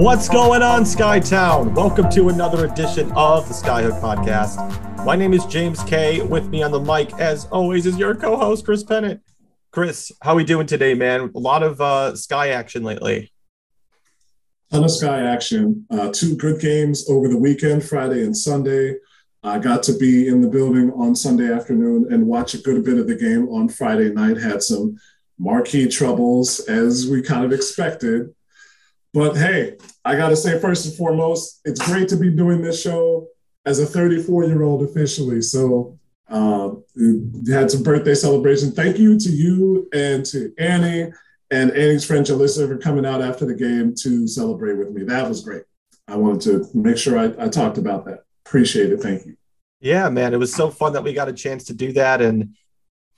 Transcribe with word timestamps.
What's 0.00 0.30
going 0.30 0.62
on, 0.62 0.84
Skytown? 0.84 1.74
Welcome 1.74 2.08
to 2.12 2.30
another 2.30 2.64
edition 2.64 3.12
of 3.12 3.46
the 3.48 3.52
Skyhook 3.52 4.00
Podcast. 4.00 5.04
My 5.04 5.14
name 5.14 5.34
is 5.34 5.44
James 5.44 5.82
Kay. 5.82 6.22
With 6.22 6.48
me 6.48 6.62
on 6.62 6.70
the 6.70 6.80
mic, 6.80 7.12
as 7.18 7.44
always, 7.48 7.84
is 7.84 7.98
your 7.98 8.14
co-host 8.14 8.64
Chris 8.64 8.82
Pennant. 8.82 9.20
Chris, 9.72 10.10
how 10.22 10.32
are 10.32 10.36
we 10.36 10.44
doing 10.44 10.66
today, 10.66 10.94
man? 10.94 11.30
A 11.34 11.38
lot 11.38 11.62
of 11.62 11.82
uh, 11.82 12.16
Sky 12.16 12.48
action 12.48 12.82
lately. 12.82 13.30
A 14.70 14.76
ton 14.76 14.84
of 14.84 14.90
Sky 14.90 15.20
action. 15.20 15.84
Uh, 15.90 16.10
two 16.10 16.34
good 16.34 16.62
games 16.62 17.06
over 17.10 17.28
the 17.28 17.36
weekend, 17.36 17.84
Friday 17.84 18.24
and 18.24 18.34
Sunday. 18.34 18.94
I 19.42 19.58
got 19.58 19.82
to 19.82 19.98
be 19.98 20.28
in 20.28 20.40
the 20.40 20.48
building 20.48 20.90
on 20.92 21.14
Sunday 21.14 21.52
afternoon 21.52 22.10
and 22.10 22.26
watch 22.26 22.54
a 22.54 22.58
good 22.58 22.86
bit 22.86 22.96
of 22.96 23.06
the 23.06 23.16
game 23.16 23.50
on 23.50 23.68
Friday 23.68 24.10
night. 24.10 24.38
Had 24.38 24.62
some 24.62 24.96
marquee 25.38 25.88
troubles, 25.88 26.58
as 26.60 27.06
we 27.06 27.20
kind 27.20 27.44
of 27.44 27.52
expected. 27.52 28.34
But 29.12 29.36
hey, 29.36 29.76
I 30.04 30.16
got 30.16 30.28
to 30.28 30.36
say, 30.36 30.60
first 30.60 30.86
and 30.86 30.94
foremost, 30.94 31.60
it's 31.64 31.84
great 31.84 32.08
to 32.08 32.16
be 32.16 32.30
doing 32.30 32.62
this 32.62 32.80
show 32.80 33.26
as 33.66 33.80
a 33.80 33.86
34 33.86 34.44
year 34.44 34.62
old 34.62 34.82
officially. 34.82 35.42
So, 35.42 35.98
uh, 36.28 36.70
had 37.50 37.70
some 37.70 37.82
birthday 37.82 38.14
celebration. 38.14 38.70
Thank 38.70 38.98
you 38.98 39.18
to 39.18 39.28
you 39.28 39.88
and 39.92 40.24
to 40.26 40.52
Annie 40.58 41.12
and 41.50 41.72
Annie's 41.72 42.04
friend 42.04 42.24
Jalissa 42.24 42.68
for 42.68 42.78
coming 42.78 43.04
out 43.04 43.20
after 43.20 43.44
the 43.44 43.54
game 43.54 43.94
to 44.02 44.28
celebrate 44.28 44.74
with 44.74 44.90
me. 44.90 45.02
That 45.02 45.28
was 45.28 45.42
great. 45.42 45.64
I 46.06 46.16
wanted 46.16 46.42
to 46.42 46.78
make 46.78 46.96
sure 46.96 47.18
I, 47.18 47.32
I 47.44 47.48
talked 47.48 47.78
about 47.78 48.04
that. 48.06 48.24
Appreciate 48.46 48.92
it. 48.92 49.00
Thank 49.00 49.26
you. 49.26 49.36
Yeah, 49.80 50.08
man. 50.08 50.34
It 50.34 50.38
was 50.38 50.54
so 50.54 50.70
fun 50.70 50.92
that 50.92 51.02
we 51.02 51.12
got 51.12 51.28
a 51.28 51.32
chance 51.32 51.64
to 51.64 51.74
do 51.74 51.92
that. 51.94 52.20
And 52.20 52.54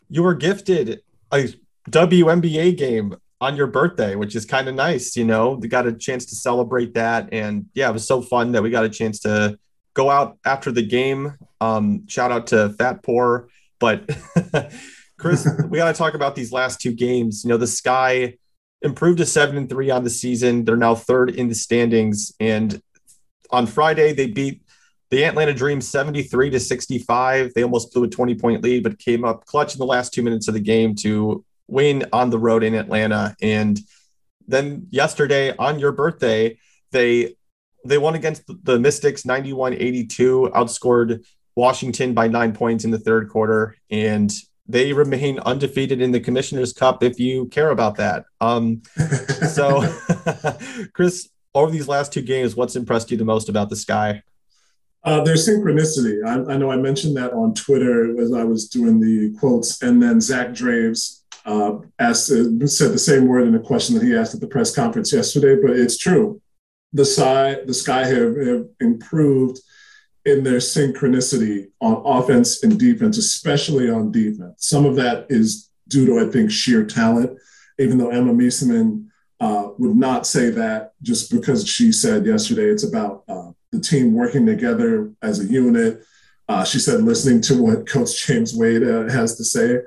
you 0.08 0.22
were 0.22 0.34
gifted 0.34 1.02
a 1.32 1.48
WNBA 1.90 2.76
game 2.76 3.16
on 3.42 3.56
your 3.56 3.66
birthday, 3.66 4.14
which 4.14 4.36
is 4.36 4.46
kind 4.46 4.68
of 4.68 4.74
nice. 4.76 5.16
You 5.16 5.24
know, 5.24 5.58
we 5.60 5.66
got 5.66 5.84
a 5.84 5.92
chance 5.92 6.26
to 6.26 6.36
celebrate 6.36 6.94
that. 6.94 7.28
And 7.32 7.66
yeah, 7.74 7.90
it 7.90 7.92
was 7.92 8.06
so 8.06 8.22
fun 8.22 8.52
that 8.52 8.62
we 8.62 8.70
got 8.70 8.84
a 8.84 8.88
chance 8.88 9.18
to 9.20 9.58
go 9.94 10.08
out 10.08 10.38
after 10.44 10.70
the 10.70 10.86
game. 10.86 11.36
Um, 11.60 12.06
shout 12.06 12.30
out 12.30 12.46
to 12.48 12.68
Fatpour. 12.78 13.48
But 13.80 14.08
Chris, 15.18 15.48
we 15.68 15.78
got 15.78 15.90
to 15.90 15.98
talk 15.98 16.14
about 16.14 16.36
these 16.36 16.52
last 16.52 16.80
two 16.80 16.92
games. 16.92 17.42
You 17.42 17.48
know, 17.48 17.56
the 17.56 17.66
Sky 17.66 18.38
improved 18.80 19.18
to 19.18 19.26
seven 19.26 19.56
and 19.56 19.68
three 19.68 19.90
on 19.90 20.04
the 20.04 20.10
season. 20.10 20.64
They're 20.64 20.76
now 20.76 20.94
third 20.94 21.30
in 21.30 21.48
the 21.48 21.56
standings. 21.56 22.32
And 22.38 22.80
on 23.50 23.66
Friday, 23.66 24.12
they 24.12 24.28
beat 24.28 24.62
the 25.10 25.24
Atlanta 25.24 25.52
Dream 25.52 25.80
73 25.80 26.50
to 26.50 26.60
65. 26.60 27.54
They 27.54 27.64
almost 27.64 27.92
blew 27.92 28.04
a 28.04 28.08
20 28.08 28.36
point 28.36 28.62
lead, 28.62 28.84
but 28.84 29.00
came 29.00 29.24
up 29.24 29.46
clutch 29.46 29.74
in 29.74 29.80
the 29.80 29.84
last 29.84 30.14
two 30.14 30.22
minutes 30.22 30.46
of 30.46 30.54
the 30.54 30.60
game 30.60 30.94
to 31.02 31.44
win 31.68 32.06
on 32.12 32.30
the 32.30 32.38
road 32.38 32.62
in 32.62 32.74
Atlanta. 32.74 33.34
And 33.40 33.78
then 34.46 34.86
yesterday 34.90 35.54
on 35.56 35.78
your 35.78 35.92
birthday, 35.92 36.58
they 36.90 37.36
they 37.84 37.98
won 37.98 38.14
against 38.14 38.44
the 38.46 38.78
Mystics 38.78 39.22
91-82, 39.22 40.52
outscored 40.52 41.24
Washington 41.56 42.14
by 42.14 42.28
nine 42.28 42.52
points 42.52 42.84
in 42.84 42.92
the 42.92 42.98
third 42.98 43.28
quarter, 43.28 43.76
and 43.90 44.32
they 44.68 44.92
remain 44.92 45.40
undefeated 45.40 46.00
in 46.00 46.12
the 46.12 46.20
Commissioner's 46.20 46.72
Cup 46.72 47.02
if 47.02 47.18
you 47.18 47.46
care 47.48 47.70
about 47.70 47.96
that. 47.96 48.24
Um, 48.40 48.82
so, 49.52 49.82
Chris, 50.92 51.28
over 51.54 51.70
these 51.70 51.88
last 51.88 52.12
two 52.12 52.22
games, 52.22 52.54
what's 52.54 52.76
impressed 52.76 53.10
you 53.10 53.16
the 53.16 53.24
most 53.24 53.48
about 53.48 53.68
the 53.68 53.76
Sky? 53.76 54.22
Uh, 55.04 55.20
there's 55.24 55.48
synchronicity. 55.48 56.24
I, 56.24 56.52
I, 56.52 56.56
know 56.56 56.70
I 56.70 56.76
mentioned 56.76 57.16
that 57.16 57.32
on 57.32 57.54
Twitter 57.54 58.18
as 58.20 58.32
I 58.32 58.44
was 58.44 58.68
doing 58.68 59.00
the 59.00 59.36
quotes, 59.38 59.82
and 59.82 60.00
then 60.00 60.20
Zach 60.20 60.54
Draves 60.54 61.21
uh, 61.44 61.78
asked 61.98 62.30
uh, 62.30 62.66
said 62.66 62.92
the 62.92 62.98
same 62.98 63.26
word 63.26 63.46
in 63.46 63.54
a 63.54 63.60
question 63.60 63.94
that 63.94 64.04
he 64.04 64.16
asked 64.16 64.34
at 64.34 64.40
the 64.40 64.46
press 64.46 64.74
conference 64.74 65.12
yesterday. 65.12 65.60
But 65.60 65.76
it's 65.76 65.98
true. 65.98 66.40
The 66.92 67.04
sky 67.04 67.58
the 67.64 67.74
sky 67.74 68.04
have, 68.06 68.36
have 68.36 68.66
improved 68.80 69.60
in 70.24 70.44
their 70.44 70.58
synchronicity 70.58 71.68
on 71.80 72.02
offense 72.04 72.62
and 72.62 72.78
defense, 72.78 73.18
especially 73.18 73.90
on 73.90 74.12
defense. 74.12 74.54
Some 74.58 74.86
of 74.86 74.94
that 74.96 75.26
is 75.28 75.70
due 75.88 76.06
to 76.06 76.20
I 76.20 76.30
think 76.30 76.50
sheer 76.50 76.84
talent. 76.84 77.38
Even 77.78 77.98
though 77.98 78.10
Emma 78.10 78.32
Meesseman 78.32 79.06
uh, 79.40 79.70
would 79.78 79.96
not 79.96 80.26
say 80.26 80.50
that 80.50 80.92
just 81.02 81.32
because 81.32 81.66
she 81.66 81.90
said 81.90 82.24
yesterday 82.24 82.66
it's 82.66 82.84
about 82.84 83.24
uh, 83.28 83.50
the 83.72 83.80
team 83.80 84.12
working 84.12 84.46
together 84.46 85.10
as 85.22 85.40
a 85.40 85.44
unit. 85.44 86.04
Uh, 86.48 86.62
she 86.64 86.78
said 86.78 87.00
listening 87.00 87.40
to 87.40 87.60
what 87.60 87.88
Coach 87.88 88.26
James 88.26 88.54
Wade 88.54 88.82
uh, 88.82 89.08
has 89.08 89.36
to 89.38 89.44
say, 89.44 89.78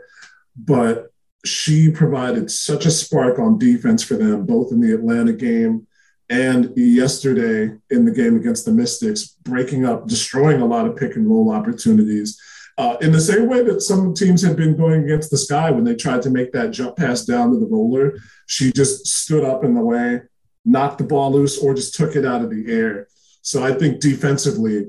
but 0.58 1.14
she 1.48 1.92
provided 1.92 2.50
such 2.52 2.86
a 2.86 2.92
spark 2.92 3.40
on 3.40 3.58
defense 3.58 4.04
for 4.04 4.16
them, 4.16 4.46
both 4.46 4.72
in 4.72 4.80
the 4.80 4.94
Atlanta 4.94 5.34
game 5.34 5.88
and 6.30 6.72
yesterday 6.76 7.76
in 7.92 8.06
the 8.06 8.12
game 8.12 8.36
against 8.36 8.66
the 8.66 8.72
Mystics, 8.72 9.28
breaking 9.44 9.86
up, 9.86 10.08
destroying 10.08 10.62
a 10.62 10.66
lot 10.66 10.88
of 10.88 10.96
pick 10.96 11.16
and 11.16 11.30
roll 11.30 11.52
opportunities. 11.52 12.40
Uh, 12.78 12.98
in 13.02 13.12
the 13.12 13.22
same 13.22 13.48
way 13.48 13.64
that 13.64 13.82
some 13.82 14.14
teams 14.14 14.42
had 14.42 14.58
been 14.58 14.76
going 14.76 15.04
against 15.04 15.32
the 15.32 15.38
sky 15.38 15.72
when 15.72 15.84
they 15.84 15.96
tried 15.96 16.22
to 16.22 16.30
make 16.30 16.52
that 16.52 16.72
jump 16.72 16.98
pass 16.98 17.24
down 17.24 17.52
to 17.52 17.60
the 17.60 17.68
roller, 17.68 18.18
she 18.48 18.72
just 18.72 19.06
stood 19.08 19.46
up 19.46 19.64
in 19.64 19.74
the 19.74 19.82
way, 19.82 20.22
knocked 20.66 20.98
the 20.98 21.04
ball 21.04 21.32
loose, 21.32 21.58
or 21.58 21.74
just 21.74 21.96
took 21.96 22.16
it 22.16 22.26
out 22.26 22.42
of 22.42 22.50
the 22.50 22.66
air. 22.72 23.08
So 23.42 23.64
I 23.64 23.74
think 23.74 24.02
defensively, 24.02 24.88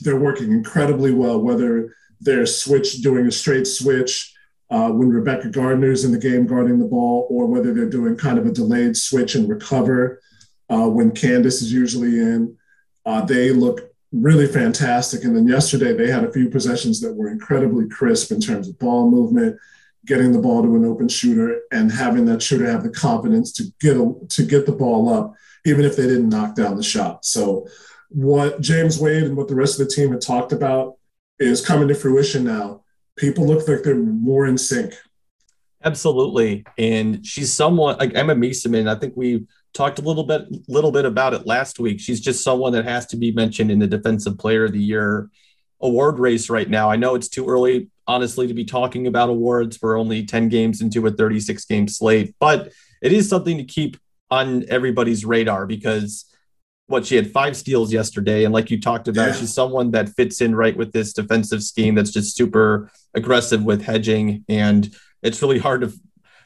they're 0.00 0.18
working 0.18 0.50
incredibly 0.50 1.14
well, 1.14 1.40
whether 1.40 1.94
they're 2.20 2.46
switch 2.46 3.00
doing 3.00 3.26
a 3.26 3.32
straight 3.32 3.66
switch 3.66 4.34
uh, 4.72 4.90
when 4.90 5.10
Rebekah 5.10 5.50
Gardner's 5.50 6.02
in 6.02 6.12
the 6.12 6.18
game 6.18 6.46
guarding 6.46 6.78
the 6.78 6.86
ball, 6.86 7.26
or 7.28 7.46
whether 7.46 7.74
they're 7.74 7.90
doing 7.90 8.16
kind 8.16 8.38
of 8.38 8.46
a 8.46 8.50
delayed 8.50 8.96
switch 8.96 9.34
and 9.34 9.46
recover 9.46 10.18
uh, 10.70 10.88
when 10.88 11.10
Candace 11.10 11.60
is 11.60 11.70
usually 11.70 12.18
in. 12.18 12.56
Uh, 13.04 13.22
they 13.22 13.50
look 13.50 13.92
really 14.12 14.46
fantastic. 14.46 15.24
And 15.24 15.36
then 15.36 15.46
yesterday, 15.46 15.92
they 15.92 16.10
had 16.10 16.24
a 16.24 16.32
few 16.32 16.48
possessions 16.48 17.02
that 17.02 17.12
were 17.12 17.28
incredibly 17.28 17.86
crisp 17.86 18.32
in 18.32 18.40
terms 18.40 18.66
of 18.66 18.78
ball 18.78 19.10
movement, 19.10 19.58
getting 20.06 20.32
the 20.32 20.38
ball 20.38 20.62
to 20.62 20.74
an 20.74 20.86
open 20.86 21.08
shooter, 21.08 21.60
and 21.70 21.92
having 21.92 22.24
that 22.24 22.42
shooter 22.42 22.66
have 22.66 22.82
the 22.82 22.88
confidence 22.88 23.52
to 23.52 23.64
get 23.78 23.98
a, 23.98 24.14
to 24.30 24.42
get 24.42 24.64
the 24.64 24.72
ball 24.72 25.12
up, 25.12 25.34
even 25.66 25.84
if 25.84 25.96
they 25.96 26.04
didn't 26.04 26.30
knock 26.30 26.54
down 26.54 26.76
the 26.76 26.82
shot. 26.82 27.26
So, 27.26 27.66
what 28.08 28.62
James 28.62 28.98
Wade 28.98 29.24
and 29.24 29.36
what 29.36 29.48
the 29.48 29.54
rest 29.54 29.78
of 29.78 29.86
the 29.86 29.94
team 29.94 30.12
had 30.12 30.22
talked 30.22 30.52
about 30.52 30.96
is 31.38 31.64
coming 31.64 31.88
to 31.88 31.94
fruition 31.94 32.44
now 32.44 32.81
people 33.16 33.46
look 33.46 33.66
like 33.68 33.82
they're 33.82 33.94
more 33.96 34.46
in 34.46 34.58
sync. 34.58 34.94
Absolutely, 35.84 36.64
and 36.78 37.26
she's 37.26 37.52
someone 37.52 37.96
like 37.98 38.14
Emma 38.14 38.34
Meesseman. 38.34 38.88
I 38.88 38.98
think 38.98 39.14
we 39.16 39.46
talked 39.74 39.98
a 39.98 40.02
little 40.02 40.24
bit, 40.24 40.42
little 40.68 40.92
bit 40.92 41.04
about 41.04 41.34
it 41.34 41.46
last 41.46 41.80
week. 41.80 41.98
She's 41.98 42.20
just 42.20 42.44
someone 42.44 42.72
that 42.72 42.84
has 42.84 43.06
to 43.06 43.16
be 43.16 43.32
mentioned 43.32 43.70
in 43.70 43.78
the 43.78 43.86
Defensive 43.86 44.38
Player 44.38 44.64
of 44.64 44.72
the 44.72 44.82
Year 44.82 45.28
award 45.80 46.18
race 46.18 46.48
right 46.48 46.70
now. 46.70 46.88
I 46.88 46.96
know 46.96 47.16
it's 47.16 47.28
too 47.28 47.48
early, 47.48 47.88
honestly, 48.06 48.46
to 48.46 48.54
be 48.54 48.64
talking 48.64 49.08
about 49.08 49.28
awards. 49.28 49.76
for 49.76 49.96
only 49.96 50.24
ten 50.24 50.48
games 50.48 50.80
into 50.80 51.06
a 51.06 51.10
thirty-six 51.10 51.64
game 51.64 51.88
slate, 51.88 52.34
but 52.38 52.72
it 53.02 53.12
is 53.12 53.28
something 53.28 53.58
to 53.58 53.64
keep 53.64 53.96
on 54.30 54.64
everybody's 54.68 55.24
radar 55.24 55.66
because 55.66 56.31
what 56.86 57.06
she 57.06 57.16
had 57.16 57.30
five 57.30 57.56
steals 57.56 57.92
yesterday 57.92 58.44
and 58.44 58.52
like 58.52 58.70
you 58.70 58.80
talked 58.80 59.08
about 59.08 59.28
yeah. 59.28 59.34
she's 59.34 59.52
someone 59.54 59.90
that 59.92 60.08
fits 60.10 60.40
in 60.40 60.54
right 60.54 60.76
with 60.76 60.92
this 60.92 61.12
defensive 61.12 61.62
scheme 61.62 61.94
that's 61.94 62.10
just 62.10 62.36
super 62.36 62.90
aggressive 63.14 63.62
with 63.62 63.82
hedging 63.82 64.44
and 64.48 64.94
it's 65.22 65.40
really 65.42 65.58
hard 65.58 65.80
to 65.80 65.92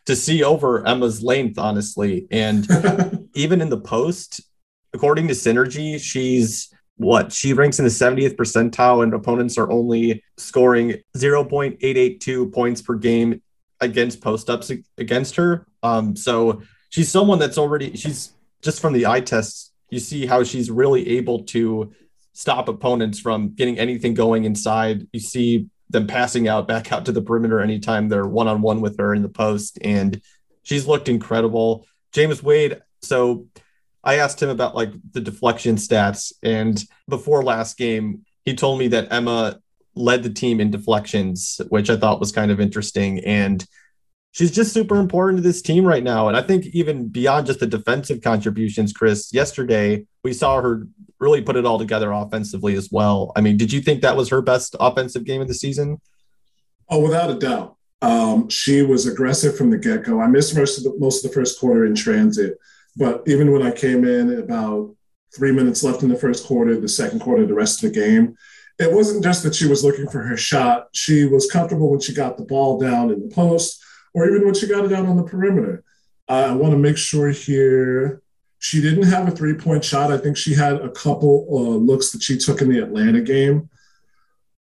to 0.04 0.14
see 0.14 0.44
over 0.44 0.86
Emma's 0.86 1.22
length 1.22 1.58
honestly 1.58 2.26
and 2.30 2.68
even 3.34 3.60
in 3.60 3.70
the 3.70 3.80
post 3.80 4.40
according 4.92 5.26
to 5.28 5.34
synergy 5.34 6.00
she's 6.00 6.72
what 6.98 7.32
she 7.32 7.52
ranks 7.52 7.78
in 7.78 7.84
the 7.84 7.90
70th 7.90 8.36
percentile 8.36 9.02
and 9.02 9.12
opponents 9.14 9.58
are 9.58 9.70
only 9.70 10.22
scoring 10.38 10.94
0.882 11.16 12.52
points 12.52 12.80
per 12.80 12.94
game 12.94 13.42
against 13.80 14.22
post 14.22 14.48
ups 14.48 14.70
against 14.96 15.36
her 15.36 15.66
um 15.82 16.14
so 16.14 16.62
she's 16.88 17.10
someone 17.10 17.38
that's 17.38 17.58
already 17.58 17.94
she's 17.96 18.32
just 18.62 18.80
from 18.80 18.92
the 18.92 19.06
eye 19.06 19.20
tests 19.20 19.72
you 19.90 19.98
see 19.98 20.26
how 20.26 20.42
she's 20.42 20.70
really 20.70 21.16
able 21.16 21.44
to 21.44 21.92
stop 22.32 22.68
opponents 22.68 23.18
from 23.18 23.54
getting 23.54 23.78
anything 23.78 24.14
going 24.14 24.44
inside. 24.44 25.06
You 25.12 25.20
see 25.20 25.68
them 25.88 26.06
passing 26.06 26.48
out 26.48 26.68
back 26.68 26.92
out 26.92 27.04
to 27.06 27.12
the 27.12 27.22
perimeter 27.22 27.60
anytime 27.60 28.08
they're 28.08 28.26
one 28.26 28.48
on 28.48 28.60
one 28.60 28.80
with 28.80 28.98
her 28.98 29.14
in 29.14 29.22
the 29.22 29.28
post. 29.28 29.78
And 29.82 30.20
she's 30.62 30.86
looked 30.86 31.08
incredible. 31.08 31.86
James 32.12 32.42
Wade. 32.42 32.82
So 33.02 33.46
I 34.02 34.18
asked 34.18 34.42
him 34.42 34.48
about 34.48 34.74
like 34.74 34.90
the 35.12 35.20
deflection 35.20 35.76
stats. 35.76 36.32
And 36.42 36.82
before 37.08 37.42
last 37.42 37.78
game, 37.78 38.24
he 38.44 38.54
told 38.54 38.78
me 38.78 38.88
that 38.88 39.12
Emma 39.12 39.60
led 39.94 40.22
the 40.22 40.30
team 40.30 40.60
in 40.60 40.70
deflections, 40.70 41.60
which 41.68 41.88
I 41.88 41.96
thought 41.96 42.20
was 42.20 42.32
kind 42.32 42.50
of 42.50 42.60
interesting. 42.60 43.20
And 43.20 43.64
she's 44.36 44.50
just 44.50 44.74
super 44.74 44.96
important 44.96 45.38
to 45.38 45.42
this 45.42 45.62
team 45.62 45.82
right 45.82 46.02
now. 46.02 46.28
And 46.28 46.36
I 46.36 46.42
think 46.42 46.66
even 46.66 47.08
beyond 47.08 47.46
just 47.46 47.60
the 47.60 47.66
defensive 47.66 48.20
contributions, 48.20 48.92
Chris, 48.92 49.32
yesterday 49.32 50.04
we 50.22 50.34
saw 50.34 50.60
her 50.60 50.86
really 51.18 51.40
put 51.40 51.56
it 51.56 51.64
all 51.64 51.78
together 51.78 52.12
offensively 52.12 52.74
as 52.74 52.90
well. 52.92 53.32
I 53.34 53.40
mean, 53.40 53.56
did 53.56 53.72
you 53.72 53.80
think 53.80 54.02
that 54.02 54.14
was 54.14 54.28
her 54.28 54.42
best 54.42 54.76
offensive 54.78 55.24
game 55.24 55.40
of 55.40 55.48
the 55.48 55.54
season? 55.54 56.02
Oh, 56.90 57.00
without 57.00 57.30
a 57.30 57.38
doubt. 57.38 57.76
Um, 58.02 58.50
she 58.50 58.82
was 58.82 59.06
aggressive 59.06 59.56
from 59.56 59.70
the 59.70 59.78
get 59.78 60.04
go. 60.04 60.20
I 60.20 60.26
missed 60.26 60.54
most 60.54 60.76
of 60.76 60.84
the 60.84 60.94
most 60.98 61.24
of 61.24 61.30
the 61.30 61.34
first 61.34 61.58
quarter 61.58 61.86
in 61.86 61.94
transit, 61.94 62.58
But 62.94 63.22
even 63.26 63.52
when 63.52 63.62
I 63.62 63.70
came 63.70 64.04
in 64.04 64.38
about 64.38 64.94
three 65.34 65.50
minutes 65.50 65.82
left 65.82 66.02
in 66.02 66.10
the 66.10 66.18
first 66.18 66.46
quarter, 66.46 66.78
the 66.78 66.88
second 66.88 67.20
quarter, 67.20 67.46
the 67.46 67.54
rest 67.54 67.82
of 67.82 67.90
the 67.90 67.98
game, 67.98 68.36
it 68.78 68.92
wasn't 68.92 69.24
just 69.24 69.42
that 69.44 69.54
she 69.54 69.66
was 69.66 69.82
looking 69.82 70.08
for 70.08 70.20
her 70.20 70.36
shot. 70.36 70.88
She 70.92 71.24
was 71.24 71.50
comfortable 71.50 71.90
when 71.90 72.00
she 72.00 72.12
got 72.12 72.36
the 72.36 72.44
ball 72.44 72.78
down 72.78 73.10
in 73.10 73.26
the 73.26 73.34
post 73.34 73.82
or 74.16 74.26
even 74.26 74.46
when 74.46 74.54
she 74.54 74.66
got 74.66 74.86
it 74.86 74.94
out 74.94 75.04
on 75.04 75.18
the 75.18 75.22
perimeter. 75.22 75.84
I 76.26 76.52
want 76.52 76.72
to 76.72 76.78
make 76.78 76.96
sure 76.96 77.28
here 77.28 78.22
she 78.58 78.80
didn't 78.80 79.04
have 79.04 79.28
a 79.28 79.30
three 79.30 79.52
point 79.52 79.84
shot. 79.84 80.10
I 80.10 80.16
think 80.16 80.38
she 80.38 80.54
had 80.54 80.76
a 80.76 80.88
couple 80.88 81.46
uh, 81.50 81.76
looks 81.76 82.10
that 82.12 82.22
she 82.22 82.38
took 82.38 82.62
in 82.62 82.70
the 82.70 82.80
Atlanta 82.80 83.20
game, 83.20 83.68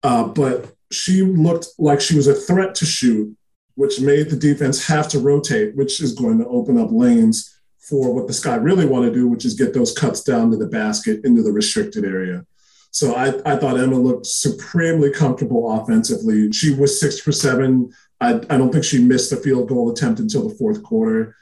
uh, 0.02 0.24
but 0.28 0.76
she 0.92 1.22
looked 1.22 1.68
like 1.78 2.00
she 2.00 2.14
was 2.14 2.28
a 2.28 2.34
threat 2.34 2.74
to 2.76 2.84
shoot, 2.84 3.34
which 3.74 4.00
made 4.00 4.28
the 4.28 4.36
defense 4.36 4.86
have 4.86 5.08
to 5.08 5.18
rotate, 5.18 5.74
which 5.74 6.02
is 6.02 6.12
going 6.12 6.38
to 6.38 6.46
open 6.46 6.78
up 6.78 6.90
lanes 6.92 7.58
for 7.78 8.14
what 8.14 8.26
the 8.26 8.34
Sky 8.34 8.56
really 8.56 8.84
want 8.84 9.06
to 9.06 9.12
do, 9.12 9.26
which 9.26 9.46
is 9.46 9.54
get 9.54 9.72
those 9.72 9.96
cuts 9.96 10.22
down 10.22 10.50
to 10.50 10.58
the 10.58 10.66
basket 10.66 11.24
into 11.24 11.42
the 11.42 11.52
restricted 11.52 12.04
area. 12.04 12.44
So 12.90 13.14
I, 13.14 13.28
I 13.50 13.56
thought 13.56 13.78
Emma 13.78 13.96
looked 13.96 14.26
supremely 14.26 15.10
comfortable 15.10 15.72
offensively. 15.72 16.52
She 16.52 16.74
was 16.74 17.00
six 17.00 17.18
for 17.18 17.32
seven. 17.32 17.90
I, 18.20 18.34
I 18.34 18.56
don't 18.56 18.72
think 18.72 18.84
she 18.84 19.02
missed 19.02 19.32
a 19.32 19.36
field 19.36 19.68
goal 19.68 19.90
attempt 19.90 20.20
until 20.20 20.48
the 20.48 20.54
fourth 20.54 20.82
quarter. 20.82 21.36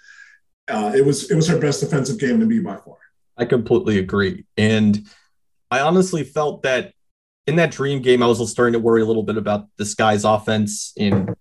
Uh, 0.69 0.93
it 0.95 1.05
was 1.05 1.31
it 1.31 1.37
was 1.37 1.49
her 1.49 1.59
best 1.59 1.81
defensive 1.81 2.19
game 2.19 2.41
to 2.41 2.47
me 2.47 2.59
by 2.61 2.77
far. 2.77 2.97
I 3.37 3.45
completely 3.45 3.99
agree, 3.99 4.45
and 4.57 5.07
I 5.71 5.81
honestly 5.81 6.25
felt 6.25 6.63
that 6.63 6.93
in 7.47 7.57
that 7.57 7.71
dream 7.71 8.03
game, 8.03 8.23
I 8.23 8.27
was 8.27 8.51
starting 8.51 8.73
to 8.73 8.79
worry 8.79 9.03
a 9.03 9.07
little 9.07 9.23
bit 9.23 9.37
about 9.37 9.69
the 9.77 9.85
Sky's 9.85 10.25
offense. 10.25 10.93
And 10.99 11.35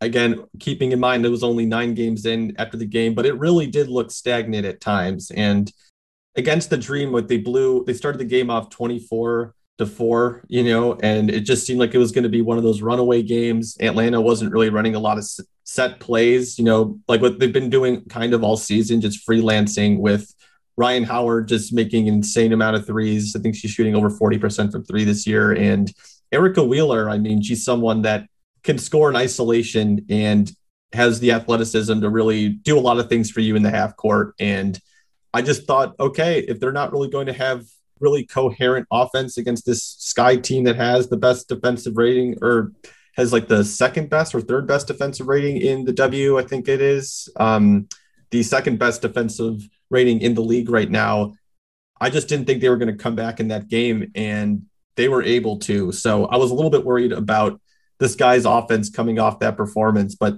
again, 0.00 0.44
keeping 0.60 0.92
in 0.92 1.00
mind 1.00 1.24
it 1.24 1.30
was 1.30 1.42
only 1.42 1.64
nine 1.64 1.94
games 1.94 2.26
in 2.26 2.54
after 2.58 2.76
the 2.76 2.86
game, 2.86 3.14
but 3.14 3.26
it 3.26 3.38
really 3.38 3.66
did 3.66 3.88
look 3.88 4.10
stagnant 4.10 4.66
at 4.66 4.80
times. 4.80 5.30
And 5.30 5.72
against 6.36 6.68
the 6.70 6.76
Dream, 6.76 7.12
what 7.12 7.28
they 7.28 7.38
blew, 7.38 7.84
they 7.84 7.94
started 7.94 8.18
the 8.18 8.24
game 8.24 8.50
off 8.50 8.68
24 8.70 9.54
to 9.78 9.86
four, 9.86 10.42
you 10.48 10.64
know, 10.64 10.94
and 11.02 11.30
it 11.30 11.40
just 11.40 11.66
seemed 11.66 11.78
like 11.78 11.94
it 11.94 11.98
was 11.98 12.12
going 12.12 12.22
to 12.22 12.30
be 12.30 12.40
one 12.40 12.56
of 12.56 12.64
those 12.64 12.80
runaway 12.80 13.22
games. 13.22 13.76
Atlanta 13.80 14.20
wasn't 14.20 14.52
really 14.52 14.70
running 14.70 14.94
a 14.94 14.98
lot 14.98 15.18
of 15.18 15.28
set 15.64 16.00
plays, 16.00 16.58
you 16.58 16.64
know, 16.64 16.98
like 17.08 17.20
what 17.20 17.38
they've 17.38 17.52
been 17.52 17.68
doing 17.68 18.02
kind 18.06 18.32
of 18.32 18.42
all 18.42 18.56
season, 18.56 19.00
just 19.00 19.26
freelancing 19.28 19.98
with 19.98 20.32
Rhyne 20.76 21.04
Howard 21.04 21.48
just 21.48 21.72
making 21.72 22.06
insane 22.06 22.52
amount 22.52 22.76
of 22.76 22.86
threes. 22.86 23.34
I 23.34 23.40
think 23.40 23.54
she's 23.54 23.70
shooting 23.70 23.94
over 23.94 24.10
40% 24.10 24.70
from 24.70 24.84
three 24.84 25.04
this 25.04 25.26
year. 25.26 25.52
And 25.52 25.92
Erica 26.32 26.62
Wheeler, 26.62 27.08
I 27.08 27.18
mean, 27.18 27.42
she's 27.42 27.64
someone 27.64 28.02
that 28.02 28.26
can 28.62 28.78
score 28.78 29.08
in 29.08 29.16
isolation 29.16 30.04
and 30.10 30.50
has 30.92 31.20
the 31.20 31.32
athleticism 31.32 32.00
to 32.00 32.10
really 32.10 32.48
do 32.48 32.78
a 32.78 32.80
lot 32.80 32.98
of 32.98 33.08
things 33.08 33.30
for 33.30 33.40
you 33.40 33.56
in 33.56 33.62
the 33.62 33.70
half 33.70 33.96
court. 33.96 34.34
And 34.38 34.78
I 35.32 35.42
just 35.42 35.66
thought, 35.66 35.94
okay, 35.98 36.40
if 36.40 36.60
they're 36.60 36.72
not 36.72 36.92
really 36.92 37.08
going 37.08 37.26
to 37.26 37.32
have 37.32 37.64
really 38.00 38.24
coherent 38.24 38.86
offense 38.90 39.38
against 39.38 39.66
this 39.66 39.82
Sky 39.98 40.36
team 40.36 40.64
that 40.64 40.76
has 40.76 41.08
the 41.08 41.16
best 41.16 41.48
defensive 41.48 41.96
rating 41.96 42.36
or 42.42 42.72
has 43.16 43.32
like 43.32 43.48
the 43.48 43.64
second 43.64 44.10
best 44.10 44.34
or 44.34 44.40
third 44.40 44.66
best 44.66 44.86
defensive 44.86 45.26
rating 45.26 45.56
in 45.56 45.84
the 45.84 45.92
W, 45.92 46.38
I 46.38 46.42
think 46.42 46.68
it 46.68 46.80
is. 46.80 47.28
Um, 47.36 47.88
the 48.30 48.42
second 48.42 48.78
best 48.78 49.02
defensive 49.02 49.66
rating 49.90 50.20
in 50.20 50.34
the 50.34 50.42
league 50.42 50.68
right 50.68 50.90
now. 50.90 51.34
I 52.00 52.10
just 52.10 52.28
didn't 52.28 52.46
think 52.46 52.60
they 52.60 52.68
were 52.68 52.76
going 52.76 52.94
to 52.94 53.02
come 53.02 53.16
back 53.16 53.40
in 53.40 53.48
that 53.48 53.68
game, 53.68 54.10
and 54.14 54.66
they 54.96 55.08
were 55.08 55.22
able 55.22 55.58
to. 55.60 55.92
So 55.92 56.26
I 56.26 56.36
was 56.36 56.50
a 56.50 56.54
little 56.54 56.70
bit 56.70 56.84
worried 56.84 57.12
about 57.12 57.60
this 57.98 58.14
guy's 58.14 58.44
offense 58.44 58.90
coming 58.90 59.18
off 59.18 59.38
that 59.38 59.56
performance. 59.56 60.14
But 60.14 60.36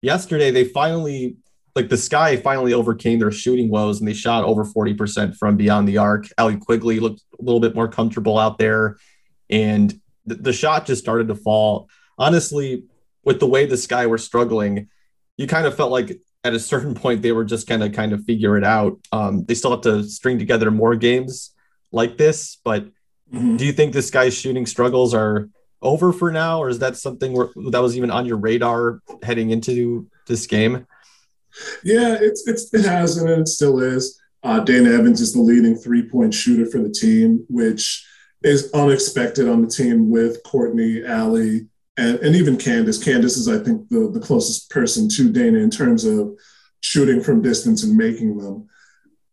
yesterday, 0.00 0.50
they 0.50 0.64
finally, 0.64 1.36
like 1.76 1.90
the 1.90 1.96
Sky 1.96 2.36
finally 2.38 2.72
overcame 2.72 3.18
their 3.18 3.30
shooting 3.30 3.68
woes 3.68 4.00
and 4.00 4.08
they 4.08 4.14
shot 4.14 4.44
over 4.44 4.64
40% 4.64 5.36
from 5.36 5.58
beyond 5.58 5.86
the 5.86 5.98
arc. 5.98 6.26
Allie 6.38 6.56
Quigley 6.56 6.98
looked 6.98 7.22
a 7.38 7.42
little 7.42 7.60
bit 7.60 7.74
more 7.74 7.86
comfortable 7.86 8.38
out 8.38 8.58
there, 8.58 8.96
and 9.50 9.90
th- 10.26 10.40
the 10.40 10.54
shot 10.54 10.86
just 10.86 11.02
started 11.02 11.28
to 11.28 11.34
fall. 11.34 11.88
Honestly, 12.18 12.84
with 13.24 13.40
the 13.40 13.46
way 13.46 13.66
the 13.66 13.76
Sky 13.76 14.06
were 14.06 14.16
struggling, 14.16 14.88
you 15.36 15.46
kind 15.46 15.66
of 15.66 15.76
felt 15.76 15.92
like 15.92 16.18
at 16.44 16.54
a 16.54 16.58
certain 16.58 16.94
point 17.02 17.20
they 17.20 17.32
were 17.32 17.44
just 17.44 17.68
going 17.68 17.82
to 17.82 17.90
kind 17.90 18.14
of 18.14 18.24
figure 18.24 18.56
it 18.56 18.64
out. 18.64 18.98
Um, 19.12 19.44
they 19.44 19.54
still 19.54 19.70
have 19.70 19.82
to 19.82 20.02
string 20.04 20.38
together 20.38 20.70
more 20.70 20.96
games 20.96 21.52
like 21.92 22.16
this, 22.16 22.56
but 22.64 22.86
mm-hmm. 23.32 23.58
do 23.58 23.66
you 23.66 23.72
think 23.72 23.92
this 23.92 24.10
guy's 24.10 24.34
shooting 24.34 24.64
struggles 24.64 25.12
are 25.12 25.50
over 25.82 26.10
for 26.10 26.32
now, 26.32 26.58
or 26.58 26.70
is 26.70 26.78
that 26.78 26.96
something 26.96 27.34
where, 27.34 27.48
that 27.70 27.82
was 27.82 27.98
even 27.98 28.10
on 28.10 28.24
your 28.24 28.38
radar 28.38 29.02
heading 29.22 29.50
into 29.50 30.08
this 30.26 30.46
game? 30.46 30.86
Yeah, 31.84 32.16
it's, 32.20 32.46
it's 32.46 32.72
it 32.74 32.84
has 32.84 33.16
and 33.16 33.28
it 33.28 33.48
still 33.48 33.80
is. 33.80 34.20
Uh, 34.42 34.60
Dana 34.60 34.90
Evans 34.90 35.20
is 35.20 35.32
the 35.32 35.40
leading 35.40 35.76
three 35.76 36.08
point 36.08 36.32
shooter 36.32 36.66
for 36.66 36.78
the 36.78 36.90
team, 36.90 37.44
which 37.48 38.06
is 38.42 38.70
unexpected 38.72 39.48
on 39.48 39.62
the 39.62 39.68
team 39.68 40.10
with 40.10 40.42
Courtney, 40.44 41.04
Allie, 41.04 41.66
and, 41.96 42.18
and 42.20 42.36
even 42.36 42.56
Candace. 42.56 43.02
Candace 43.02 43.36
is, 43.36 43.48
I 43.48 43.58
think, 43.58 43.88
the, 43.88 44.10
the 44.12 44.20
closest 44.20 44.70
person 44.70 45.08
to 45.10 45.32
Dana 45.32 45.58
in 45.58 45.70
terms 45.70 46.04
of 46.04 46.38
shooting 46.80 47.22
from 47.22 47.42
distance 47.42 47.82
and 47.82 47.96
making 47.96 48.36
them. 48.38 48.68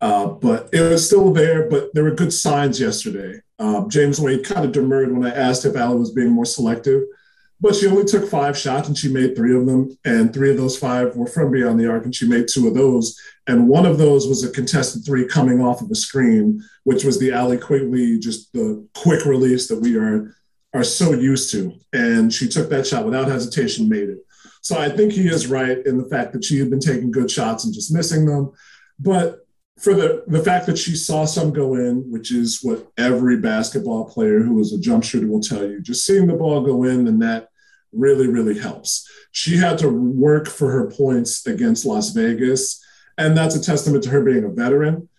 Uh, 0.01 0.27
but 0.27 0.69
it 0.73 0.81
was 0.81 1.05
still 1.05 1.31
there, 1.31 1.69
but 1.69 1.93
there 1.93 2.03
were 2.03 2.11
good 2.11 2.33
signs 2.33 2.79
yesterday. 2.79 3.39
Uh, 3.59 3.87
James 3.87 4.19
Wade 4.19 4.43
kind 4.43 4.65
of 4.65 4.71
demurred 4.71 5.11
when 5.11 5.25
I 5.25 5.33
asked 5.33 5.63
if 5.63 5.75
Allie 5.75 5.99
was 5.99 6.11
being 6.11 6.31
more 6.31 6.45
selective, 6.45 7.03
but 7.63 7.77
she 7.77 7.87
only 7.87 8.03
took 8.03 8.29
five 8.29 8.57
shots 8.57 8.89
and 8.89 8.97
she 8.97 9.07
made 9.07 9.37
three 9.37 9.55
of 9.55 9.65
them. 9.65 9.97
And 10.03 10.33
three 10.33 10.51
of 10.51 10.57
those 10.57 10.77
five 10.77 11.15
were 11.15 11.25
from 11.25 11.49
beyond 11.49 11.79
the 11.79 11.89
arc, 11.89 12.03
and 12.03 12.13
she 12.13 12.27
made 12.27 12.49
two 12.49 12.67
of 12.67 12.73
those. 12.73 13.17
And 13.47 13.69
one 13.69 13.85
of 13.85 13.97
those 13.97 14.27
was 14.27 14.43
a 14.43 14.51
contested 14.51 15.05
three 15.05 15.25
coming 15.25 15.61
off 15.61 15.81
of 15.81 15.89
a 15.89 15.95
screen, 15.95 16.61
which 16.83 17.05
was 17.05 17.17
the 17.19 17.31
Allie 17.31 17.57
Quigley, 17.57 18.19
just 18.19 18.51
the 18.51 18.85
quick 18.93 19.23
release 19.25 19.69
that 19.69 19.79
we 19.79 19.97
are 19.97 20.35
are 20.73 20.83
so 20.83 21.13
used 21.13 21.51
to. 21.53 21.73
And 21.93 22.33
she 22.33 22.49
took 22.49 22.69
that 22.69 22.85
shot 22.85 23.05
without 23.05 23.29
hesitation, 23.29 23.87
made 23.87 24.09
it. 24.09 24.17
So 24.61 24.77
I 24.77 24.89
think 24.89 25.13
he 25.13 25.29
is 25.29 25.47
right 25.47 25.77
in 25.85 25.97
the 25.97 26.09
fact 26.09 26.33
that 26.33 26.43
she 26.43 26.59
had 26.59 26.69
been 26.69 26.81
taking 26.81 27.11
good 27.11 27.31
shots 27.31 27.63
and 27.63 27.73
just 27.73 27.93
missing 27.93 28.25
them. 28.25 28.51
But 28.99 29.47
for 29.79 29.93
the, 29.93 30.25
the 30.27 30.43
fact 30.43 30.65
that 30.65 30.77
she 30.77 30.95
saw 30.95 31.23
some 31.23 31.53
go 31.53 31.75
in, 31.75 32.11
which 32.11 32.33
is 32.33 32.59
what 32.61 32.87
every 32.97 33.37
basketball 33.37 34.09
player 34.09 34.39
who 34.41 34.59
is 34.59 34.73
a 34.73 34.79
jump 34.79 35.05
shooter 35.05 35.27
will 35.27 35.39
tell 35.39 35.65
you, 35.65 35.81
just 35.81 36.05
seeing 36.05 36.27
the 36.27 36.33
ball 36.33 36.61
go 36.61 36.83
in 36.83 37.05
the 37.05 37.11
net 37.11 37.49
really, 37.93 38.27
really 38.27 38.57
helps. 38.57 39.09
She 39.31 39.57
had 39.57 39.77
to 39.79 39.89
work 39.89 40.47
for 40.47 40.71
her 40.71 40.89
points 40.89 41.45
against 41.47 41.85
Las 41.85 42.11
Vegas. 42.11 42.83
And 43.17 43.37
that's 43.37 43.55
a 43.55 43.61
testament 43.61 44.03
to 44.03 44.09
her 44.09 44.23
being 44.23 44.43
a 44.43 44.49
veteran. 44.49 45.09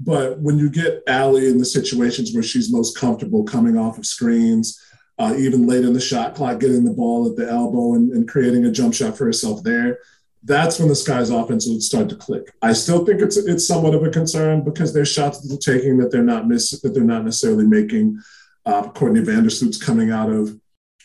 But 0.00 0.40
when 0.40 0.58
you 0.58 0.68
get 0.68 1.02
Allie 1.06 1.48
in 1.48 1.58
the 1.58 1.64
situations 1.64 2.34
where 2.34 2.42
she's 2.42 2.72
most 2.72 2.98
comfortable 2.98 3.44
coming 3.44 3.78
off 3.78 3.98
of 3.98 4.06
screens, 4.06 4.80
uh, 5.18 5.34
even 5.38 5.66
late 5.66 5.84
in 5.84 5.92
the 5.92 6.00
shot 6.00 6.34
clock, 6.34 6.58
getting 6.58 6.84
the 6.84 6.90
ball 6.90 7.28
at 7.28 7.36
the 7.36 7.48
elbow 7.48 7.94
and, 7.94 8.10
and 8.10 8.28
creating 8.28 8.64
a 8.64 8.70
jump 8.72 8.94
shot 8.94 9.16
for 9.16 9.24
herself 9.24 9.62
there. 9.62 9.98
That's 10.42 10.80
when 10.80 10.88
the 10.88 10.96
Sky's 10.96 11.30
offense 11.30 11.68
would 11.68 11.82
start 11.82 12.08
to 12.08 12.16
click. 12.16 12.52
I 12.62 12.72
still 12.72 13.04
think 13.04 13.20
it's 13.20 13.36
it's 13.36 13.66
somewhat 13.66 13.94
of 13.94 14.02
a 14.02 14.10
concern 14.10 14.64
because 14.64 14.92
there's 14.92 15.12
shots 15.12 15.38
that 15.38 15.48
they're 15.48 15.76
taking 15.76 15.98
that 15.98 16.10
they're 16.10 16.24
not 16.24 16.48
miss 16.48 16.70
that 16.80 16.88
they're 16.88 17.04
not 17.04 17.24
necessarily 17.24 17.66
making. 17.66 18.18
Uh, 18.66 18.88
Courtney 18.90 19.20
Vandersloot's 19.20 19.80
coming 19.80 20.10
out 20.10 20.30
of 20.30 20.58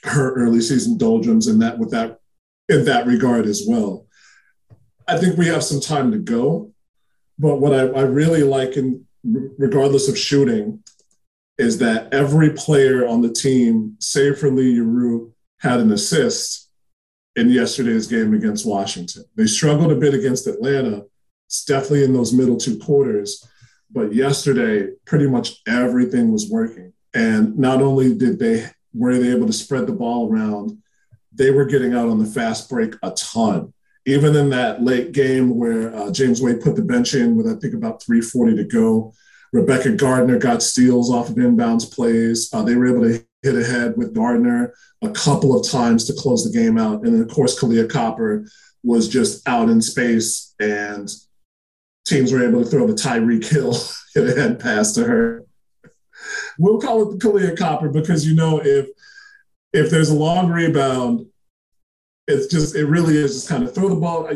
her 0.04 0.34
early 0.36 0.62
season 0.62 0.98
doldrums 0.98 1.48
and 1.48 1.62
that 1.62 1.78
with 1.78 1.92
that 1.92 2.20
in 2.70 2.86
that 2.86 3.08
regard 3.08 3.46
as 3.46 3.66
well. 3.68 4.06
I 5.08 5.18
think 5.18 5.38
we 5.38 5.48
have 5.48 5.64
some 5.64 5.80
time 5.80 6.12
to 6.12 6.18
go, 6.18 6.74
but 7.40 7.58
what 7.58 7.74
I, 7.74 7.88
I 7.88 8.02
really 8.02 8.44
like 8.44 8.76
in 8.76 9.06
regardless 9.58 10.10
of 10.10 10.18
shooting 10.18 10.84
is 11.58 11.80
that 11.80 12.14
every 12.14 12.52
player 12.52 13.08
on 13.08 13.22
the 13.22 13.32
team, 13.32 13.96
save 14.00 14.38
for 14.38 14.52
Li 14.52 14.76
Yueru, 14.76 15.32
had 15.60 15.80
an 15.80 15.92
assist 15.92 16.70
in 17.36 17.50
yesterday's 17.50 18.08
game 18.08 18.34
against 18.34 18.66
Washington. 18.66 19.24
They 19.36 19.48
struggled 19.48 19.92
a 19.92 19.96
bit 19.96 20.14
against 20.14 20.48
Atlanta. 20.48 21.06
It's 21.48 21.66
definitely 21.66 22.04
in 22.04 22.14
those 22.14 22.34
middle 22.34 22.58
two 22.58 22.78
quarters. 22.78 23.48
But 23.90 24.14
yesterday, 24.14 24.92
pretty 25.06 25.28
much 25.28 25.62
everything 25.68 26.32
was 26.32 26.50
working. 26.50 26.94
And 27.14 27.58
not 27.58 27.82
only 27.82 28.16
did 28.16 28.38
they 28.38 28.70
were 28.94 29.18
they 29.18 29.32
able 29.32 29.48
to 29.48 29.54
spread 29.54 29.88
the 29.88 29.94
ball 29.94 30.32
around, 30.32 30.82
they 31.34 31.52
were 31.52 31.66
getting 31.66 31.94
out 31.94 32.10
on 32.10 32.20
the 32.20 32.26
fast 32.26 32.70
break 32.70 32.96
a 33.04 33.12
ton. 33.12 33.74
Even 34.06 34.36
in 34.36 34.50
that 34.50 34.82
late 34.82 35.12
game 35.12 35.56
where 35.58 35.94
uh, 35.94 36.12
James 36.12 36.42
Wade 36.42 36.62
put 36.62 36.76
the 36.76 36.82
bench 36.82 37.14
in 37.14 37.36
with 37.36 37.48
I 37.48 37.56
think 37.60 37.74
about 37.74 38.02
340 38.02 38.56
to 38.56 38.64
go, 38.64 39.14
Rebekah 39.54 39.96
Gardner 39.96 40.38
got 40.38 40.64
steals 40.64 41.12
off 41.12 41.30
of 41.30 41.36
inbounds 41.36 41.92
plays. 41.94 42.50
Uh, 42.54 42.64
they 42.64 42.76
were 42.76 42.88
able 42.88 43.08
to 43.08 43.24
hit 43.44 43.56
ahead 43.56 43.96
with 43.98 44.14
Gardner 44.14 44.74
a 45.02 45.10
couple 45.10 45.58
of 45.58 45.68
times 45.68 46.06
to 46.06 46.14
close 46.14 46.44
the 46.44 46.58
game 46.58 46.78
out. 46.78 47.04
And 47.04 47.14
then, 47.14 47.22
of 47.22 47.30
course, 47.30 47.60
Kahleah 47.60 47.90
Copper 47.90 48.48
was 48.84 49.08
just 49.08 49.48
out 49.48 49.70
in 49.70 49.82
space, 49.82 50.54
and 50.60 51.10
teams 52.06 52.32
were 52.32 52.48
able 52.48 52.64
to 52.64 52.70
throw 52.70 52.88
the 52.88 52.94
Tyreek 52.94 53.48
Hill 53.48 53.78
hit 54.14 54.38
ahead 54.38 54.60
pass 54.60 54.94
to 54.94 55.04
her. 55.04 55.47
We'll 56.60 56.80
call 56.80 57.04
it 57.04 57.20
the 57.20 57.28
Kahleah 57.28 57.58
Copper 57.58 57.90
because 57.90 58.26
you 58.26 58.36
know 58.36 58.60
if 58.64 58.88
if 59.74 59.90
there's 59.90 60.10
a 60.10 60.16
long 60.16 60.50
rebound, 60.50 61.26
it's 62.28 62.48
just 62.48 62.76
it 62.76 62.86
really 62.86 63.16
is 63.18 63.34
just 63.34 63.50
kind 63.50 63.64
of 63.64 63.74
throw 63.74 63.90
the 63.90 63.96
ball. 63.96 64.30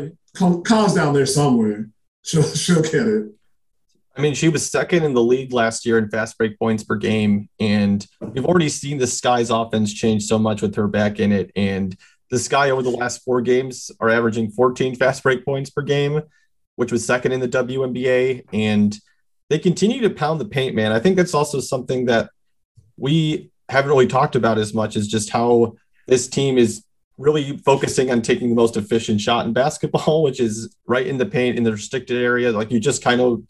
Kyle's 0.62 0.94
down 0.94 1.14
there 1.14 1.26
somewhere. 1.26 1.88
She'll 2.22 2.42
she'll 2.42 2.82
get 2.82 3.06
it 3.06 3.32
I 4.16 4.20
mean, 4.20 4.34
she 4.34 4.48
was 4.48 4.70
second 4.70 5.04
in 5.04 5.14
the 5.14 5.22
league 5.22 5.52
last 5.52 5.86
year 5.86 5.96
in 5.96 6.08
fast 6.10 6.36
break 6.36 6.58
points 6.58 6.84
per 6.84 6.96
game. 6.96 7.48
And 7.58 8.06
we've 8.20 8.44
already 8.44 8.68
seen 8.68 8.98
the 8.98 9.06
Sky's 9.06 9.50
offense 9.50 9.92
change 9.92 10.24
so 10.24 10.38
much 10.38 10.60
with 10.60 10.74
her 10.74 10.86
back 10.86 11.18
in 11.18 11.32
it. 11.32 11.50
And 11.56 11.96
the 12.30 12.38
Sky 12.38 12.70
over 12.70 12.82
the 12.82 12.90
last 12.90 13.22
four 13.24 13.40
games 13.40 13.90
are 14.00 14.10
averaging 14.10 14.50
14 14.50 14.96
fast 14.96 15.22
break 15.22 15.44
points 15.44 15.70
per 15.70 15.82
game, 15.82 16.22
which 16.76 16.92
was 16.92 17.06
second 17.06 17.32
in 17.32 17.40
the 17.40 17.48
WNBA. 17.48 18.44
And 18.52 18.94
they 19.52 19.58
continue 19.58 20.00
to 20.00 20.08
pound 20.08 20.40
the 20.40 20.46
paint, 20.46 20.74
man. 20.74 20.92
I 20.92 20.98
think 20.98 21.14
that's 21.14 21.34
also 21.34 21.60
something 21.60 22.06
that 22.06 22.30
we 22.96 23.50
haven't 23.68 23.90
really 23.90 24.06
talked 24.06 24.34
about 24.34 24.56
as 24.56 24.72
much 24.72 24.96
is 24.96 25.06
just 25.06 25.28
how 25.28 25.74
this 26.06 26.26
team 26.26 26.56
is 26.56 26.86
really 27.18 27.58
focusing 27.58 28.10
on 28.10 28.22
taking 28.22 28.48
the 28.48 28.54
most 28.54 28.78
efficient 28.78 29.20
shot 29.20 29.44
in 29.44 29.52
basketball, 29.52 30.22
which 30.26 30.40
is 30.40 30.74
right 30.86 31.06
in 31.06 31.18
the 31.18 31.26
paint 31.26 31.58
in 31.58 31.64
the 31.64 31.72
restricted 31.72 32.16
area. 32.16 32.50
Like 32.50 32.70
you 32.70 32.80
just 32.80 33.04
kind 33.04 33.20
of 33.20 33.42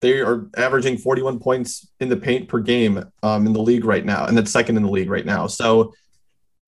they 0.00 0.20
are 0.20 0.48
averaging 0.56 0.96
41 0.96 1.38
points 1.38 1.86
in 2.00 2.08
the 2.08 2.16
paint 2.16 2.48
per 2.48 2.60
game 2.60 3.04
um, 3.22 3.46
in 3.46 3.52
the 3.52 3.60
league 3.60 3.84
right 3.84 4.06
now, 4.06 4.24
and 4.24 4.38
that's 4.38 4.50
second 4.50 4.78
in 4.78 4.84
the 4.84 4.90
league 4.90 5.10
right 5.10 5.26
now. 5.26 5.48
So 5.48 5.92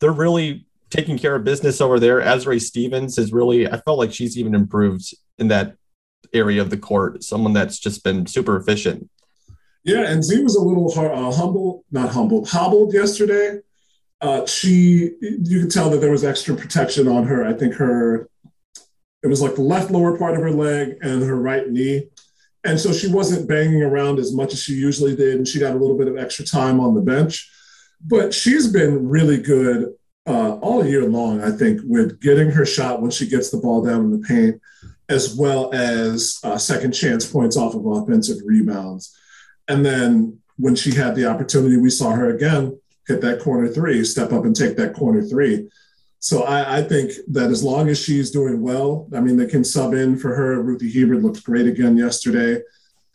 they're 0.00 0.12
really 0.12 0.67
taking 0.91 1.17
care 1.17 1.35
of 1.35 1.43
business 1.43 1.81
over 1.81 1.99
there. 1.99 2.21
Azurá 2.21 2.61
Stevens 2.61 3.17
is 3.17 3.33
really, 3.33 3.67
I 3.67 3.79
felt 3.79 3.99
like 3.99 4.12
she's 4.12 4.37
even 4.37 4.55
improved 4.55 5.14
in 5.38 5.49
that 5.49 5.75
area 6.33 6.61
of 6.61 6.71
the 6.71 6.76
court. 6.76 7.23
Someone 7.23 7.52
that's 7.52 7.78
just 7.78 8.04
been 8.04 8.26
super 8.26 8.57
efficient. 8.57 9.11
Yeah, 9.85 10.09
and 10.09 10.25
Z 10.25 10.43
was 10.43 10.57
a 10.57 10.62
little 10.62 10.90
uh, 10.99 11.31
humble, 11.33 11.85
not 11.90 12.11
humbled, 12.11 12.49
hobbled 12.49 12.95
yesterday. 12.95 13.61
Uh, 14.21 14.47
she, 14.47 15.12
you 15.21 15.61
could 15.61 15.71
tell 15.71 15.90
that 15.90 15.99
there 15.99 16.11
was 16.11 16.25
extra 16.25 16.57
protection 16.57 17.07
on 17.07 17.25
her. 17.25 17.45
I 17.45 17.52
think 17.52 17.75
her, 17.75 18.31
it 19.23 19.26
was 19.26 19.43
like 19.43 19.57
the 19.57 19.62
left 19.62 19.90
lower 19.90 20.16
part 20.16 20.35
of 20.35 20.40
her 20.40 20.50
leg 20.50 20.97
and 21.02 21.23
her 21.23 21.37
right 21.37 21.69
knee 21.69 22.09
and 22.64 22.81
so 22.81 22.93
she 22.93 23.09
wasn't 23.09 23.47
banging 23.47 23.83
around 23.83 24.19
as 24.19 24.33
much 24.33 24.54
as 24.54 24.62
she 24.62 24.73
usually 24.73 25.14
did. 25.14 25.37
And 25.37 25.47
she 25.47 25.61
got 25.61 25.75
a 25.75 25.78
little 25.78 25.99
bit 25.99 26.09
of 26.09 26.16
extra 26.16 26.45
time 26.45 26.81
on 26.81 26.95
the 26.95 27.02
bench. 27.02 27.50
But 28.00 28.33
she's 28.33 28.73
been 28.73 29.09
really 29.09 29.40
good 29.40 29.95
uh, 30.26 30.54
all 30.57 30.85
year 30.85 31.04
long, 31.04 31.43
I 31.43 31.50
think, 31.50 31.83
with 31.85 32.21
getting 32.21 32.50
her 32.50 32.64
shot 32.64 33.02
when 33.02 33.11
she 33.11 33.28
gets 33.28 33.50
the 33.50 33.59
ball 33.59 33.85
down 33.85 34.00
in 34.00 34.11
the 34.11 34.26
paint, 34.26 34.61
as 35.09 35.37
well 35.37 35.73
as 35.73 36.39
uh, 36.45 36.57
second 36.57 36.93
chance 36.93 37.31
points 37.31 37.57
off 37.57 37.75
of 37.75 37.85
offensive 37.87 38.39
rebounds. 38.45 39.17
And 39.69 39.85
then 39.85 40.39
when 40.57 40.75
she 40.75 40.95
had 40.95 41.15
the 41.15 41.27
opportunity, 41.27 41.77
we 41.77 41.91
saw 41.91 42.13
her 42.13 42.35
again 42.35 42.79
hit 43.07 43.21
that 43.21 43.41
corner 43.41 43.69
three, 43.69 44.05
step 44.05 44.33
up 44.33 44.45
and 44.45 44.57
take 44.57 44.77
that 44.77 44.95
corner 44.95 45.23
three. 45.23 45.69
So 46.21 46.45
I, 46.45 46.79
I, 46.79 46.83
think 46.83 47.13
that 47.29 47.51
as 47.51 47.63
long 47.63 47.91
as 47.91 48.03
she's 48.03 48.31
doing 48.31 48.63
well, 48.63 49.09
I 49.15 49.21
mean, 49.21 49.37
they 49.37 49.47
can 49.47 49.63
sub 49.63 49.93
in 49.93 50.17
for 50.17 50.35
her. 50.35 50.63
Ruthie 50.63 50.91
Hebard 50.91 51.23
looked 51.23 51.45
great 51.45 51.67
again 51.67 51.99
yesterday. 51.99 52.63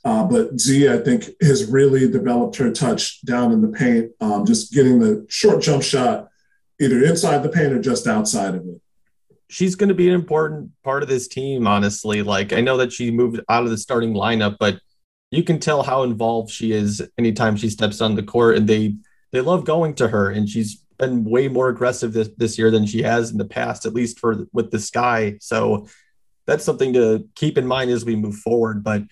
Uh, 0.05 0.25
but 0.25 0.60
Z, 0.60 0.88
I 0.89 1.00
think, 1.00 1.25
has 1.41 1.65
really 1.65 2.10
developed 2.10 2.55
her 2.58 2.72
touch 2.72 3.22
down 3.25 3.51
in 3.51 3.62
the 3.62 3.67
paint, 3.69 4.12
um, 4.22 4.46
just 4.46 4.72
getting 4.74 5.00
the 5.00 5.25
short 5.27 5.62
jump 5.62 5.81
shot 5.81 6.29
either 6.79 7.03
inside 7.03 7.43
the 7.43 7.50
paint 7.50 7.74
or 7.74 7.81
just 7.81 8.08
outside 8.08 8.55
of 8.55 8.65
it. 8.65 8.79
She's 9.49 9.75
going 9.75 9.89
to 9.89 9.95
be 9.95 10.07
an 10.07 10.15
important 10.15 10.71
part 10.83 11.03
of 11.03 11.09
this 11.09 11.27
team, 11.27 11.67
honestly. 11.67 12.21
Like, 12.21 12.53
I 12.53 12.61
know 12.61 12.77
that 12.77 12.93
she 12.93 13.11
moved 13.11 13.39
out 13.49 13.63
of 13.63 13.69
the 13.69 13.77
starting 13.77 14.13
lineup, 14.13 14.57
but 14.59 14.79
you 15.31 15.43
can 15.43 15.59
tell 15.59 15.83
how 15.83 16.03
involved 16.03 16.51
she 16.51 16.71
is 16.71 17.01
anytime 17.17 17.55
she 17.55 17.69
steps 17.69 18.01
on 18.01 18.15
the 18.15 18.23
court, 18.23 18.57
and 18.57 18.67
they 18.67 18.95
they 19.31 19.41
love 19.41 19.65
going 19.65 19.93
to 19.95 20.07
her, 20.07 20.29
and 20.29 20.47
she's 20.49 20.83
been 20.97 21.23
way 21.23 21.47
more 21.47 21.69
aggressive 21.69 22.13
this, 22.13 22.29
this 22.37 22.57
year 22.57 22.71
than 22.71 22.85
she 22.85 23.01
has 23.01 23.31
in 23.31 23.37
the 23.37 23.45
past, 23.45 23.85
at 23.85 23.93
least 23.93 24.19
for 24.19 24.47
with 24.53 24.71
the 24.71 24.79
sky. 24.79 25.37
So 25.39 25.87
that's 26.45 26.63
something 26.63 26.93
to 26.93 27.27
keep 27.35 27.57
in 27.57 27.67
mind 27.67 27.91
as 27.91 28.05
we 28.05 28.15
move 28.15 28.35
forward. 28.35 28.83
But 28.83 29.03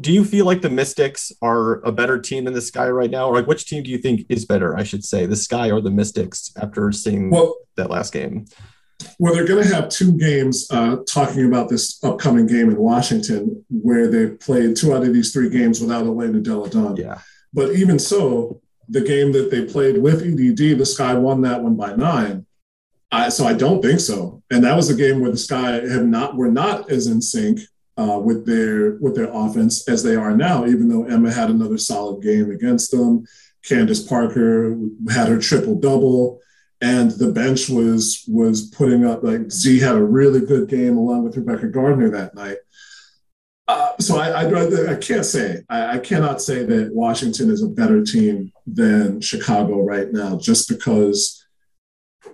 do 0.00 0.12
you 0.12 0.24
feel 0.24 0.46
like 0.46 0.62
the 0.62 0.70
Mystics 0.70 1.32
are 1.42 1.80
a 1.82 1.92
better 1.92 2.18
team 2.18 2.44
than 2.44 2.54
the 2.54 2.60
Sky 2.60 2.88
right 2.88 3.10
now, 3.10 3.28
or 3.28 3.34
like 3.34 3.46
which 3.46 3.66
team 3.66 3.82
do 3.82 3.90
you 3.90 3.98
think 3.98 4.26
is 4.28 4.44
better? 4.44 4.76
I 4.76 4.82
should 4.82 5.04
say 5.04 5.26
the 5.26 5.36
Sky 5.36 5.70
or 5.70 5.80
the 5.80 5.90
Mystics 5.90 6.52
after 6.60 6.90
seeing 6.92 7.30
well, 7.30 7.54
that 7.76 7.90
last 7.90 8.12
game. 8.12 8.46
Well, 9.18 9.34
they're 9.34 9.46
going 9.46 9.62
to 9.62 9.74
have 9.74 9.88
two 9.88 10.16
games 10.16 10.66
uh, 10.70 10.96
talking 11.08 11.46
about 11.46 11.68
this 11.68 12.02
upcoming 12.04 12.46
game 12.46 12.70
in 12.70 12.76
Washington, 12.76 13.64
where 13.68 14.08
they've 14.08 14.38
played 14.38 14.76
two 14.76 14.94
out 14.94 15.02
of 15.02 15.12
these 15.12 15.32
three 15.32 15.50
games 15.50 15.80
without 15.80 16.06
Elena 16.06 16.40
Delle 16.40 16.66
Donne. 16.66 16.96
Yeah. 16.96 17.18
But 17.52 17.72
even 17.72 17.98
so, 17.98 18.60
the 18.88 19.00
game 19.00 19.32
that 19.32 19.50
they 19.50 19.64
played 19.64 19.98
with 19.98 20.22
EDD, 20.22 20.78
the 20.78 20.86
Sky 20.86 21.14
won 21.14 21.42
that 21.42 21.62
one 21.62 21.76
by 21.76 21.94
nine. 21.94 22.46
I, 23.12 23.28
so 23.28 23.46
I 23.46 23.54
don't 23.54 23.82
think 23.82 24.00
so. 24.00 24.42
And 24.50 24.64
that 24.64 24.76
was 24.76 24.90
a 24.90 24.94
game 24.94 25.20
where 25.20 25.30
the 25.30 25.36
Sky 25.36 25.72
have 25.72 26.06
not 26.06 26.36
were 26.36 26.50
not 26.50 26.90
as 26.90 27.06
in 27.06 27.20
sync 27.20 27.60
uh, 27.96 28.18
with 28.18 28.46
their 28.46 28.96
with 28.96 29.14
their 29.14 29.30
offense 29.32 29.88
as 29.88 30.02
they 30.02 30.16
are 30.16 30.36
now. 30.36 30.66
Even 30.66 30.88
though 30.88 31.04
Emma 31.04 31.32
had 31.32 31.50
another 31.50 31.78
solid 31.78 32.22
game 32.22 32.50
against 32.50 32.90
them, 32.90 33.26
Candace 33.64 34.02
Parker 34.02 34.78
had 35.10 35.28
her 35.28 35.38
triple 35.38 35.74
double, 35.74 36.40
and 36.80 37.10
the 37.12 37.30
bench 37.30 37.68
was 37.68 38.24
was 38.26 38.68
putting 38.70 39.04
up 39.04 39.22
like 39.22 39.50
Z 39.50 39.78
had 39.80 39.96
a 39.96 40.02
really 40.02 40.40
good 40.40 40.68
game 40.68 40.96
along 40.96 41.24
with 41.24 41.36
Rebekah 41.36 41.68
Gardner 41.68 42.10
that 42.10 42.34
night. 42.34 42.58
Uh, 43.68 43.92
so 44.00 44.18
I, 44.18 44.42
I, 44.42 44.92
I, 44.92 44.96
can't 44.96 45.24
say 45.24 45.58
I, 45.68 45.92
I, 45.92 45.98
cannot 45.98 46.42
say 46.42 46.64
that 46.64 46.92
Washington 46.92 47.50
is 47.50 47.62
a 47.62 47.68
better 47.68 48.02
team 48.02 48.50
than 48.66 49.20
Chicago 49.20 49.80
right 49.84 50.10
now, 50.10 50.36
just 50.36 50.68
because 50.68 51.46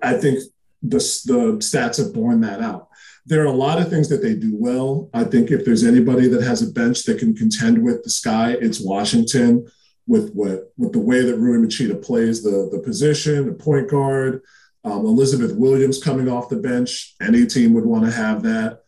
I 0.03 0.15
think 0.15 0.39
the 0.83 0.99
the 1.27 1.59
stats 1.59 1.99
have 1.99 2.15
borne 2.15 2.41
that 2.41 2.63
out. 2.63 2.89
There 3.27 3.43
are 3.43 3.47
a 3.47 3.53
lot 3.53 3.83
of 3.83 3.91
things 3.91 4.09
that 4.09 4.23
they 4.23 4.35
do 4.35 4.53
well. 4.55 5.11
I 5.13 5.25
think 5.25 5.51
if 5.51 5.65
there's 5.65 5.85
anybody 5.85 6.29
that 6.29 6.43
has 6.43 6.63
a 6.63 6.73
bench 6.73 7.03
that 7.03 7.19
can 7.19 7.35
contend 7.35 7.83
with 7.83 8.03
the 8.03 8.11
Sky, 8.11 8.57
it's 8.59 8.81
Washington. 8.81 9.67
With 10.07 10.33
what 10.35 10.73
with 10.77 10.93
the 10.93 11.01
way 11.01 11.23
that 11.23 11.37
Rui 11.37 11.67
Machida 11.67 12.01
plays 12.01 12.43
the 12.43 12.69
the 12.71 12.79
position, 12.79 13.47
the 13.47 13.53
point 13.53 13.91
guard, 13.91 14.43
um, 14.85 15.05
Elizabeth 15.05 15.55
Williams 15.57 16.03
coming 16.03 16.29
off 16.29 16.49
the 16.49 16.57
bench, 16.57 17.17
any 17.21 17.45
team 17.45 17.75
would 17.75 17.85
want 17.85 18.05
to 18.05 18.13
have 18.13 18.43
that. 18.45 18.83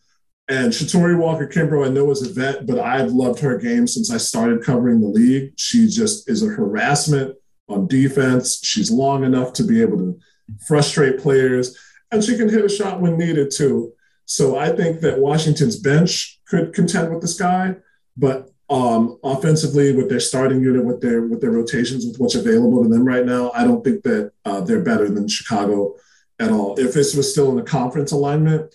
And 0.49 0.73
Shatori 0.73 1.19
Walker 1.19 1.47
Kimbrough, 1.47 1.87
I 1.87 1.91
know 1.91 2.11
is 2.11 2.23
a 2.23 2.33
vet, 2.33 2.67
but 2.67 2.79
I've 2.79 3.11
loved 3.11 3.41
her 3.41 3.59
game 3.59 3.87
since 3.87 4.11
I 4.11 4.17
started 4.17 4.63
covering 4.63 5.01
the 5.01 5.09
league. 5.09 5.53
She 5.57 5.89
just 5.89 6.31
is 6.31 6.43
a 6.43 6.47
harassment 6.47 7.37
on 7.69 7.87
defense. 7.87 8.61
She's 8.65 8.91
long 8.91 9.25
enough 9.25 9.53
to 9.55 9.65
be 9.65 9.83
able 9.83 9.99
to 9.99 10.19
frustrate 10.67 11.19
players, 11.19 11.77
and 12.11 12.25
she 12.25 12.37
can 12.37 12.49
hit 12.49 12.65
a 12.65 12.69
shot 12.69 13.01
when 13.01 13.19
needed 13.19 13.51
too. 13.51 13.93
So 14.25 14.57
I 14.57 14.75
think 14.75 15.01
that 15.01 15.19
Washington's 15.19 15.79
bench 15.79 16.41
could 16.47 16.73
contend 16.73 17.11
with 17.11 17.21
the 17.21 17.29
sky, 17.29 17.77
but 18.17 18.51
um, 18.71 19.19
offensively, 19.25 19.97
with 19.97 20.09
their 20.09 20.21
starting 20.21 20.63
unit, 20.63 20.85
with 20.85 21.01
their 21.01 21.23
with 21.23 21.41
their 21.41 21.53
rotations, 21.53 22.07
with 22.07 22.19
what's 22.19 22.35
available 22.35 22.83
to 22.83 22.89
them 22.89 23.05
right 23.05 23.25
now, 23.25 23.51
I 23.55 23.65
don't 23.65 23.83
think 23.83 24.03
that 24.03 24.33
uh, 24.45 24.61
they're 24.61 24.83
better 24.83 25.09
than 25.09 25.27
Chicago 25.29 25.97
at 26.39 26.51
all. 26.51 26.79
If 26.79 26.93
this 26.93 27.15
was 27.15 27.31
still 27.31 27.51
in 27.51 27.57
the 27.57 27.63
conference 27.63 28.13
alignment, 28.13 28.75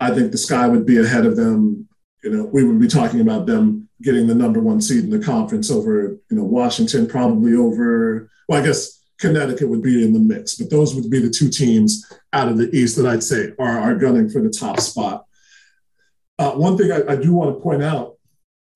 I 0.00 0.10
think 0.10 0.32
the 0.32 0.38
Sky 0.38 0.68
would 0.68 0.84
be 0.84 0.98
ahead 0.98 1.26
of 1.26 1.36
them. 1.36 1.88
You 2.22 2.30
know, 2.30 2.44
we 2.44 2.62
would 2.64 2.80
be 2.80 2.88
talking 2.88 3.20
about 3.20 3.46
them 3.46 3.88
getting 4.02 4.26
the 4.26 4.34
number 4.34 4.60
one 4.60 4.80
seed 4.80 5.04
in 5.04 5.10
the 5.10 5.24
conference 5.24 5.70
over, 5.70 6.18
you 6.30 6.36
know, 6.36 6.44
Washington, 6.44 7.06
probably 7.06 7.54
over, 7.54 8.30
well, 8.48 8.60
I 8.60 8.64
guess 8.64 9.00
Connecticut 9.18 9.68
would 9.68 9.82
be 9.82 10.04
in 10.04 10.12
the 10.12 10.18
mix, 10.18 10.56
but 10.56 10.70
those 10.70 10.94
would 10.94 11.08
be 11.08 11.20
the 11.20 11.30
two 11.30 11.48
teams 11.48 12.12
out 12.32 12.48
of 12.48 12.58
the 12.58 12.68
East 12.76 12.96
that 12.96 13.06
I'd 13.06 13.22
say 13.22 13.52
are, 13.58 13.80
are 13.80 13.94
gunning 13.94 14.28
for 14.28 14.42
the 14.42 14.50
top 14.50 14.80
spot. 14.80 15.24
Uh, 16.38 16.52
one 16.52 16.76
thing 16.76 16.90
I, 16.90 17.12
I, 17.12 17.16
do 17.16 17.32
want 17.32 17.54
to 17.54 17.62
point 17.62 17.82
out 17.82 18.11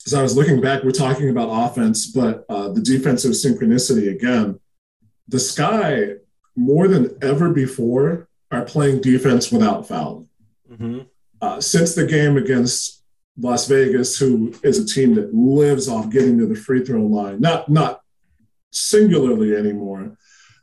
is 0.06 0.14
I 0.14 0.22
was 0.22 0.36
looking 0.36 0.60
back, 0.60 0.82
we're 0.82 0.92
talking 0.92 1.30
about 1.30 1.70
offense, 1.70 2.06
but 2.06 2.44
uh, 2.48 2.68
the 2.68 2.80
defensive 2.80 3.32
synchronicity 3.32 4.10
again, 4.10 4.60
the 5.28 5.40
Sky 5.40 6.14
more 6.54 6.88
than 6.88 7.16
ever 7.22 7.52
before 7.52 8.28
are 8.50 8.64
playing 8.64 9.00
defense 9.00 9.50
without 9.50 9.86
fouling. 9.86 10.28
Mm-hmm. 10.70 11.00
Uh, 11.40 11.60
since 11.60 11.94
the 11.94 12.06
game 12.06 12.36
against 12.36 13.02
Las 13.38 13.68
Vegas, 13.68 14.18
who 14.18 14.54
is 14.62 14.78
a 14.78 14.86
team 14.86 15.14
that 15.16 15.34
lives 15.34 15.88
off 15.88 16.08
getting 16.08 16.38
to 16.38 16.46
the 16.46 16.54
free 16.54 16.84
throw 16.84 17.02
line, 17.02 17.40
not 17.40 17.68
not 17.68 18.00
singularly 18.70 19.54
anymore, 19.54 20.16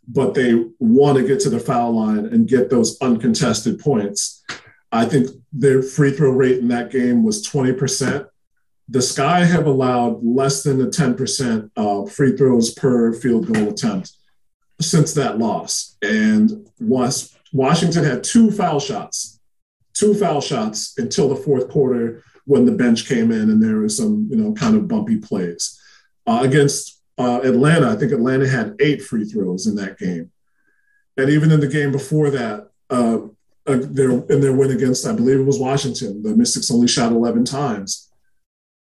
but 0.08 0.34
they 0.34 0.66
want 0.80 1.18
to 1.18 1.28
get 1.28 1.40
to 1.42 1.50
the 1.50 1.60
foul 1.60 1.96
line 1.96 2.26
and 2.26 2.48
get 2.48 2.70
those 2.70 3.00
uncontested 3.02 3.80
points. 3.80 4.44
I 4.92 5.06
think 5.06 5.30
their 5.52 5.82
free 5.82 6.12
throw 6.12 6.32
rate 6.32 6.60
in 6.60 6.68
that 6.70 6.92
game 6.92 7.24
was 7.24 7.48
20%. 7.48 8.28
The 8.94 9.02
Sky 9.02 9.44
have 9.44 9.66
allowed 9.66 10.24
less 10.24 10.62
than 10.62 10.78
the 10.78 10.86
10% 10.86 11.72
uh, 11.76 12.06
free 12.10 12.38
throws 12.38 12.74
per 12.74 13.14
field 13.14 13.52
goal 13.52 13.70
attempt 13.70 14.14
since 14.80 15.14
that 15.14 15.40
loss. 15.40 15.98
And 16.02 16.70
Washington 16.80 18.04
had 18.04 18.24
two 18.24 18.52
foul 18.52 18.80
shots 18.80 19.34
two 19.94 20.14
foul 20.14 20.42
shots 20.42 20.98
until 20.98 21.30
the 21.30 21.36
fourth 21.36 21.70
quarter 21.70 22.24
when 22.46 22.66
the 22.66 22.72
bench 22.72 23.08
came 23.08 23.32
in 23.32 23.50
and 23.50 23.62
there 23.62 23.78
was 23.78 23.98
some, 23.98 24.28
you 24.30 24.36
know, 24.36 24.54
kind 24.54 24.76
of 24.76 24.88
bumpy 24.88 25.18
plays. 25.18 25.80
Uh, 26.26 26.40
against 26.44 27.02
uh, 27.18 27.42
Atlanta, 27.44 27.90
I 27.90 27.96
think 27.96 28.12
Atlanta 28.12 28.48
had 28.48 28.76
eight 28.80 29.02
free 29.02 29.26
throws 29.26 29.68
in 29.68 29.76
that 29.76 29.98
game. 29.98 30.32
And 31.18 31.30
even 31.30 31.52
in 31.52 31.60
the 31.60 31.68
game 31.68 31.92
before 31.92 32.32
that, 32.32 32.70
uh, 32.90 33.20
uh, 33.66 33.78
their, 33.80 34.12
in 34.12 34.42
their 34.42 34.54
win 34.54 34.72
against, 34.72 35.06
I 35.06 35.14
believe 35.14 35.40
it 35.40 35.46
was 35.46 35.60
Washington, 35.60 36.24
the 36.24 36.36
Mystics 36.36 36.72
only 36.72 36.88
shot 36.88 37.12
11 37.12 37.46
times. 37.46 38.12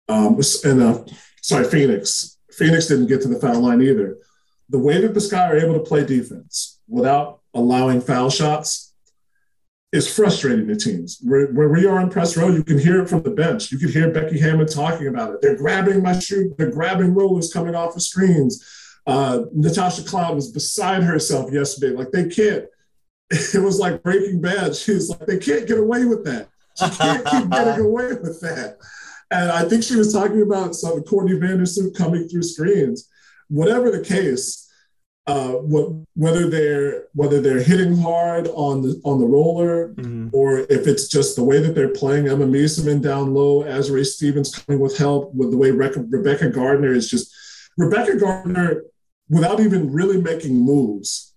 Um, 0.08 0.40
and 0.64 0.82
uh, 0.82 1.04
sorry, 1.42 1.64
Phoenix. 1.64 2.38
Phoenix 2.52 2.86
didn't 2.86 3.06
get 3.06 3.22
to 3.22 3.28
the 3.28 3.40
foul 3.40 3.60
line 3.60 3.82
either. 3.82 4.18
The 4.68 4.78
way 4.78 5.00
that 5.00 5.14
the 5.14 5.20
Sky 5.20 5.48
are 5.48 5.56
able 5.56 5.74
to 5.74 5.80
play 5.80 6.04
defense 6.04 6.80
without 6.88 7.40
allowing 7.54 8.00
foul 8.00 8.30
shots 8.30 8.94
is 9.92 10.12
frustrating 10.12 10.66
to 10.68 10.76
teams. 10.76 11.18
Where, 11.22 11.46
where 11.48 11.68
we 11.68 11.86
are 11.86 12.00
in 12.00 12.10
press 12.10 12.36
row, 12.36 12.48
you 12.48 12.64
can 12.64 12.78
hear 12.78 13.00
it 13.00 13.08
from 13.08 13.22
the 13.22 13.30
bench. 13.30 13.70
You 13.70 13.78
can 13.78 13.90
hear 13.90 14.10
Becky 14.10 14.38
Hammon 14.38 14.66
talking 14.66 15.08
about 15.08 15.34
it. 15.34 15.42
They're 15.42 15.56
grabbing 15.56 16.02
my 16.02 16.18
shoe. 16.18 16.54
They're 16.58 16.70
grabbing 16.70 17.14
rollers 17.14 17.52
coming 17.52 17.74
off 17.74 17.94
the 17.94 18.00
screens. 18.00 18.64
Uh, 19.06 19.42
Natasha 19.52 20.02
Cloud 20.02 20.34
was 20.34 20.50
beside 20.50 21.04
herself 21.04 21.52
yesterday. 21.52 21.94
Like 21.94 22.10
they 22.10 22.28
can't. 22.28 22.64
It 23.54 23.60
was 23.60 23.80
like 23.80 24.04
Breaking 24.04 24.40
Bad. 24.40 24.76
She 24.76 24.92
was 24.92 25.10
like, 25.10 25.26
they 25.26 25.38
can't 25.38 25.66
get 25.66 25.78
away 25.78 26.04
with 26.04 26.24
that. 26.26 26.48
She 26.78 26.88
can't 26.90 27.26
keep 27.26 27.50
getting 27.50 27.84
away 27.84 28.08
with 28.08 28.40
that. 28.42 28.78
And 29.30 29.50
I 29.50 29.68
think 29.68 29.82
she 29.82 29.96
was 29.96 30.12
talking 30.12 30.42
about 30.42 30.74
some 30.74 31.02
Courtney 31.02 31.38
Vandersloot 31.38 31.96
coming 31.96 32.28
through 32.28 32.42
screens. 32.42 33.08
Whatever 33.48 33.90
the 33.90 34.04
case, 34.04 34.70
uh, 35.26 35.52
what, 35.52 35.90
whether 36.14 36.48
they're 36.48 37.06
whether 37.14 37.40
they're 37.40 37.62
hitting 37.62 37.96
hard 37.96 38.46
on 38.54 38.82
the 38.82 39.00
on 39.04 39.18
the 39.18 39.26
roller 39.26 39.88
mm-hmm. 39.94 40.28
or 40.32 40.60
if 40.60 40.86
it's 40.86 41.08
just 41.08 41.34
the 41.34 41.42
way 41.42 41.58
that 41.58 41.74
they're 41.74 41.88
playing 41.88 42.28
Emma 42.28 42.46
Meesseman 42.46 43.02
down 43.02 43.34
low, 43.34 43.64
Azurá 43.64 44.04
Stevens 44.04 44.54
coming 44.54 44.80
with 44.80 44.96
help, 44.96 45.34
with 45.34 45.50
the 45.50 45.56
way 45.56 45.72
Rebekah 45.72 46.50
Gardner 46.50 46.92
is 46.92 47.10
just 47.10 47.34
Rebekah 47.76 48.18
Gardner, 48.18 48.84
without 49.28 49.60
even 49.60 49.92
really 49.92 50.20
making 50.20 50.54
moves, 50.54 51.34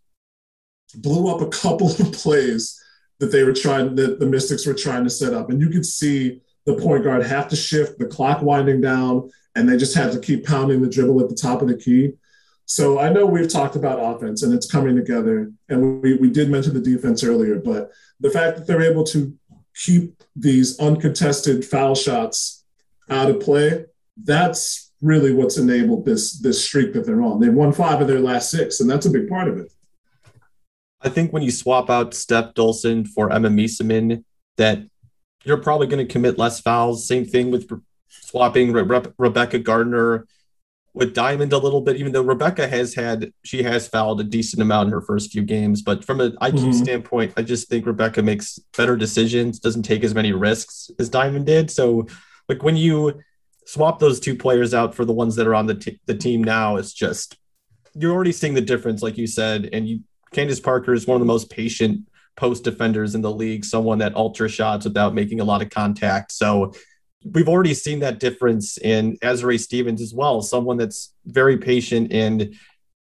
blew 0.96 1.34
up 1.34 1.42
a 1.42 1.50
couple 1.50 1.88
of 1.92 2.14
plays 2.14 2.80
that 3.20 3.32
they 3.32 3.44
were 3.44 3.54
trying 3.54 3.96
that 3.96 4.20
the 4.20 4.26
Mystics 4.26 4.66
were 4.66 4.74
trying 4.74 5.04
to 5.04 5.10
set 5.10 5.34
up, 5.34 5.50
and 5.50 5.60
you 5.60 5.70
could 5.70 5.86
see 5.86 6.42
the 6.66 6.76
point 6.76 7.04
guard 7.04 7.26
have 7.26 7.48
to 7.50 7.56
shift, 7.56 8.00
the 8.00 8.06
clock 8.06 8.42
winding 8.42 8.82
down, 8.82 9.30
and 9.56 9.68
they 9.68 9.78
just 9.78 9.96
had 9.96 10.12
to 10.12 10.20
keep 10.20 10.46
pounding 10.46 10.82
the 10.82 10.90
dribble 10.90 11.22
at 11.22 11.30
the 11.30 11.36
top 11.36 11.62
of 11.62 11.68
the 11.68 11.78
key 11.78 12.14
so 12.70 13.00
I 13.00 13.10
know 13.10 13.26
we've 13.26 13.52
talked 13.52 13.76
about 13.76 13.98
offense 13.98 14.44
and 14.44 14.54
it's 14.54 14.70
coming 14.70 14.96
together. 14.96 15.52
And 15.70 16.04
we, 16.04 16.18
we 16.18 16.30
did 16.30 16.52
mention 16.52 16.76
the 16.76 16.80
defense 16.80 17.24
earlier, 17.24 17.56
but 17.56 17.90
the 18.20 18.30
fact 18.30 18.58
that 18.58 18.68
they're 18.68 18.84
able 18.84 19.04
to 19.06 19.36
keep 19.76 20.22
these 20.36 20.80
uncontested 20.80 21.66
foul 21.66 21.96
shots 21.96 22.64
out 23.10 23.32
of 23.32 23.40
play, 23.40 23.86
that's 24.24 24.92
really 25.02 25.34
what's 25.34 25.58
enabled 25.58 26.06
this 26.06 26.40
this 26.42 26.64
streak 26.64 26.94
that 26.94 27.08
they're 27.08 27.24
on. 27.24 27.40
They've 27.40 27.52
won 27.52 27.74
five 27.74 28.02
of 28.02 28.08
their 28.08 28.20
last 28.20 28.52
six, 28.52 28.80
and 28.80 28.90
that's 28.90 29.08
a 29.08 29.10
big 29.10 29.28
part 29.28 29.48
of 29.48 29.58
it. 29.58 29.72
I 31.02 31.10
think 31.10 31.34
when 31.34 31.42
you 31.42 31.52
swap 31.52 31.90
out 31.90 32.12
Stef 32.12 32.54
Dolson 32.54 33.08
for 33.08 33.32
Emma 33.32 33.50
Meesseman, 33.50 34.24
that 34.58 34.84
you're 35.44 35.58
probably 35.58 35.88
going 35.88 36.06
to 36.06 36.12
commit 36.12 36.38
less 36.38 36.60
fouls. 36.60 37.08
Same 37.08 37.26
thing 37.26 37.52
with 37.52 37.70
swapping 38.08 38.72
Re- 38.72 39.02
Rebekah 39.18 39.60
Gardner 39.60 40.28
with 40.94 41.14
Diamond 41.14 41.54
a 41.54 41.58
little 41.58 41.82
bit, 41.82 41.98
even 41.98 42.12
though 42.12 42.22
Rebekah 42.22 42.68
has 42.68 42.94
had 42.96 43.32
she 43.44 43.64
has 43.64 43.88
fouled 43.88 44.20
a 44.22 44.24
decent 44.24 44.62
amount 44.62 44.88
in 44.88 44.94
her 44.94 45.02
first 45.02 45.32
few 45.32 45.44
games. 45.44 45.82
But 45.82 46.04
from 46.04 46.20
an 46.20 46.34
IQ 46.42 46.54
mm-hmm. 46.54 46.72
standpoint, 46.72 47.34
I 47.38 47.44
just 47.44 47.70
think 47.70 47.86
Rebekah 47.86 48.24
makes 48.24 48.60
better 48.76 48.98
decisions, 48.98 49.60
doesn't 49.60 49.84
take 49.84 50.04
as 50.04 50.16
many 50.16 50.34
risks 50.34 50.92
as 51.00 51.10
Diamond 51.10 51.46
did. 51.46 51.72
So, 51.72 52.08
like 52.48 52.64
when 52.64 52.76
you 52.76 53.22
swap 53.66 54.00
those 54.00 54.20
two 54.20 54.36
players 54.36 54.74
out 54.74 54.96
for 54.96 55.06
the 55.06 55.14
ones 55.14 55.36
that 55.36 55.48
are 55.48 55.56
on 55.56 55.68
the 55.68 55.76
t- 55.76 56.00
the 56.06 56.16
team 56.16 56.44
now, 56.44 56.76
it's 56.78 56.94
just 56.94 57.38
you're 57.94 58.14
already 58.14 58.32
seeing 58.32 58.56
the 58.56 58.62
difference, 58.62 59.02
like 59.02 59.18
you 59.18 59.28
said. 59.28 59.70
And 59.72 59.88
you, 59.88 60.02
Candace 60.32 60.60
Parker 60.60 60.94
is 60.94 61.08
one 61.08 61.16
of 61.16 61.22
the 61.22 61.26
most 61.32 61.50
patient 61.50 62.09
post 62.40 62.64
defenders 62.64 63.16
in 63.16 63.22
the 63.22 63.32
league, 63.32 63.66
someone 63.66 63.98
that 63.98 64.16
ultra 64.16 64.48
shots 64.48 64.86
without 64.86 65.14
making 65.14 65.42
a 65.42 65.44
lot 65.44 65.62
of 65.62 65.70
contact. 65.70 66.32
So 66.32 66.74
we've 67.26 67.50
already 67.50 67.74
seen 67.74 68.00
that 68.00 68.20
difference 68.20 68.78
in 68.78 69.18
Azurá 69.18 69.60
Stevens 69.60 70.02
as 70.02 70.14
well, 70.14 70.42
someone 70.42 70.78
that's 70.78 71.14
very 71.26 71.58
patient 71.58 72.14
and 72.14 72.56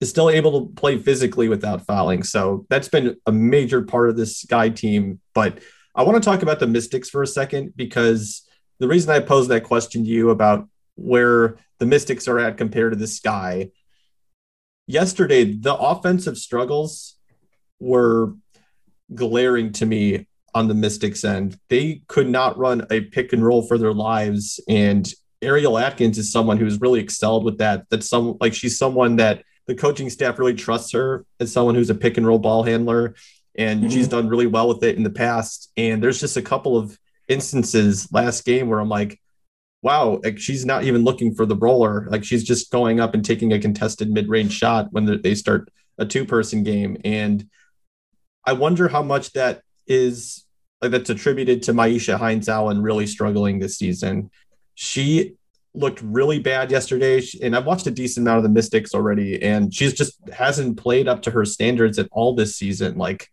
is 0.02 0.10
still 0.10 0.32
able 0.32 0.60
to 0.60 0.74
play 0.74 0.98
physically 0.98 1.48
without 1.48 1.86
fouling. 1.86 2.24
So 2.24 2.66
that's 2.70 2.90
been 2.90 3.18
a 3.28 3.32
major 3.32 3.84
part 3.84 4.10
of 4.10 4.18
this 4.18 4.38
Sky 4.38 4.70
team. 4.70 5.20
But 5.36 5.60
I 5.94 6.02
want 6.02 6.22
to 6.22 6.28
talk 6.28 6.42
about 6.42 6.60
the 6.60 6.68
Mystics 6.68 7.10
for 7.10 7.22
a 7.22 7.28
second 7.28 7.74
because 7.76 8.48
the 8.80 8.88
reason 8.88 9.12
I 9.12 9.20
posed 9.20 9.52
that 9.52 9.64
question 9.64 10.04
to 10.04 10.10
you 10.10 10.32
about 10.32 10.68
where 10.96 11.58
the 11.78 11.86
Mystics 11.86 12.28
are 12.28 12.40
at 12.40 12.58
compared 12.58 12.94
to 12.94 12.98
the 12.98 13.08
Sky, 13.08 13.70
yesterday, 14.88 15.54
the 15.54 15.76
offensive 15.76 16.38
struggles 16.40 17.16
were 17.80 18.34
glaring 19.14 19.72
to 19.74 19.86
me 19.86 20.28
on 20.54 20.68
the 20.68 20.74
Mystics 20.74 21.24
end. 21.24 21.58
They 21.70 22.02
could 22.08 22.30
not 22.30 22.58
run 22.58 22.86
a 22.90 23.02
pick 23.02 23.34
and 23.34 23.46
roll 23.46 23.62
for 23.62 23.78
their 23.78 23.94
lives. 23.94 24.60
And 24.68 25.12
Ariel 25.42 25.78
Atkins 25.78 26.18
is 26.18 26.32
someone 26.32 26.58
who's 26.58 26.82
really 26.82 27.00
excelled 27.00 27.46
with 27.46 27.60
that. 27.60 27.86
That's 27.90 28.10
some 28.10 28.38
like 28.42 28.54
she's 28.54 28.78
someone 28.78 29.18
that 29.18 29.44
the 29.68 29.76
coaching 29.76 30.10
staff 30.10 30.40
really 30.40 30.56
trusts 30.56 30.92
her 30.94 31.26
as 31.40 31.52
someone 31.52 31.76
who's 31.76 31.90
a 31.90 31.96
pick 31.96 32.18
and 32.18 32.26
roll 32.26 32.40
ball 32.40 32.64
handler. 32.64 33.16
And 33.56 33.82
mm-hmm. 33.82 33.90
she's 33.90 34.08
done 34.08 34.28
really 34.28 34.48
well 34.48 34.68
with 34.68 34.84
it 34.84 34.98
in 34.98 35.04
the 35.04 35.10
past. 35.10 35.72
And 35.78 36.02
there's 36.04 36.20
just 36.20 36.38
a 36.38 36.42
couple 36.42 36.78
of 36.78 36.98
instances 37.28 38.12
last 38.12 38.46
game 38.46 38.68
where 38.68 38.80
I'm 38.80 38.90
like, 38.90 39.20
wow, 39.82 40.20
like 40.24 40.40
she's 40.40 40.66
not 40.66 40.84
even 40.84 41.04
looking 41.04 41.34
for 41.34 41.46
the 41.46 41.56
roller. 41.56 42.08
Like 42.10 42.24
she's 42.24 42.44
just 42.44 42.72
going 42.72 43.00
up 43.00 43.14
and 43.14 43.24
taking 43.24 43.54
a 43.54 43.60
contested 43.60 44.10
mid 44.10 44.28
range 44.28 44.54
shot 44.54 44.88
when 44.92 45.22
they 45.22 45.36
start 45.36 45.70
a 45.98 46.06
two 46.06 46.26
person 46.26 46.64
game. 46.64 46.98
And 47.06 47.48
I 48.50 48.54
wonder 48.54 48.88
how 48.88 49.04
much 49.04 49.34
that 49.34 49.62
is 49.86 50.44
like 50.82 50.90
that's 50.90 51.12
attributed 51.12 51.62
to 51.64 51.72
Myisha 51.72 52.18
Hines 52.18 52.50
Allen 52.50 52.82
really 52.82 53.06
struggling 53.06 53.60
this 53.60 53.78
season. 53.78 54.32
She 54.74 55.36
looked 55.76 56.02
really 56.02 56.40
bad 56.40 56.72
yesterday, 56.72 57.22
and 57.44 57.56
I've 57.56 57.68
watched 57.68 57.86
a 57.86 57.92
decent 57.92 58.26
amount 58.26 58.38
of 58.38 58.44
the 58.44 58.50
Mystics 58.50 58.96
already, 58.96 59.40
and 59.44 59.72
she's 59.72 59.94
just 59.94 60.14
hasn't 60.32 60.80
played 60.80 61.08
up 61.08 61.22
to 61.24 61.32
her 61.32 61.46
standards 61.46 62.00
at 62.00 62.08
all 62.12 62.34
this 62.34 62.56
season. 62.56 62.98
Like, 62.98 63.28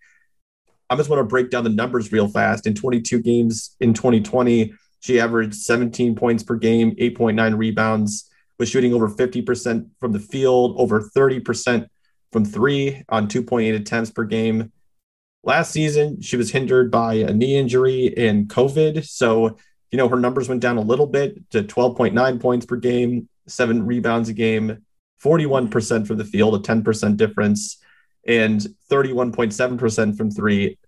I 0.90 0.96
just 0.96 1.08
want 1.08 1.20
to 1.20 1.24
break 1.24 1.48
down 1.48 1.64
the 1.64 1.70
numbers 1.70 2.12
real 2.12 2.28
fast. 2.28 2.66
In 2.66 2.74
22 2.74 3.22
games 3.22 3.74
in 3.80 3.94
2020, 3.94 4.74
she 5.00 5.18
averaged 5.18 5.54
17 5.54 6.14
points 6.14 6.42
per 6.42 6.56
game, 6.56 6.94
8.9 6.96 7.56
rebounds, 7.56 8.28
was 8.58 8.68
shooting 8.68 8.92
over 8.92 9.08
50% 9.08 9.88
from 9.98 10.12
the 10.12 10.20
field, 10.20 10.74
over 10.78 11.08
30% 11.16 11.86
from 12.32 12.44
three 12.44 13.02
on 13.08 13.28
2.8 13.28 13.74
attempts 13.74 14.10
per 14.10 14.24
game. 14.24 14.72
Last 15.46 15.70
season, 15.70 16.20
she 16.20 16.36
was 16.36 16.50
hindered 16.50 16.90
by 16.90 17.14
a 17.14 17.32
knee 17.32 17.56
injury 17.56 18.12
and 18.16 18.48
COVID. 18.48 19.06
So, 19.06 19.56
you 19.92 19.96
know, 19.96 20.08
her 20.08 20.18
numbers 20.18 20.48
went 20.48 20.60
down 20.60 20.76
a 20.76 20.80
little 20.80 21.06
bit 21.06 21.48
to 21.52 21.62
12.9 21.62 22.40
points 22.40 22.66
per 22.66 22.74
game, 22.74 23.28
seven 23.46 23.86
rebounds 23.86 24.28
a 24.28 24.32
game, 24.32 24.84
41% 25.22 26.04
from 26.04 26.16
the 26.16 26.24
field, 26.24 26.56
a 26.56 26.58
10% 26.58 27.16
difference, 27.16 27.78
and 28.26 28.60
31.7% 28.90 30.16
from 30.16 30.32
three, 30.32 30.78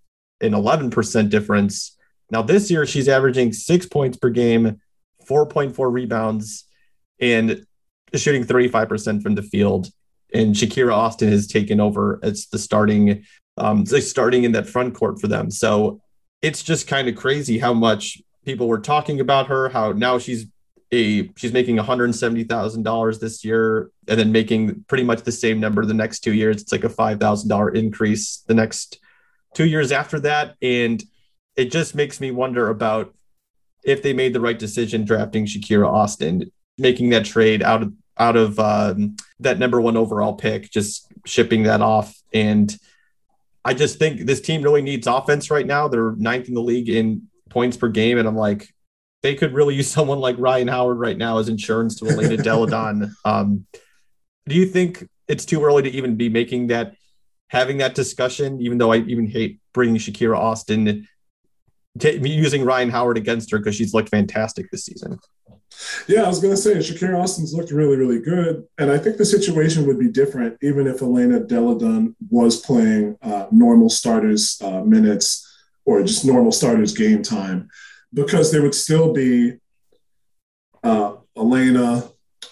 an 0.41 0.53
11% 0.53 1.31
difference. 1.31 1.97
Now, 2.33 2.43
this 2.43 2.69
year, 2.69 2.85
she's 2.85 3.09
averaging 3.09 3.53
six 3.53 3.87
points 3.87 4.17
per 4.17 4.29
game, 4.29 4.81
4.4 5.25 5.93
rebounds, 5.93 6.65
and 7.21 7.65
shooting 8.13 8.43
35% 8.43 9.23
from 9.23 9.37
the 9.37 9.43
field. 9.43 9.89
And 10.35 10.57
Shakira 10.57 10.93
Austin 10.93 11.31
has 11.31 11.47
taken 11.47 11.79
over 11.79 12.19
as 12.25 12.49
the 12.49 12.59
starting 12.59 13.25
um, 13.59 13.85
starting 13.87 14.45
in 14.45 14.53
that 14.53 14.69
front 14.69 14.95
court 14.95 15.21
for 15.21 15.27
them. 15.27 15.51
So 15.51 16.01
it's 16.43 16.63
just 16.63 16.87
kind 16.87 17.09
of 17.09 17.17
crazy 17.17 17.59
how 17.59 17.75
much 17.75 18.21
people 18.45 18.69
were 18.69 18.81
talking 18.81 19.21
about 19.21 19.49
her, 19.49 19.69
how 19.69 19.93
now 19.93 20.19
she's 20.19 20.47
a 20.91 21.31
she's 21.37 21.53
making 21.53 21.77
$170,000 21.77 23.21
this 23.21 23.45
year 23.45 23.91
and 24.07 24.19
then 24.19 24.33
making 24.33 24.85
pretty 24.89 25.05
much 25.05 25.23
the 25.23 25.33
same 25.33 25.61
number 25.61 25.85
the 25.85 25.93
next 25.93 26.21
2 26.21 26.33
years. 26.33 26.63
It's 26.63 26.73
like 26.73 26.85
a 26.85 26.89
$5,000 26.89 27.75
increase 27.75 28.39
the 28.47 28.55
next 28.55 28.99
2 29.55 29.67
years 29.67 29.93
after 29.93 30.19
that 30.21 30.57
and 30.63 31.03
it 31.57 31.73
just 31.73 31.95
makes 31.95 32.21
me 32.21 32.31
wonder 32.31 32.71
about 32.71 33.13
if 33.83 34.03
they 34.03 34.13
made 34.13 34.33
the 34.33 34.41
right 34.41 34.59
decision 34.59 35.05
drafting 35.05 35.45
Shakira 35.45 35.89
Austin, 35.89 36.51
making 36.79 37.11
that 37.11 37.25
trade 37.25 37.63
out 37.63 37.83
of 37.83 37.93
out 38.17 38.37
of 38.37 38.59
um, 38.59 39.17
that 39.41 39.59
number 39.59 39.81
one 39.81 39.97
overall 39.97 40.35
pick, 40.35 40.71
just 40.71 41.07
shipping 41.25 41.65
that 41.65 41.81
off 41.81 42.17
and 42.33 42.77
I 43.69 43.75
just 43.75 43.99
think 43.99 44.23
this 44.23 44.41
team 44.41 44.63
really 44.63 44.81
needs 44.81 45.07
offense 45.07 45.51
right 45.51 45.67
now. 45.67 45.89
They're 45.89 46.13
ninth 46.13 46.49
in 46.49 46.55
the 46.55 46.63
league 46.63 46.89
in 46.89 47.29
points 47.51 47.77
per 47.77 47.89
game, 47.89 48.17
and 48.17 48.27
I'm 48.27 48.35
like, 48.35 48.75
they 49.23 49.35
could 49.35 49.53
really 49.53 49.75
use 49.75 49.91
someone 49.97 50.21
like 50.21 50.37
Rhyne 50.39 50.69
Howard 50.69 50.99
right 50.99 51.19
now 51.19 51.37
as 51.37 51.51
insurance 51.51 51.97
to 51.97 52.07
Elena 52.07 52.37
Delle 52.43 52.65
Donne. 52.65 53.15
Um, 53.27 53.67
do 54.49 54.55
you 54.55 54.65
think 54.65 55.07
it's 55.29 55.45
too 55.45 55.63
early 55.63 55.83
to 55.83 55.91
even 55.91 56.17
be 56.17 56.31
making 56.31 56.69
that, 56.69 56.95
having 57.49 57.77
that 57.77 57.95
discussion? 57.95 58.59
Even 58.63 58.79
though 58.79 58.91
I 58.91 59.01
even 59.01 59.27
hate 59.27 59.61
bringing 59.75 59.97
Shakira 59.97 60.39
Austin, 60.39 61.07
t- 61.99 62.27
using 62.27 62.65
Rhyne 62.65 62.89
Howard 62.89 63.19
against 63.19 63.51
her 63.51 63.59
because 63.59 63.75
she's 63.75 63.93
looked 63.93 64.09
fantastic 64.09 64.71
this 64.71 64.87
season. 64.87 65.19
Yeah, 66.07 66.23
I 66.23 66.29
was 66.29 66.41
going 66.41 66.55
to 66.55 66.61
say 66.61 66.75
Shakira 66.75 67.19
Austin's 67.19 67.55
looked 67.55 67.71
really, 67.71 67.97
really 67.97 68.21
good, 68.21 68.65
and 68.79 68.91
I 68.91 68.99
think 68.99 69.17
the 69.17 69.25
situation 69.25 69.87
would 69.87 69.99
be 69.99 70.09
different 70.09 70.57
even 70.63 70.87
if 70.87 71.03
Elena 71.03 71.41
Delle 71.41 71.77
Donne 71.77 72.17
was 72.31 72.61
playing 72.61 73.17
uh, 73.23 73.47
normal 73.51 73.91
starters 73.91 74.61
uh, 74.63 74.83
minutes 74.83 75.45
or 75.85 76.03
just 76.03 76.25
normal 76.25 76.53
starters 76.53 76.95
game 76.95 77.23
time, 77.23 77.69
because 78.13 78.51
there 78.51 78.63
would 78.63 78.75
still 78.75 79.13
be 79.13 79.59
uh, 80.83 81.15
Elena, 81.37 82.11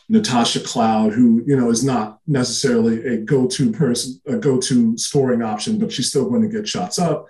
Natasha 0.09 0.61
Cloud, 0.61 1.13
who 1.13 1.43
you 1.47 1.57
know 1.57 1.71
is 1.71 1.85
not 1.85 2.21
necessarily 2.27 3.05
a 3.07 3.17
go-to 3.19 3.73
person, 3.73 4.21
a 4.27 4.37
go-to 4.37 4.97
scoring 4.97 5.43
option, 5.43 5.79
but 5.79 5.91
she's 5.91 6.11
still 6.11 6.29
going 6.29 6.43
to 6.43 6.49
get 6.49 6.69
shots 6.69 6.99
up. 6.99 7.27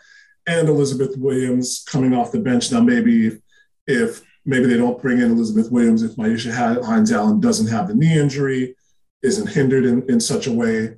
And 0.46 0.68
Elizabeth 0.68 1.16
Williams 1.16 1.84
coming 1.88 2.14
off 2.14 2.32
the 2.32 2.38
bench 2.38 2.70
now. 2.70 2.80
Maybe 2.80 3.40
if 3.86 4.22
maybe 4.46 4.66
they 4.66 4.76
don't 4.76 5.00
bring 5.02 5.18
in 5.20 5.32
Elizabeth 5.32 5.70
Williams 5.70 6.02
if 6.02 6.16
Myisha 6.16 6.52
Hines 6.84 7.12
Allen 7.12 7.40
doesn't 7.40 7.66
have 7.66 7.88
the 7.88 7.94
knee 7.94 8.18
injury, 8.18 8.76
isn't 9.22 9.48
hindered 9.48 9.84
in, 9.84 10.08
in 10.08 10.20
such 10.20 10.46
a 10.46 10.52
way. 10.52 10.96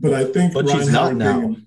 But 0.00 0.14
I 0.14 0.24
think 0.24 0.54
but 0.54 0.66
Rhyne 0.66 0.78
she's 0.78 0.88
Howard 0.88 1.16
now. 1.16 1.40
Being, 1.40 1.66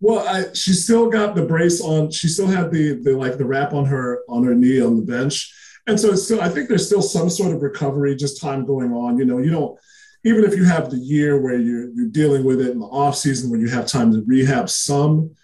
well, 0.00 0.26
I, 0.26 0.52
she 0.54 0.72
still 0.72 1.10
got 1.10 1.34
the 1.34 1.44
brace 1.44 1.80
on. 1.80 2.10
She 2.10 2.28
still 2.28 2.46
had 2.46 2.70
the 2.70 2.94
the 3.02 3.16
like 3.16 3.36
the 3.36 3.44
wrap 3.44 3.72
on 3.72 3.84
her 3.86 4.20
on 4.28 4.44
her 4.44 4.54
knee 4.54 4.80
on 4.80 4.96
the 4.96 5.02
bench, 5.02 5.52
and 5.86 5.98
so 5.98 6.12
it's 6.12 6.24
still. 6.24 6.40
I 6.40 6.48
think 6.48 6.68
there's 6.68 6.86
still 6.86 7.02
some 7.02 7.28
sort 7.28 7.54
of 7.54 7.62
recovery, 7.62 8.14
just 8.16 8.40
time 8.40 8.64
going 8.64 8.92
on. 8.92 9.18
You 9.18 9.24
know, 9.24 9.38
you 9.38 9.50
don't 9.50 9.78
even 10.24 10.44
if 10.44 10.54
you 10.54 10.64
have 10.64 10.90
the 10.90 10.98
year 10.98 11.40
where 11.40 11.58
you're 11.58 11.90
you're 11.90 12.08
dealing 12.08 12.44
with 12.44 12.60
it 12.60 12.70
in 12.70 12.78
the 12.78 12.86
off 12.86 13.16
season 13.16 13.50
where 13.50 13.60
you 13.60 13.68
have 13.68 13.86
time 13.86 14.12
to 14.12 14.22
rehab 14.26 14.68
some, 14.68 15.34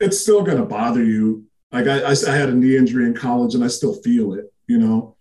it's 0.00 0.20
still 0.20 0.42
going 0.42 0.58
to 0.58 0.64
bother 0.64 1.02
you. 1.02 1.44
Like 1.76 1.88
I, 1.88 2.10
I, 2.10 2.36
had 2.36 2.48
a 2.48 2.54
knee 2.54 2.76
injury 2.76 3.04
in 3.04 3.14
college 3.14 3.54
and 3.54 3.62
I 3.62 3.68
still 3.68 3.94
feel 4.02 4.34
it. 4.34 4.52
You 4.66 4.78
know, 4.78 5.16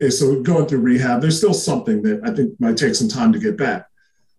and 0.00 0.12
so 0.12 0.42
going 0.42 0.66
through 0.66 0.80
rehab, 0.80 1.20
there's 1.20 1.38
still 1.38 1.54
something 1.54 2.02
that 2.02 2.20
I 2.24 2.34
think 2.34 2.60
might 2.60 2.76
take 2.76 2.94
some 2.94 3.08
time 3.08 3.32
to 3.32 3.38
get 3.38 3.56
back. 3.56 3.86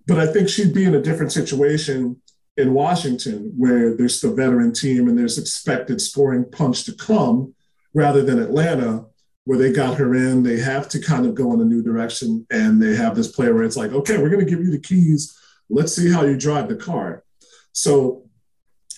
But 0.06 0.20
I 0.20 0.28
think 0.28 0.50
she'd 0.50 0.74
be 0.74 0.84
in 0.84 0.96
a 0.96 1.02
different 1.02 1.32
situation 1.32 2.22
in 2.58 2.74
Washington, 2.74 3.54
where 3.58 3.96
there's 3.96 4.22
the 4.22 4.32
veteran 4.34 4.74
team 4.74 5.08
and 5.08 5.18
there's 5.18 5.40
expected 5.40 6.02
scoring 6.02 6.46
punch 6.52 6.84
to 6.84 6.94
come, 6.94 7.56
rather 7.94 8.24
than 8.24 8.40
Atlanta, 8.40 9.06
where 9.46 9.58
they 9.58 9.72
got 9.72 9.98
her 9.98 10.14
in, 10.14 10.44
they 10.44 10.60
have 10.60 10.88
to 10.90 11.00
kind 11.00 11.26
of 11.26 11.34
go 11.34 11.54
in 11.54 11.62
a 11.62 11.66
new 11.66 11.82
direction, 11.82 12.46
and 12.52 12.82
they 12.82 12.96
have 12.96 13.16
this 13.16 13.32
player 13.32 13.54
where 13.54 13.64
it's 13.64 13.78
like, 13.78 13.92
okay, 13.92 14.18
we're 14.18 14.30
going 14.30 14.46
to 14.46 14.50
give 14.50 14.64
you 14.64 14.72
the 14.72 14.80
keys. 14.80 15.38
Let's 15.70 15.96
see 15.96 16.12
how 16.12 16.24
you 16.24 16.38
drive 16.38 16.68
the 16.68 16.76
car. 16.76 17.24
So, 17.72 18.23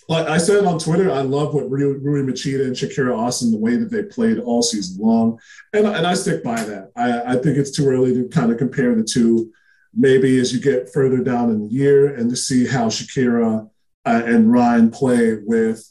like 0.08 0.28
I 0.28 0.38
said 0.38 0.66
on 0.66 0.80
Twitter, 0.80 1.12
I 1.12 1.22
love 1.22 1.54
what 1.54 1.70
Rui, 1.70 1.98
Rui 1.98 2.22
Machida 2.22 2.66
and 2.66 2.76
Shakira 2.76 3.18
Austin, 3.18 3.52
the 3.52 3.58
way 3.58 3.76
that 3.76 3.90
they 3.90 4.04
played 4.04 4.40
all 4.40 4.62
season 4.62 5.04
long, 5.04 5.40
and, 5.74 5.88
and 5.88 6.06
I 6.06 6.14
stick 6.14 6.44
by 6.44 6.64
that. 6.64 6.92
I, 6.96 7.34
I 7.34 7.36
think 7.38 7.58
it's 7.58 7.72
too 7.72 7.88
early 7.88 8.14
to 8.14 8.28
kind 8.30 8.52
of 8.52 8.58
compare 8.58 8.94
the 8.96 9.04
two 9.04 9.52
maybe 9.96 10.40
as 10.40 10.54
you 10.54 10.60
get 10.60 10.92
further 10.92 11.20
down 11.20 11.50
in 11.50 11.62
the 11.62 11.74
year 11.74 12.16
and 12.16 12.30
to 12.30 12.36
see 12.36 12.68
how 12.68 12.88
Shakira 12.88 13.70
uh, 14.06 14.22
and 14.26 14.52
Rhyne 14.52 14.92
play 14.92 15.38
with 15.44 15.90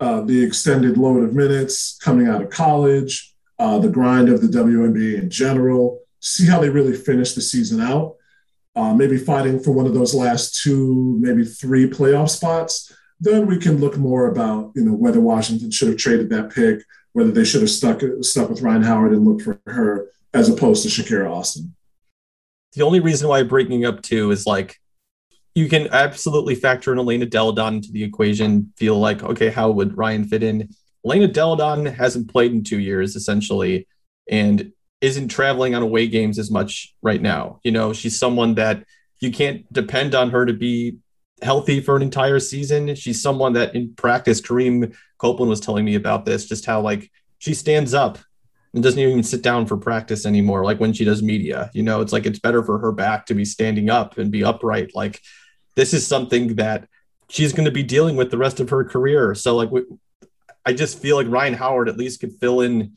uh, 0.00 0.22
the 0.22 0.42
extended 0.42 0.96
load 0.96 1.22
of 1.22 1.34
minutes 1.34 1.98
coming 1.98 2.28
out 2.28 2.42
of 2.42 2.50
college, 2.50 3.34
uh, 3.58 3.78
the 3.78 3.88
grind 3.88 4.28
of 4.28 4.40
the 4.40 4.48
WNBA 4.48 5.20
in 5.20 5.30
general, 5.30 6.00
see 6.20 6.46
how 6.46 6.60
they 6.60 6.70
really 6.70 6.96
finish 6.96 7.34
the 7.34 7.42
season 7.42 7.80
out. 7.80 8.16
Uh, 8.74 8.92
maybe 8.92 9.16
fighting 9.16 9.58
for 9.58 9.70
one 9.70 9.86
of 9.86 9.94
those 9.94 10.14
last 10.14 10.62
two, 10.62 11.16
maybe 11.20 11.44
three 11.44 11.88
playoff 11.88 12.28
spots. 12.28 12.94
Then 13.20 13.46
we 13.46 13.58
can 13.58 13.78
look 13.78 13.96
more 13.96 14.30
about 14.30 14.72
you 14.74 14.84
know 14.84 14.92
whether 14.92 15.20
Washington 15.20 15.70
should 15.70 15.88
have 15.88 15.96
traded 15.96 16.30
that 16.30 16.50
pick, 16.50 16.82
whether 17.12 17.30
they 17.30 17.44
should 17.44 17.62
have 17.62 17.70
stuck 17.70 18.02
stuck 18.20 18.48
with 18.50 18.62
Rhyne 18.62 18.82
Howard 18.82 19.12
and 19.12 19.24
looked 19.24 19.42
for 19.42 19.60
her 19.66 20.08
as 20.34 20.48
opposed 20.48 20.82
to 20.82 20.88
Shakira 20.88 21.30
Austin 21.30 21.74
the 22.76 22.82
only 22.82 23.00
reason 23.00 23.28
why 23.28 23.42
breaking 23.42 23.86
up 23.86 24.02
two 24.02 24.30
is 24.30 24.46
like 24.46 24.78
you 25.54 25.68
can 25.68 25.88
absolutely 25.88 26.54
factor 26.54 26.92
in 26.92 26.98
Elena 26.98 27.24
Delle 27.24 27.52
Donne 27.52 27.76
into 27.76 27.90
the 27.90 28.04
equation. 28.04 28.72
Feel 28.76 29.00
like 29.00 29.22
okay, 29.22 29.48
how 29.48 29.70
would 29.70 29.96
Rhyne 29.96 30.24
fit 30.24 30.42
in? 30.42 30.68
Elena 31.04 31.26
Delle 31.26 31.56
Donne 31.56 31.86
hasn't 31.86 32.30
played 32.30 32.52
in 32.52 32.62
two 32.62 32.78
years 32.78 33.16
essentially, 33.16 33.88
and 34.30 34.72
isn't 35.00 35.28
traveling 35.28 35.74
on 35.74 35.82
away 35.82 36.06
games 36.06 36.38
as 36.38 36.50
much 36.50 36.94
right 37.00 37.20
now. 37.20 37.60
You 37.64 37.72
know, 37.72 37.94
she's 37.94 38.18
someone 38.18 38.54
that 38.56 38.84
you 39.20 39.32
can't 39.32 39.70
depend 39.72 40.14
on 40.14 40.30
her 40.30 40.44
to 40.44 40.52
be 40.52 40.98
healthy 41.42 41.80
for 41.80 41.96
an 41.96 42.02
entire 42.02 42.40
season. 42.40 42.94
She's 42.94 43.20
someone 43.22 43.52
that 43.54 43.74
in 43.74 43.94
practice, 43.94 44.40
Kareem 44.40 44.94
Copeland 45.18 45.50
was 45.50 45.60
telling 45.60 45.84
me 45.84 45.94
about 45.94 46.24
this, 46.24 46.46
just 46.46 46.64
how 46.64 46.80
like 46.80 47.10
she 47.38 47.54
stands 47.54 47.94
up 47.94 48.18
and 48.76 48.82
doesn't 48.82 49.00
even 49.00 49.22
sit 49.22 49.42
down 49.42 49.66
for 49.66 49.76
practice 49.76 50.26
anymore 50.26 50.62
like 50.64 50.78
when 50.78 50.92
she 50.92 51.04
does 51.04 51.22
media 51.22 51.70
you 51.72 51.82
know 51.82 52.02
it's 52.02 52.12
like 52.12 52.26
it's 52.26 52.38
better 52.38 52.62
for 52.62 52.78
her 52.78 52.92
back 52.92 53.26
to 53.26 53.34
be 53.34 53.44
standing 53.44 53.88
up 53.88 54.18
and 54.18 54.30
be 54.30 54.44
upright 54.44 54.94
like 54.94 55.20
this 55.74 55.94
is 55.94 56.06
something 56.06 56.56
that 56.56 56.86
she's 57.28 57.52
going 57.52 57.64
to 57.64 57.72
be 57.72 57.82
dealing 57.82 58.16
with 58.16 58.30
the 58.30 58.38
rest 58.38 58.60
of 58.60 58.68
her 58.68 58.84
career 58.84 59.34
so 59.34 59.56
like 59.56 59.70
i 60.66 60.72
just 60.72 61.00
feel 61.00 61.16
like 61.16 61.26
Rhyne 61.26 61.54
howard 61.54 61.88
at 61.88 61.96
least 61.96 62.20
could 62.20 62.34
fill 62.38 62.60
in 62.60 62.92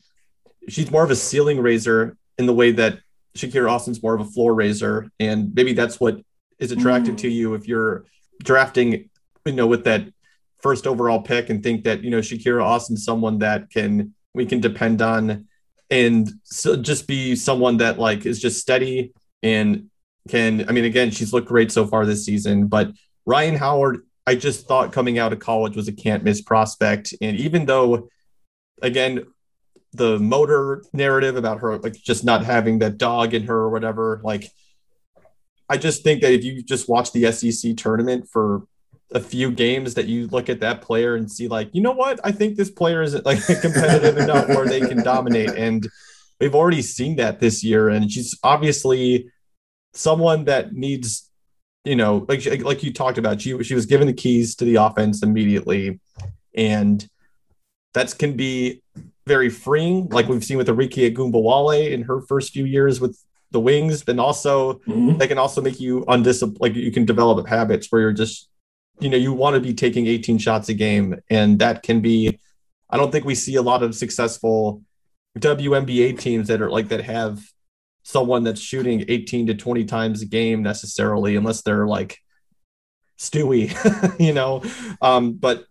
she's 0.68 0.90
more 0.90 1.02
of 1.02 1.10
a 1.10 1.16
ceiling 1.16 1.58
raiser 1.58 2.16
in 2.36 2.44
the 2.44 2.54
way 2.54 2.72
that 2.72 2.98
shakira 3.36 3.70
austin's 3.70 4.02
more 4.02 4.14
of 4.14 4.20
a 4.20 4.30
floor 4.30 4.54
raiser 4.54 5.10
and 5.18 5.54
maybe 5.54 5.72
that's 5.72 5.98
what 5.98 6.20
is 6.58 6.72
attractive 6.72 7.14
mm. 7.14 7.18
to 7.18 7.28
you 7.28 7.54
if 7.54 7.66
you're 7.66 8.04
drafting 8.40 9.08
you 9.46 9.52
know 9.52 9.66
with 9.66 9.84
that 9.84 10.06
first 10.58 10.86
overall 10.86 11.22
pick 11.22 11.48
and 11.48 11.62
think 11.62 11.84
that 11.84 12.02
you 12.02 12.10
know 12.10 12.18
shakira 12.18 12.62
austin's 12.62 13.04
someone 13.04 13.38
that 13.38 13.70
can 13.70 14.14
we 14.34 14.44
can 14.44 14.60
depend 14.60 15.00
on 15.00 15.46
and 15.90 16.30
so 16.44 16.76
just 16.76 17.06
be 17.06 17.34
someone 17.34 17.78
that 17.78 17.98
like 17.98 18.26
is 18.26 18.40
just 18.40 18.60
steady 18.60 19.12
and 19.42 19.86
can 20.28 20.68
I 20.68 20.72
mean 20.72 20.84
again 20.84 21.10
she's 21.10 21.32
looked 21.32 21.48
great 21.48 21.72
so 21.72 21.86
far 21.86 22.04
this 22.04 22.24
season 22.24 22.66
but 22.66 22.92
Rhyne 23.26 23.56
Howard 23.56 24.02
I 24.26 24.34
just 24.34 24.68
thought 24.68 24.92
coming 24.92 25.18
out 25.18 25.32
of 25.32 25.38
college 25.38 25.74
was 25.74 25.88
a 25.88 25.92
can't 25.92 26.22
miss 26.22 26.40
prospect. 26.40 27.14
And 27.20 27.36
even 27.36 27.66
though 27.66 28.08
again 28.82 29.26
the 29.92 30.18
motor 30.20 30.84
narrative 30.92 31.36
about 31.36 31.60
her 31.60 31.78
like 31.78 31.94
just 31.94 32.24
not 32.24 32.44
having 32.44 32.78
that 32.78 32.96
dog 32.96 33.34
in 33.34 33.44
her 33.44 33.56
or 33.56 33.70
whatever 33.70 34.20
like 34.22 34.44
I 35.70 35.76
just 35.76 36.02
think 36.02 36.20
that 36.22 36.32
if 36.32 36.42
you 36.42 36.62
just 36.62 36.88
watch 36.88 37.12
the 37.12 37.30
SEC 37.30 37.76
tournament 37.76 38.28
for 38.28 38.64
a 39.12 39.20
few 39.20 39.52
games 39.52 39.94
that 39.94 40.06
you 40.06 40.26
look 40.26 40.48
at 40.48 40.60
that 40.60 40.82
player 40.82 41.14
and 41.14 41.30
see 41.30 41.46
like, 41.46 41.70
you 41.72 41.80
know 41.80 41.92
what? 41.92 42.18
I 42.24 42.32
think 42.32 42.56
this 42.56 42.70
player 42.70 43.02
is 43.02 43.14
like 43.24 43.38
competitive 43.62 44.18
enough 44.18 44.48
where 44.48 44.66
they 44.66 44.80
can 44.80 45.02
dominate. 45.02 45.50
And 45.50 45.88
we've 46.40 46.56
already 46.56 46.82
seen 46.82 47.16
that 47.16 47.38
this 47.38 47.62
year. 47.62 47.88
And 47.88 48.10
she's 48.10 48.36
obviously 48.42 49.30
someone 49.94 50.44
that 50.46 50.72
needs, 50.72 51.30
you 51.84 51.94
know, 51.94 52.26
like 52.28 52.44
like 52.62 52.82
you 52.82 52.92
talked 52.92 53.18
about, 53.18 53.40
she 53.40 53.62
she 53.62 53.74
was 53.74 53.86
given 53.86 54.08
the 54.08 54.12
keys 54.12 54.56
to 54.56 54.64
the 54.64 54.74
offense 54.76 55.22
immediately. 55.22 56.00
And 56.54 57.08
that 57.94 58.16
can 58.18 58.36
be 58.36 58.82
very 59.26 59.50
freeing, 59.50 60.08
like 60.08 60.28
we've 60.28 60.44
seen 60.44 60.56
with 60.56 60.66
Arike 60.66 61.14
Ogunbowale 61.14 61.90
in 61.90 62.02
her 62.02 62.20
first 62.22 62.52
few 62.52 62.64
years 62.64 63.00
with 63.00 63.16
the 63.50 63.60
wings, 63.60 64.04
and 64.06 64.20
also 64.20 64.74
mm-hmm. 64.74 65.16
they 65.18 65.28
can 65.28 65.38
also 65.38 65.60
make 65.60 65.80
you 65.80 66.04
undisciplined. 66.08 66.60
Like 66.60 66.74
you 66.74 66.92
can 66.92 67.04
develop 67.04 67.46
habits 67.48 67.88
where 67.90 68.00
you're 68.00 68.12
just 68.12 68.48
you 69.00 69.08
know 69.08 69.16
you 69.16 69.32
want 69.32 69.54
to 69.54 69.60
be 69.60 69.72
taking 69.72 70.06
18 70.06 70.38
shots 70.38 70.68
a 70.68 70.74
game 70.74 71.18
and 71.30 71.58
that 71.60 71.82
can 71.82 72.02
be 72.02 72.38
i 72.90 72.98
don't 72.98 73.10
think 73.10 73.24
we 73.24 73.34
see 73.34 73.54
a 73.54 73.62
lot 73.62 73.82
of 73.82 73.94
successful 73.94 74.82
WNBA 75.38 76.18
teams 76.18 76.48
that 76.48 76.60
are 76.60 76.70
like 76.70 76.88
that 76.88 77.02
have 77.04 77.40
someone 78.02 78.42
that's 78.44 78.60
shooting 78.60 79.04
18 79.08 79.46
to 79.48 79.54
20 79.54 79.84
times 79.84 80.22
a 80.22 80.26
game 80.26 80.62
necessarily 80.62 81.36
unless 81.36 81.62
they're 81.62 81.86
like 81.86 82.18
Stewie, 83.18 84.18
you 84.20 84.32
know. 84.32 84.62
Um, 85.00 85.34
but 85.34 85.64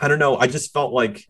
I 0.00 0.08
don't 0.08 0.18
know. 0.18 0.36
I 0.36 0.48
just 0.48 0.72
felt 0.72 0.92
like 0.92 1.26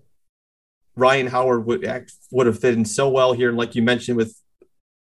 Rhyne 0.97 1.27
Howard 1.27 1.67
would 1.67 1.85
act 1.85 2.13
would 2.31 2.47
have 2.47 2.59
fit 2.59 2.75
in 2.75 2.85
so 2.85 3.09
well 3.09 3.33
here, 3.33 3.49
and 3.49 3.59
like 3.59 3.75
you 3.75 3.83
mentioned 3.83 4.17
with 4.17 4.37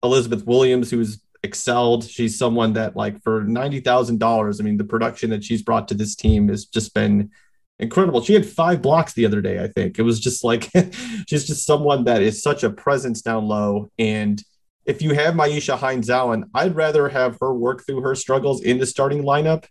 Elizabeth 0.05 0.45
Williams, 0.45 0.89
who's 0.91 1.21
excelled. 1.43 2.03
She's 2.03 2.37
someone 2.37 2.73
that, 2.73 2.95
like, 2.95 3.21
for 3.23 3.43
ninety 3.43 3.79
thousand 3.79 4.19
dollars, 4.19 4.59
I 4.59 4.63
mean, 4.63 4.77
the 4.77 4.83
production 4.83 5.29
that 5.31 5.43
she's 5.43 5.61
brought 5.61 5.87
to 5.89 5.93
this 5.93 6.15
team 6.15 6.47
has 6.49 6.65
just 6.65 6.93
been 6.93 7.31
incredible. 7.79 8.21
She 8.21 8.33
had 8.33 8.45
five 8.45 8.81
blocks 8.81 9.13
the 9.13 9.25
other 9.25 9.41
day. 9.41 9.63
I 9.63 9.67
think 9.67 9.99
it 9.99 10.03
was 10.03 10.19
just 10.19 10.43
like 10.43 10.69
she's 11.27 11.45
just 11.45 11.65
someone 11.65 12.05
that 12.05 12.21
is 12.21 12.41
such 12.41 12.63
a 12.63 12.69
presence 12.69 13.21
down 13.21 13.45
low. 13.45 13.89
And 13.99 14.41
if 14.85 15.01
you 15.01 15.13
have 15.13 15.33
Myisha 15.33 15.77
Hines 15.77 16.09
Allen, 16.09 16.45
I'd 16.53 16.75
rather 16.75 17.09
have 17.09 17.37
her 17.41 17.53
work 17.53 17.85
through 17.85 18.01
her 18.01 18.15
struggles 18.15 18.61
in 18.61 18.77
the 18.77 18.85
starting 18.85 19.23
lineup 19.23 19.65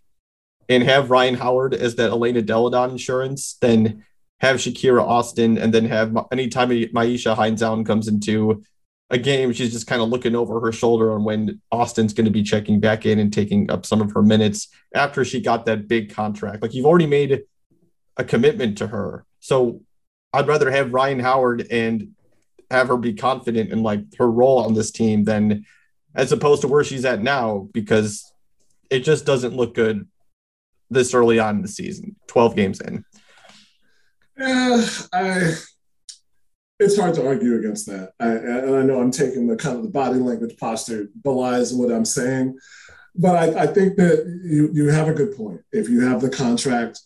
and 0.67 0.83
have 0.83 1.09
Rhyne 1.09 1.35
Howard 1.35 1.73
as 1.73 1.95
that 1.95 2.09
Elena 2.11 2.41
Delle 2.41 2.69
Donne 2.69 2.91
insurance 2.91 3.57
than 3.61 4.03
have 4.39 4.57
Shakira 4.57 5.01
Austin 5.01 5.57
and 5.57 5.73
then 5.73 5.85
have 5.85 6.15
anytime 6.31 6.69
Myisha 6.69 7.35
Hines 7.35 7.63
Allen 7.63 7.85
comes 7.85 8.07
into 8.07 8.63
a 9.09 9.17
game, 9.17 9.53
she's 9.53 9.71
just 9.71 9.87
kind 9.87 10.01
of 10.01 10.09
looking 10.09 10.35
over 10.35 10.59
her 10.59 10.71
shoulder 10.71 11.11
on 11.11 11.23
when 11.23 11.61
Austin's 11.71 12.13
going 12.13 12.25
to 12.25 12.31
be 12.31 12.43
checking 12.43 12.79
back 12.79 13.05
in 13.05 13.19
and 13.19 13.31
taking 13.31 13.69
up 13.69 13.85
some 13.85 14.01
of 14.01 14.11
her 14.11 14.23
minutes 14.23 14.67
after 14.95 15.23
she 15.23 15.41
got 15.41 15.65
that 15.65 15.87
big 15.87 16.13
contract. 16.13 16.61
Like 16.61 16.73
you've 16.73 16.87
already 16.87 17.05
made 17.05 17.43
a 18.17 18.23
commitment 18.23 18.77
to 18.79 18.87
her. 18.87 19.25
So 19.39 19.81
I'd 20.33 20.47
rather 20.47 20.71
have 20.71 20.93
Rhyne 20.93 21.19
Howard 21.19 21.67
and 21.69 22.09
have 22.71 22.87
her 22.87 22.97
be 22.97 23.13
confident 23.13 23.71
in 23.71 23.83
like 23.83 24.01
her 24.17 24.29
role 24.29 24.59
on 24.59 24.73
this 24.73 24.91
team 24.91 25.23
than 25.23 25.65
as 26.15 26.31
opposed 26.31 26.61
to 26.61 26.67
where 26.67 26.83
she's 26.83 27.05
at 27.05 27.21
now 27.21 27.69
because 27.73 28.31
it 28.89 28.99
just 29.01 29.25
doesn't 29.25 29.55
look 29.55 29.75
good 29.75 30.07
this 30.89 31.13
early 31.13 31.39
on 31.39 31.57
in 31.57 31.61
the 31.61 31.67
season, 31.67 32.15
12 32.27 32.55
games 32.55 32.81
in. 32.81 33.05
Yeah, 34.37 34.85
I 35.13 35.55
it's 36.79 36.97
hard 36.99 37.15
to 37.15 37.25
argue 37.25 37.57
against 37.57 37.85
that. 37.87 38.13
I, 38.19 38.29
and 38.29 38.75
I 38.75 38.81
know 38.83 38.99
I'm 38.99 39.11
taking 39.11 39.47
the 39.47 39.55
kind 39.55 39.77
of 39.77 39.83
the 39.83 39.89
body 39.89 40.19
language 40.19 40.57
posture 40.57 41.07
belies 41.23 41.73
what 41.73 41.91
I'm 41.91 42.05
saying, 42.05 42.57
but 43.15 43.35
I, 43.35 43.63
I 43.63 43.67
think 43.67 43.95
that 43.95 44.41
you 44.43 44.69
you 44.73 44.89
have 44.89 45.07
a 45.07 45.13
good 45.13 45.35
point. 45.35 45.61
If 45.71 45.89
you 45.89 46.01
have 46.01 46.21
the 46.21 46.29
contract, 46.29 46.99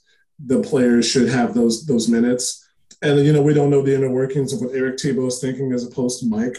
the 0.43 0.61
players 0.61 1.07
should 1.07 1.29
have 1.29 1.53
those 1.53 1.85
those 1.85 2.07
minutes. 2.07 2.67
And 3.01 3.23
you 3.25 3.31
know, 3.31 3.41
we 3.41 3.53
don't 3.53 3.69
know 3.69 3.81
the 3.81 3.95
inner 3.95 4.11
workings 4.11 4.53
of 4.53 4.61
what 4.61 4.75
Eric 4.75 4.99
Thibault 4.99 5.27
is 5.27 5.39
thinking 5.39 5.71
as 5.71 5.85
opposed 5.85 6.19
to 6.19 6.27
Mike, 6.27 6.57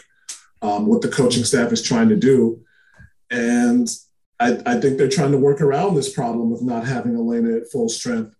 um, 0.62 0.86
what 0.86 1.02
the 1.02 1.08
coaching 1.08 1.44
staff 1.44 1.72
is 1.72 1.82
trying 1.82 2.08
to 2.08 2.16
do. 2.16 2.62
And 3.30 3.88
I, 4.38 4.58
I 4.64 4.80
think 4.80 4.96
they're 4.96 5.08
trying 5.08 5.32
to 5.32 5.38
work 5.38 5.60
around 5.60 5.94
this 5.94 6.12
problem 6.12 6.52
of 6.52 6.62
not 6.62 6.86
having 6.86 7.14
Elena 7.14 7.58
at 7.58 7.70
full 7.70 7.88
strength 7.88 8.34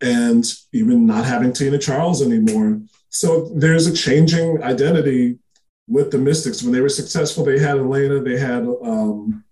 and 0.00 0.44
even 0.72 1.06
not 1.06 1.24
having 1.24 1.52
Tina 1.52 1.78
Charles 1.78 2.20
anymore. 2.22 2.80
So 3.14 3.48
there's 3.54 3.86
a 3.86 3.94
changing 3.94 4.60
identity 4.64 5.38
with 5.86 6.10
the 6.10 6.18
Mystics. 6.18 6.64
When 6.64 6.72
they 6.72 6.80
were 6.80 6.88
successful, 6.88 7.44
they 7.44 7.60
had 7.60 7.78
Elena, 7.78 8.20
they 8.20 8.36
had 8.36 8.66
um, 8.82 9.44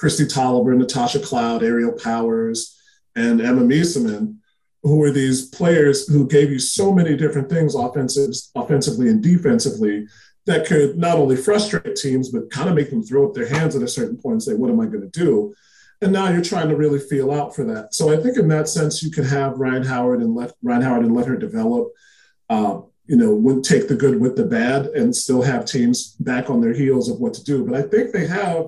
Kristi 0.00 0.24
Toliver, 0.24 0.74
Natasha 0.74 1.20
Cloud, 1.20 1.62
Aerial 1.62 1.92
Powers, 1.92 2.74
and 3.14 3.42
Emma 3.42 3.60
Meesseman, 3.60 4.36
who 4.82 4.96
were 4.96 5.10
these 5.10 5.50
players 5.50 6.08
who 6.08 6.26
gave 6.26 6.50
you 6.50 6.58
so 6.58 6.92
many 6.92 7.14
different 7.14 7.50
things 7.50 7.74
offensive, 7.74 8.30
offensively 8.54 9.10
and 9.10 9.22
defensively 9.22 10.06
that 10.46 10.66
could 10.66 10.96
not 10.96 11.18
only 11.18 11.36
frustrate 11.36 11.96
teams, 11.96 12.30
but 12.30 12.50
kind 12.50 12.70
of 12.70 12.74
make 12.74 12.88
them 12.88 13.02
throw 13.02 13.28
up 13.28 13.34
their 13.34 13.48
hands 13.48 13.76
at 13.76 13.82
a 13.82 13.88
certain 13.88 14.16
point 14.16 14.32
and 14.32 14.42
say, 14.42 14.54
What 14.54 14.70
am 14.70 14.80
I 14.80 14.86
going 14.86 15.02
to 15.02 15.08
do? 15.08 15.54
And 16.00 16.10
now 16.10 16.30
you're 16.30 16.42
trying 16.42 16.70
to 16.70 16.76
really 16.76 17.00
feel 17.00 17.32
out 17.32 17.54
for 17.54 17.64
that. 17.64 17.92
So 17.92 18.12
I 18.12 18.22
think 18.22 18.38
in 18.38 18.48
that 18.48 18.68
sense, 18.68 19.02
you 19.02 19.10
could 19.10 19.26
have 19.26 19.58
Rhyne 19.58 19.84
Howard 19.84 20.20
and 20.20 20.34
let 20.34 20.52
Rhyne 20.62 20.82
Howard 20.82 21.04
and 21.04 21.14
let 21.14 21.26
her 21.26 21.36
develop. 21.36 21.88
Uh, 22.48 22.80
you 23.06 23.16
know, 23.16 23.34
would 23.34 23.62
take 23.62 23.88
the 23.88 23.94
good 23.94 24.20
with 24.20 24.36
the 24.36 24.44
bad 24.44 24.86
and 24.86 25.14
still 25.14 25.42
have 25.42 25.64
teams 25.64 26.12
back 26.18 26.50
on 26.50 26.60
their 26.60 26.74
heels 26.74 27.08
of 27.08 27.20
what 27.20 27.34
to 27.34 27.44
do. 27.44 27.64
But 27.64 27.76
I 27.76 27.82
think 27.82 28.12
they 28.12 28.26
have 28.26 28.66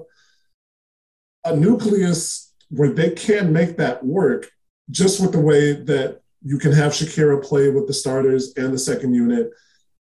a 1.44 1.56
nucleus 1.56 2.52
where 2.70 2.90
they 2.90 3.10
can 3.10 3.52
make 3.52 3.76
that 3.76 4.04
work 4.04 4.50
just 4.90 5.20
with 5.20 5.32
the 5.32 5.40
way 5.40 5.72
that 5.72 6.20
you 6.42 6.58
can 6.58 6.72
have 6.72 6.92
Shakira 6.92 7.42
play 7.42 7.68
with 7.68 7.86
the 7.86 7.94
starters 7.94 8.54
and 8.56 8.72
the 8.72 8.78
second 8.78 9.14
unit. 9.14 9.50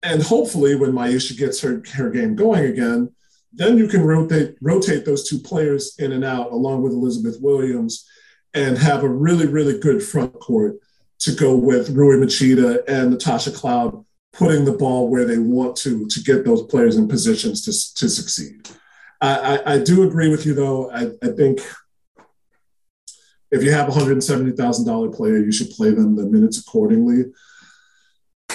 And 0.02 0.22
hopefully, 0.22 0.74
when 0.74 0.92
Myisha 0.92 1.36
gets 1.36 1.60
her, 1.62 1.82
her 1.94 2.10
game 2.10 2.36
going 2.36 2.66
again, 2.66 3.12
then 3.52 3.78
you 3.78 3.88
can 3.88 4.02
rotate 4.02 4.56
rotate 4.60 5.04
those 5.04 5.28
two 5.28 5.38
players 5.38 5.94
in 5.98 6.12
and 6.12 6.24
out 6.24 6.52
along 6.52 6.82
with 6.82 6.92
Elizabeth 6.92 7.38
Williams 7.40 8.06
and 8.52 8.76
have 8.76 9.02
a 9.02 9.08
really, 9.08 9.46
really 9.46 9.78
good 9.78 10.02
front 10.02 10.34
court 10.34 10.76
to 11.20 11.32
go 11.34 11.56
with 11.56 11.90
Rui 11.90 12.16
Machida 12.16 12.82
and 12.88 13.10
Natasha 13.10 13.50
Cloud 13.50 14.04
putting 14.32 14.64
the 14.64 14.72
ball 14.72 15.08
where 15.08 15.24
they 15.24 15.38
want 15.38 15.76
to 15.76 16.06
to 16.06 16.22
get 16.22 16.44
those 16.44 16.62
players 16.64 16.96
in 16.96 17.08
positions 17.08 17.62
to, 17.62 17.94
to 17.98 18.08
succeed. 18.08 18.68
I, 19.20 19.56
I, 19.56 19.74
I 19.74 19.78
do 19.78 20.02
agree 20.02 20.28
with 20.28 20.44
you 20.44 20.54
though. 20.54 20.90
I, 20.90 21.10
I 21.22 21.32
think 21.32 21.60
if 23.50 23.62
you 23.62 23.70
have 23.70 23.88
a 23.88 23.92
$170,000 23.92 25.14
player, 25.14 25.38
you 25.38 25.52
should 25.52 25.70
play 25.70 25.90
them 25.90 26.16
the 26.16 26.26
minutes 26.26 26.58
accordingly. 26.58 27.26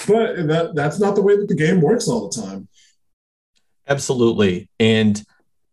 But 0.06 0.46
that, 0.48 0.72
that's 0.74 1.00
not 1.00 1.14
the 1.14 1.22
way 1.22 1.36
that 1.36 1.48
the 1.48 1.54
game 1.54 1.80
works 1.80 2.08
all 2.08 2.28
the 2.28 2.42
time. 2.42 2.68
Absolutely. 3.88 4.68
And 4.78 5.22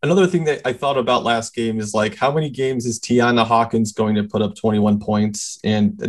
another 0.02 0.28
thing 0.28 0.46
that 0.46 0.62
I 0.66 0.74
thought 0.74 0.98
about 0.98 1.24
last 1.24 1.54
game 1.54 1.80
is 1.80 1.94
like, 1.94 2.16
how 2.16 2.32
many 2.32 2.50
games 2.50 2.86
is 2.86 3.00
Tianna 3.00 3.46
Hawkins 3.46 3.92
going 3.92 4.16
to 4.16 4.24
put 4.24 4.42
up 4.42 4.56
21 4.56 5.00
points? 5.00 5.60
And 5.64 6.02
uh, 6.02 6.08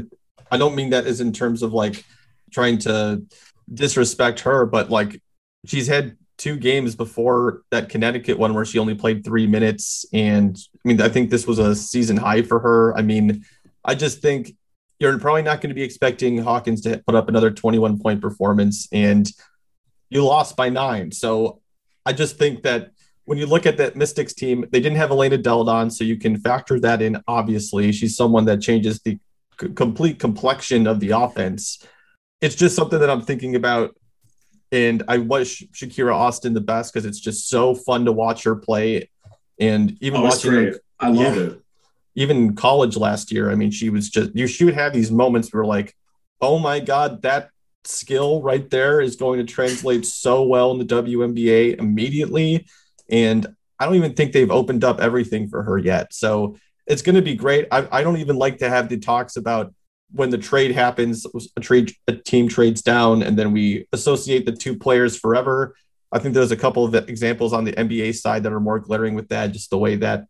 I 0.51 0.57
don't 0.59 0.75
mean 0.75 0.91
that 0.91 1.07
as 1.07 1.21
in 1.21 1.33
terms 1.33 1.63
of 1.63 1.73
like 1.73 2.05
trying 2.51 2.79
to 2.79 3.23
disrespect 3.73 4.41
her, 4.41 4.67
but 4.67 4.91
like 4.91 5.23
she's 5.67 5.87
had 5.87 6.17
two 6.37 6.57
games 6.57 6.95
before 6.95 7.63
that 7.71 7.89
Connecticut 7.89 8.39
one 8.39 8.55
where 8.55 8.65
she 8.65 8.79
only 8.79 8.95
played 8.95 9.25
three 9.25 9.47
minutes. 9.47 10.07
And 10.13 10.57
I 10.75 10.89
mean, 10.89 11.01
I 11.01 11.09
think 11.09 11.31
this 11.31 11.47
was 11.47 11.59
a 11.59 11.75
season 11.77 12.17
high 12.17 12.43
for 12.43 12.59
her. 12.61 12.97
I 12.97 13.03
mean, 13.03 13.45
I 13.85 13.95
just 13.95 14.23
think 14.23 14.57
you're 14.99 15.19
probably 15.19 15.43
not 15.43 15.61
going 15.61 15.69
to 15.69 15.75
be 15.75 15.83
expecting 15.83 16.39
Hawkins 16.39 16.81
to 16.83 17.03
put 17.07 17.15
up 17.15 17.29
another 17.29 17.51
21 17.51 17.99
point 18.01 18.21
performance. 18.21 18.89
And 18.91 19.31
you 20.09 20.25
lost 20.25 20.57
by 20.57 20.69
nine. 20.69 21.13
So 21.13 21.61
I 22.05 22.13
just 22.13 22.39
think 22.39 22.63
that 22.63 22.93
when 23.25 23.39
you 23.39 23.47
look 23.47 23.67
at 23.67 23.77
that 23.77 23.95
Mystics 23.95 24.35
team, 24.35 24.65
they 24.73 24.81
didn't 24.81 24.97
have 24.97 25.11
Elena 25.11 25.39
Delle 25.39 25.65
Donne, 25.65 25.91
so 25.91 26.05
you 26.05 26.17
can 26.17 26.39
factor 26.39 26.81
that 26.81 27.01
in. 27.01 27.23
Obviously, 27.29 27.93
she's 27.93 28.17
someone 28.17 28.45
that 28.47 28.61
changes 28.61 29.01
the 29.03 29.19
c- 29.61 29.69
complete 29.71 30.19
complexion 30.19 30.87
of 30.87 31.01
the 31.01 31.11
offense. 31.11 31.85
It's 32.41 32.55
just 32.55 32.77
something 32.77 32.99
that 32.99 33.11
I'm 33.11 33.23
thinking 33.23 33.55
about, 33.57 33.97
and 34.73 35.03
I 35.09 35.19
wish 35.19 35.63
Shakira 35.73 36.15
Austin 36.15 36.55
the 36.55 36.61
best 36.61 36.93
because 36.93 37.07
it's 37.07 37.21
just 37.21 37.49
so 37.49 37.75
fun 37.75 38.05
to 38.07 38.13
watch 38.13 38.45
her 38.45 38.57
play, 38.57 39.11
and 39.59 39.97
even 40.01 40.21
oh, 40.21 40.25
watching 40.25 40.53
her, 40.53 40.75
I 40.99 41.09
love 41.09 41.37
yeah, 41.37 41.43
it. 41.43 41.61
Even 42.15 42.57
college 42.57 42.97
last 42.97 43.31
year, 43.31 43.51
I 43.51 43.55
mean, 43.55 43.71
she 43.71 43.91
was 43.91 44.09
just 44.09 44.35
you. 44.35 44.47
She 44.47 44.65
would 44.65 44.75
have 44.75 44.93
these 44.93 45.11
moments 45.11 45.53
where 45.53 45.65
like, 45.65 45.95
oh 46.41 46.59
my 46.59 46.81
god, 46.81 47.23
that 47.23 47.51
skill 47.85 48.43
right 48.43 48.69
there 48.71 49.01
is 49.01 49.17
going 49.17 49.39
to 49.39 49.53
translate 49.53 50.07
so 50.07 50.43
well 50.43 50.71
in 50.73 50.79
the 50.79 50.85
WNBA 50.85 51.79
immediately. 51.79 52.67
And 53.09 53.47
I 53.79 53.87
don't 53.87 53.95
even 53.95 54.15
think 54.15 54.33
they've 54.33 54.51
opened 54.51 54.85
up 54.85 55.01
everything 55.01 55.49
for 55.49 55.63
her 55.63 55.79
yet. 55.79 56.13
So 56.13 56.57
it's 56.91 57.03
going 57.03 57.15
to 57.15 57.23
be 57.23 57.35
great. 57.35 57.69
I, 57.71 57.87
I 57.91 58.03
don't 58.03 58.17
even 58.17 58.37
like 58.37 58.59
to 58.59 58.69
have 58.69 58.89
the 58.89 58.99
talks 58.99 59.37
about 59.37 59.73
when 60.13 60.31
the 60.31 60.39
trade 60.39 60.73
happens, 60.73 61.25
a 61.57 61.61
trade, 61.61 61.93
a 62.09 62.17
team 62.17 62.49
trades 62.49 62.83
down, 62.83 63.23
and 63.23 63.39
then 63.39 63.53
we 63.53 63.87
associate 63.93 64.45
the 64.45 64.53
two 64.53 64.77
players 64.77 65.17
forever. 65.17 65.77
I 66.11 66.19
think 66.19 66.35
there's 66.35 66.51
a 66.51 66.57
couple 66.57 66.85
of 66.85 66.95
examples 67.09 67.53
on 67.53 67.65
the 67.65 67.73
NBA 67.73 68.17
side 68.17 68.43
that 68.43 68.53
are 68.53 68.59
more 68.59 68.81
glaring 68.81 69.15
with 69.15 69.29
that, 69.29 69.53
just 69.53 69.71
the 69.71 69.79
way 69.79 69.95
that 69.97 70.27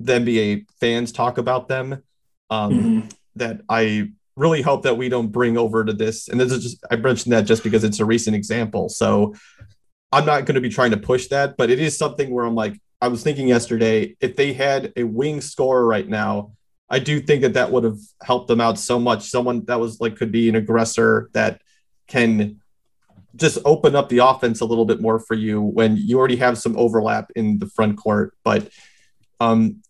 the 0.00 0.14
NBA 0.14 0.66
fans 0.80 1.12
talk 1.12 1.38
about 1.38 1.68
them. 1.68 2.02
Um, 2.50 2.72
mm-hmm. 2.72 3.08
That 3.36 3.60
I 3.68 4.10
really 4.34 4.62
hope 4.62 4.82
that 4.82 4.96
we 4.96 5.08
don't 5.08 5.28
bring 5.28 5.56
over 5.56 5.84
to 5.84 5.92
this. 5.92 6.28
And 6.28 6.40
this 6.40 6.50
is 6.50 6.62
just, 6.62 6.84
I 6.90 6.96
mentioned 6.96 7.32
that 7.32 7.42
just 7.42 7.62
because 7.62 7.84
it's 7.84 8.00
a 8.00 8.04
recent 8.04 8.34
example. 8.34 8.88
So 8.88 9.34
I'm 10.10 10.26
not 10.26 10.46
going 10.46 10.56
to 10.56 10.60
be 10.60 10.68
trying 10.68 10.90
to 10.92 10.96
push 10.96 11.28
that, 11.28 11.56
but 11.56 11.70
it 11.70 11.78
is 11.78 11.96
something 11.96 12.30
where 12.30 12.44
I'm 12.44 12.54
like, 12.54 12.80
I 13.00 13.08
was 13.08 13.22
thinking 13.22 13.48
yesterday, 13.48 14.16
if 14.20 14.36
they 14.36 14.52
had 14.52 14.92
a 14.96 15.04
wing 15.04 15.40
scorer 15.40 15.86
right 15.86 16.08
now, 16.08 16.52
I 16.88 16.98
do 16.98 17.20
think 17.20 17.42
that 17.42 17.54
that 17.54 17.70
would 17.70 17.84
have 17.84 17.98
helped 18.22 18.48
them 18.48 18.60
out 18.60 18.78
so 18.78 18.98
much. 18.98 19.22
Someone 19.22 19.64
that 19.66 19.80
was 19.80 20.00
like, 20.00 20.16
could 20.16 20.32
be 20.32 20.48
an 20.48 20.54
aggressor 20.54 21.30
that 21.32 21.60
can 22.06 22.60
just 23.34 23.58
open 23.64 23.94
up 23.94 24.08
the 24.08 24.18
offense 24.18 24.60
a 24.60 24.64
little 24.64 24.84
bit 24.84 25.00
more 25.00 25.18
for 25.18 25.34
you 25.34 25.60
when 25.60 25.96
you 25.96 26.18
already 26.18 26.36
have 26.36 26.56
some 26.56 26.76
overlap 26.78 27.30
in 27.36 27.58
the 27.58 27.66
front 27.66 27.98
court. 27.98 28.34
But 28.44 28.70
um, 29.40 29.82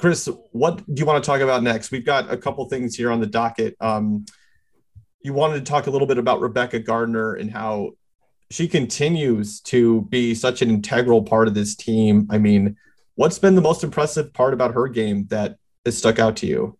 Chris, 0.00 0.28
what 0.50 0.78
do 0.78 1.00
you 1.00 1.06
want 1.06 1.22
to 1.22 1.26
talk 1.26 1.40
about 1.40 1.62
next? 1.62 1.92
We've 1.92 2.04
got 2.04 2.32
a 2.32 2.36
couple 2.36 2.68
things 2.68 2.96
here 2.96 3.12
on 3.12 3.20
the 3.20 3.26
docket. 3.26 3.76
Um, 3.80 4.26
you 5.20 5.32
wanted 5.32 5.64
to 5.64 5.70
talk 5.70 5.86
a 5.86 5.90
little 5.90 6.08
bit 6.08 6.18
about 6.18 6.40
Rebekah 6.40 6.80
Gardner 6.80 7.34
and 7.34 7.50
how 7.50 7.92
she 8.52 8.68
continues 8.68 9.60
to 9.60 10.02
be 10.02 10.34
such 10.34 10.60
an 10.60 10.68
integral 10.68 11.22
part 11.22 11.48
of 11.48 11.54
this 11.54 11.74
team. 11.74 12.28
I 12.30 12.36
mean, 12.36 12.76
what's 13.14 13.38
been 13.38 13.54
the 13.54 13.62
most 13.62 13.82
impressive 13.82 14.32
part 14.34 14.52
about 14.52 14.74
her 14.74 14.88
game 14.88 15.26
that 15.30 15.56
has 15.86 15.96
stuck 15.96 16.18
out 16.18 16.36
to 16.38 16.46
you? 16.46 16.78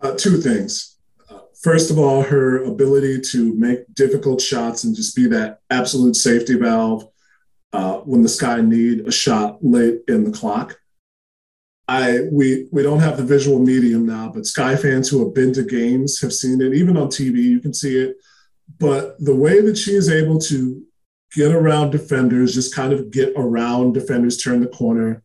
Uh, 0.00 0.14
two 0.16 0.38
things. 0.38 0.96
Uh, 1.28 1.40
first 1.62 1.90
of 1.90 1.98
all, 1.98 2.22
her 2.22 2.64
ability 2.64 3.20
to 3.32 3.54
make 3.56 3.92
difficult 3.94 4.40
shots 4.40 4.84
and 4.84 4.96
just 4.96 5.14
be 5.14 5.26
that 5.26 5.60
absolute 5.68 6.16
safety 6.16 6.54
valve 6.54 7.06
uh, 7.74 7.98
when 7.98 8.22
the 8.22 8.28
Sky 8.28 8.62
need 8.62 9.00
a 9.06 9.12
shot 9.12 9.58
late 9.62 10.00
in 10.08 10.24
the 10.24 10.32
clock. 10.32 10.78
I 11.88 12.22
we 12.32 12.68
we 12.72 12.82
don't 12.82 13.00
have 13.00 13.16
the 13.16 13.22
visual 13.22 13.58
medium 13.58 14.06
now, 14.06 14.30
but 14.34 14.46
Sky 14.46 14.76
fans 14.76 15.08
who 15.08 15.24
have 15.24 15.34
been 15.34 15.52
to 15.52 15.62
games 15.62 16.20
have 16.20 16.32
seen 16.32 16.60
it. 16.60 16.74
Even 16.74 16.96
on 16.96 17.08
TV, 17.08 17.36
you 17.36 17.60
can 17.60 17.74
see 17.74 17.98
it. 17.98 18.16
But 18.78 19.16
the 19.18 19.34
way 19.34 19.60
that 19.60 19.78
she 19.78 19.92
is 19.92 20.10
able 20.10 20.38
to 20.40 20.82
get 21.34 21.52
around 21.52 21.90
defenders, 21.90 22.54
just 22.54 22.74
kind 22.74 22.92
of 22.92 23.10
get 23.10 23.32
around 23.36 23.94
defenders, 23.94 24.38
turn 24.38 24.60
the 24.60 24.68
corner 24.68 25.22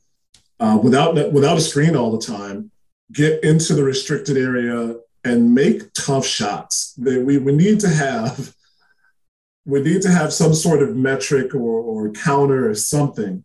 uh, 0.60 0.80
without 0.82 1.16
without 1.34 1.58
a 1.58 1.62
screen 1.62 1.96
all 1.96 2.12
the 2.12 2.26
time, 2.26 2.72
get 3.12 3.44
into 3.44 3.74
the 3.74 3.84
restricted 3.84 4.38
area 4.38 4.96
and 5.24 5.54
make 5.54 5.94
tough 5.94 6.26
shots. 6.26 6.94
That 6.94 7.24
we 7.26 7.38
we 7.38 7.52
need 7.52 7.80
to 7.82 7.90
have 7.90 8.54
we 9.66 9.82
need 9.82 10.02
to 10.04 10.10
have 10.10 10.34
some 10.34 10.54
sort 10.54 10.82
of 10.82 10.96
metric 10.96 11.54
or, 11.54 11.80
or 11.80 12.12
counter 12.12 12.70
or 12.70 12.76
something 12.76 13.44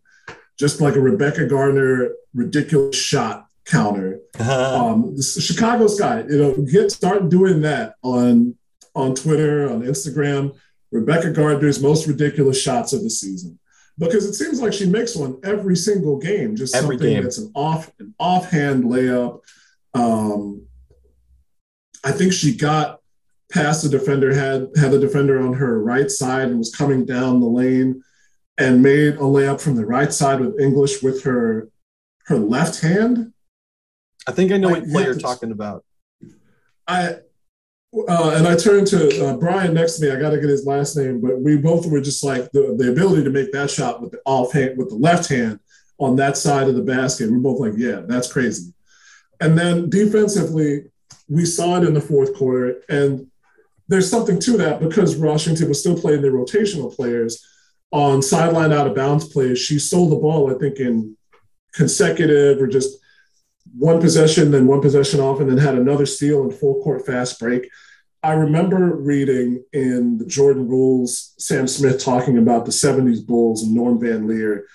just 0.57 0.81
like 0.81 0.95
a 0.95 0.99
Rebekah 0.99 1.45
Gardner 1.45 2.09
ridiculous 2.33 2.95
shot 2.95 3.47
counter. 3.65 4.19
Uh-huh. 4.39 4.85
Um, 4.85 5.21
Chicago 5.21 5.87
Sky, 5.87 6.23
you 6.27 6.37
know, 6.37 6.55
get 6.65 6.91
start 6.91 7.29
doing 7.29 7.61
that 7.61 7.95
on 8.01 8.55
on 8.97 9.15
Twitter, 9.15 9.69
on 9.69 9.83
Instagram. 9.83 10.57
Rebekah 10.91 11.31
Gardner's 11.31 11.81
most 11.81 12.07
ridiculous 12.07 12.61
shots 12.61 12.93
of 12.93 13.03
the 13.03 13.09
season 13.09 13.59
because 13.97 14.25
it 14.25 14.33
seems 14.33 14.61
like 14.61 14.73
she 14.73 14.85
makes 14.85 15.15
one 15.15 15.37
every 15.43 15.75
single 15.75 16.17
game. 16.17 16.55
Just 16.55 16.75
every 16.75 16.95
something 16.95 17.13
game. 17.13 17.23
that's 17.23 17.37
an 17.37 17.51
off 17.55 17.91
an 17.99 18.13
offhand 18.19 18.85
layup. 18.85 19.41
Um, 19.93 20.63
I 22.03 22.11
think 22.11 22.31
she 22.33 22.55
got 22.55 23.01
past 23.51 23.83
the 23.83 23.89
defender, 23.89 24.33
had 24.33 24.69
had 24.75 24.91
the 24.91 24.99
defender 24.99 25.39
on 25.45 25.53
her 25.53 25.81
right 25.81 26.09
side 26.09 26.49
and 26.49 26.57
was 26.57 26.73
coming 26.73 27.05
down 27.05 27.39
the 27.39 27.47
lane 27.47 28.01
and 28.57 28.81
made 28.81 29.15
a 29.15 29.19
layup 29.19 29.61
from 29.61 29.75
the 29.75 29.85
right 29.85 30.11
side 30.11 30.39
with 30.39 30.59
English 30.59 31.03
with 31.03 31.23
her 31.23 31.69
her 32.25 32.37
left 32.37 32.81
hand. 32.81 33.33
I 34.27 34.31
think 34.31 34.51
I 34.51 34.57
know 34.57 34.69
what 34.69 34.87
play 34.87 35.03
you're 35.03 35.15
talking 35.15 35.51
about. 35.51 35.83
I 36.87 37.17
uh, 37.93 38.33
and 38.35 38.47
I 38.47 38.55
turned 38.55 38.87
to 38.87 39.25
uh, 39.25 39.37
Brian 39.37 39.73
next 39.73 39.97
to 39.97 40.05
me. 40.05 40.11
I 40.11 40.19
got 40.19 40.31
to 40.31 40.39
get 40.39 40.49
his 40.49 40.65
last 40.65 40.97
name, 40.97 41.21
but 41.21 41.39
we 41.39 41.57
both 41.57 41.85
were 41.87 42.01
just 42.01 42.23
like 42.23 42.51
the, 42.51 42.75
the 42.77 42.91
ability 42.91 43.23
to 43.23 43.29
make 43.29 43.51
that 43.53 43.71
shot 43.71 44.01
with 44.01 44.11
the 44.11 44.19
off 44.25 44.51
hand 44.51 44.77
with 44.77 44.89
the 44.89 44.95
left 44.95 45.29
hand 45.29 45.59
on 45.97 46.15
that 46.17 46.37
side 46.37 46.67
of 46.67 46.75
the 46.75 46.81
basket. 46.81 47.31
We're 47.31 47.39
both 47.39 47.59
like, 47.59 47.73
yeah, 47.77 48.01
that's 48.05 48.31
crazy. 48.31 48.73
And 49.39 49.57
then 49.57 49.89
defensively, 49.89 50.85
we 51.29 51.45
saw 51.45 51.77
it 51.77 51.87
in 51.87 51.93
the 51.93 52.01
fourth 52.01 52.35
quarter, 52.35 52.81
and 52.89 53.27
there's 53.87 54.09
something 54.09 54.39
to 54.41 54.57
that 54.57 54.79
because 54.79 55.15
Washington 55.15 55.69
was 55.69 55.79
still 55.79 55.99
playing 55.99 56.21
their 56.21 56.31
rotational 56.31 56.93
players 56.93 57.45
on 57.91 58.21
sideline 58.21 58.73
out 58.73 58.87
of 58.87 58.95
bounds 58.95 59.29
plays. 59.29 59.59
She 59.59 59.79
stole 59.79 60.09
the 60.09 60.17
ball, 60.17 60.53
I 60.53 60.57
think, 60.57 60.79
in 60.79 61.15
consecutive 61.73 62.61
or 62.61 62.67
just 62.67 62.97
one 63.77 64.01
possession, 64.01 64.51
then 64.51 64.67
one 64.67 64.81
possession 64.81 65.19
off, 65.19 65.39
and 65.39 65.49
then 65.49 65.57
had 65.57 65.75
another 65.75 66.05
steal 66.05 66.43
and 66.43 66.53
full 66.53 66.81
court 66.81 67.05
fast 67.05 67.39
break. 67.39 67.69
I 68.23 68.33
remember 68.33 68.95
reading 68.95 69.63
in 69.73 70.17
the 70.17 70.25
Jordan 70.25 70.67
Rules, 70.67 71.35
Sam 71.37 71.67
Smith 71.67 72.03
talking 72.03 72.37
about 72.37 72.65
the 72.65 72.71
70s 72.71 73.25
Bulls 73.25 73.63
and 73.63 73.75
Norm 73.75 73.99
Van 73.99 74.27
Lier. 74.27 74.65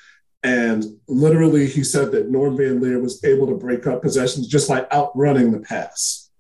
And 0.45 0.85
literally, 1.09 1.67
he 1.67 1.85
said 1.85 2.12
that 2.12 2.31
Norm 2.31 2.57
Van 2.57 2.81
Lier 2.81 3.01
was 3.01 3.23
able 3.25 3.47
to 3.49 3.55
break 3.55 3.87
up 3.87 4.03
possessions 4.03 4.47
just 4.47 4.69
by 4.69 4.87
outrunning 4.93 5.51
the 5.51 5.61
pass. 5.61 6.31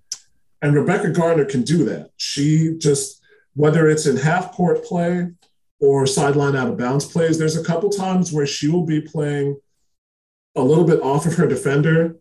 And 0.60 0.74
Rebekah 0.74 1.10
Gardner 1.10 1.44
can 1.44 1.62
do 1.62 1.84
that. 1.84 2.10
She 2.16 2.76
just, 2.78 3.20
whether 3.54 3.88
it's 3.88 4.06
in 4.06 4.16
half 4.16 4.52
court 4.52 4.84
play 4.84 5.28
or 5.80 6.06
sideline 6.06 6.54
out 6.54 6.68
of 6.68 6.78
bounds 6.78 7.04
plays, 7.04 7.38
there's 7.38 7.56
a 7.56 7.64
couple 7.64 7.90
times 7.90 8.32
where 8.32 8.46
she 8.46 8.68
will 8.68 8.86
be 8.86 9.00
playing 9.00 9.56
a 10.54 10.62
little 10.62 10.84
bit 10.84 11.00
off 11.00 11.26
of 11.26 11.34
her 11.34 11.46
defender 11.46 12.16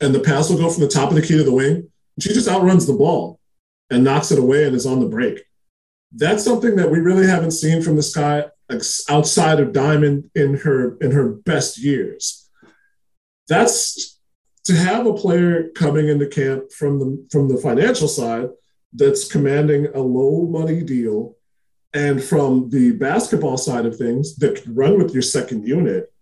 and 0.00 0.14
the 0.14 0.20
pass 0.20 0.50
will 0.50 0.58
go 0.58 0.70
from 0.70 0.82
the 0.82 0.88
top 0.88 1.10
of 1.10 1.16
the 1.16 1.22
key 1.22 1.36
to 1.36 1.44
the 1.44 1.52
wing. 1.52 1.90
She 2.20 2.30
just 2.30 2.48
outruns 2.48 2.86
the 2.86 2.94
ball 2.94 3.40
and 3.90 4.04
knocks 4.04 4.30
it 4.30 4.38
away 4.38 4.64
and 4.64 4.74
is 4.74 4.86
on 4.86 5.00
the 5.00 5.08
break. 5.08 5.42
That's 6.12 6.44
something 6.44 6.76
that 6.76 6.90
we 6.90 6.98
really 6.98 7.26
haven't 7.26 7.50
seen 7.52 7.82
from 7.82 7.96
this 7.96 8.14
guy 8.14 8.46
outside 9.08 9.60
of 9.60 9.72
Diamond 9.72 10.30
in 10.34 10.54
her 10.58 10.96
in 10.98 11.10
her 11.12 11.28
best 11.28 11.78
years. 11.78 12.48
That's 13.48 14.18
to 14.64 14.74
have 14.74 15.06
a 15.06 15.14
player 15.14 15.68
coming 15.74 16.08
into 16.08 16.26
camp 16.26 16.72
from 16.72 16.98
the 16.98 17.26
from 17.30 17.48
the 17.48 17.56
financial 17.56 18.08
side 18.08 18.48
that's 18.92 19.30
commanding 19.30 19.86
a 19.94 20.00
low 20.00 20.46
money 20.46 20.82
deal 20.82 21.36
and 21.92 22.22
from 22.22 22.68
the 22.70 22.92
basketball 22.92 23.56
side 23.56 23.86
of 23.86 23.96
things 23.96 24.36
that 24.36 24.62
can 24.62 24.74
run 24.74 24.98
with 24.98 25.12
your 25.12 25.22
second 25.22 25.66
unit 25.66 26.12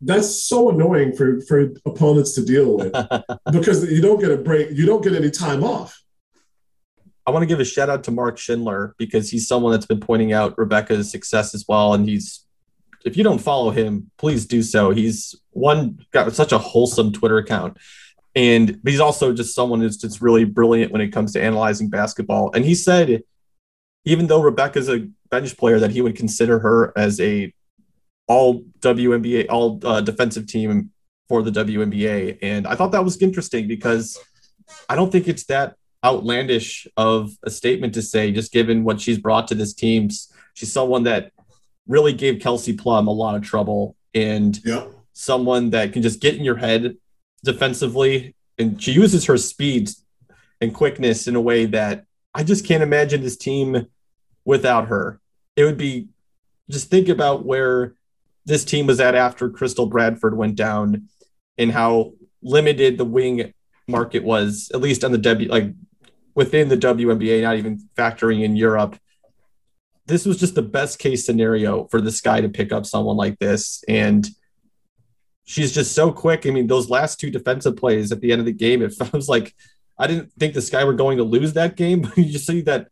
that's 0.00 0.44
so 0.44 0.70
annoying 0.70 1.14
for 1.14 1.40
for 1.42 1.72
opponents 1.84 2.34
to 2.34 2.44
deal 2.44 2.76
with 2.76 2.92
because 3.52 3.90
you 3.90 4.00
don't 4.00 4.20
get 4.20 4.30
a 4.30 4.36
break, 4.36 4.70
you 4.72 4.86
don't 4.86 5.02
get 5.02 5.14
any 5.14 5.30
time 5.30 5.62
off. 5.62 6.02
I 7.26 7.32
want 7.32 7.42
to 7.42 7.46
give 7.46 7.60
a 7.60 7.64
shout 7.64 7.90
out 7.90 8.04
to 8.04 8.10
Mark 8.10 8.38
Schindler 8.38 8.94
because 8.98 9.30
he's 9.30 9.46
someone 9.46 9.72
that's 9.72 9.86
been 9.86 10.00
pointing 10.00 10.32
out 10.32 10.56
Rebekah's 10.56 11.10
success 11.10 11.54
as 11.54 11.64
well, 11.68 11.94
and 11.94 12.08
he's 12.08 12.46
if 13.04 13.16
you 13.16 13.24
don't 13.24 13.38
follow 13.38 13.70
him, 13.70 14.10
please 14.18 14.46
do 14.46 14.62
so. 14.62 14.90
He's 14.90 15.34
one 15.50 16.04
got 16.12 16.32
such 16.34 16.52
a 16.52 16.58
wholesome 16.58 17.12
Twitter 17.12 17.38
account. 17.38 17.76
And 18.34 18.80
but 18.82 18.90
he's 18.90 19.00
also 19.00 19.32
just 19.32 19.54
someone 19.54 19.80
who's 19.80 19.96
just 19.96 20.20
really 20.20 20.44
brilliant 20.44 20.92
when 20.92 21.00
it 21.00 21.08
comes 21.08 21.32
to 21.32 21.42
analyzing 21.42 21.88
basketball. 21.88 22.50
And 22.54 22.64
he 22.64 22.74
said, 22.74 23.22
even 24.04 24.26
though 24.28 24.40
Rebekah's 24.40 24.88
a 24.88 25.08
bench 25.30 25.56
player, 25.56 25.78
that 25.78 25.90
he 25.90 26.00
would 26.00 26.16
consider 26.16 26.58
her 26.60 26.92
as 26.96 27.20
a 27.20 27.52
all 28.30 28.62
WNBA, 28.78 29.46
all 29.50 29.80
uh, 29.84 30.00
defensive 30.00 30.46
team 30.46 30.92
for 31.28 31.42
the 31.42 31.50
WNBA. 31.50 32.38
And 32.40 32.64
I 32.64 32.76
thought 32.76 32.92
that 32.92 33.02
was 33.02 33.20
interesting 33.20 33.66
because 33.66 34.16
I 34.88 34.94
don't 34.94 35.10
think 35.10 35.26
it's 35.26 35.46
that 35.46 35.74
outlandish 36.04 36.86
of 36.96 37.32
a 37.42 37.50
statement 37.50 37.92
to 37.94 38.02
say, 38.02 38.30
just 38.30 38.52
given 38.52 38.84
what 38.84 39.00
she's 39.00 39.18
brought 39.18 39.48
to 39.48 39.56
this 39.56 39.74
team. 39.74 40.10
She's 40.54 40.72
someone 40.72 41.02
that 41.04 41.32
really 41.88 42.12
gave 42.12 42.40
Kelsey 42.40 42.72
Plum 42.72 43.08
a 43.08 43.12
lot 43.12 43.34
of 43.34 43.42
trouble 43.42 43.96
and 44.14 44.56
yeah. 44.64 44.86
someone 45.12 45.70
that 45.70 45.92
can 45.92 46.00
just 46.00 46.20
get 46.20 46.36
in 46.36 46.44
your 46.44 46.56
head 46.56 46.96
defensively. 47.42 48.36
And 48.58 48.80
she 48.80 48.92
uses 48.92 49.24
her 49.24 49.38
speed 49.38 49.90
and 50.60 50.72
quickness 50.72 51.26
in 51.26 51.34
a 51.34 51.40
way 51.40 51.66
that 51.66 52.04
I 52.32 52.44
just 52.44 52.64
can't 52.64 52.84
imagine 52.84 53.22
this 53.22 53.36
team 53.36 53.88
without 54.44 54.86
her. 54.86 55.20
It 55.56 55.64
would 55.64 55.78
be 55.78 56.10
just 56.70 56.90
think 56.90 57.08
about 57.08 57.44
where 57.44 57.94
this 58.46 58.64
team 58.64 58.86
was 58.86 59.00
at 59.00 59.14
after 59.14 59.50
Crystal 59.50 59.86
Bradford 59.86 60.36
went 60.36 60.56
down 60.56 61.08
and 61.58 61.72
how 61.72 62.12
limited 62.42 62.98
the 62.98 63.04
wing 63.04 63.52
market 63.86 64.24
was, 64.24 64.70
at 64.72 64.80
least 64.80 65.04
on 65.04 65.12
the 65.12 65.18
W, 65.18 65.48
like 65.48 65.72
within 66.34 66.68
the 66.68 66.76
WNBA, 66.76 67.42
not 67.42 67.56
even 67.56 67.88
factoring 67.96 68.42
in 68.42 68.56
Europe. 68.56 68.98
This 70.06 70.26
was 70.26 70.38
just 70.38 70.54
the 70.54 70.62
best 70.62 70.98
case 70.98 71.24
scenario 71.24 71.84
for 71.86 72.00
this 72.00 72.20
guy 72.20 72.40
to 72.40 72.48
pick 72.48 72.72
up 72.72 72.86
someone 72.86 73.16
like 73.16 73.38
this. 73.38 73.84
And 73.86 74.26
she's 75.44 75.72
just 75.72 75.92
so 75.92 76.10
quick. 76.10 76.46
I 76.46 76.50
mean, 76.50 76.66
those 76.66 76.90
last 76.90 77.20
two 77.20 77.30
defensive 77.30 77.76
plays 77.76 78.10
at 78.10 78.20
the 78.20 78.32
end 78.32 78.40
of 78.40 78.46
the 78.46 78.52
game, 78.52 78.82
it 78.82 78.94
was 79.12 79.28
like 79.28 79.54
I 80.00 80.06
didn't 80.06 80.32
think 80.38 80.54
the 80.54 80.62
Sky 80.62 80.82
were 80.84 80.94
going 80.94 81.18
to 81.18 81.24
lose 81.24 81.52
that 81.52 81.76
game, 81.76 82.00
but 82.02 82.16
you 82.16 82.32
just 82.32 82.46
see 82.46 82.62
that 82.62 82.88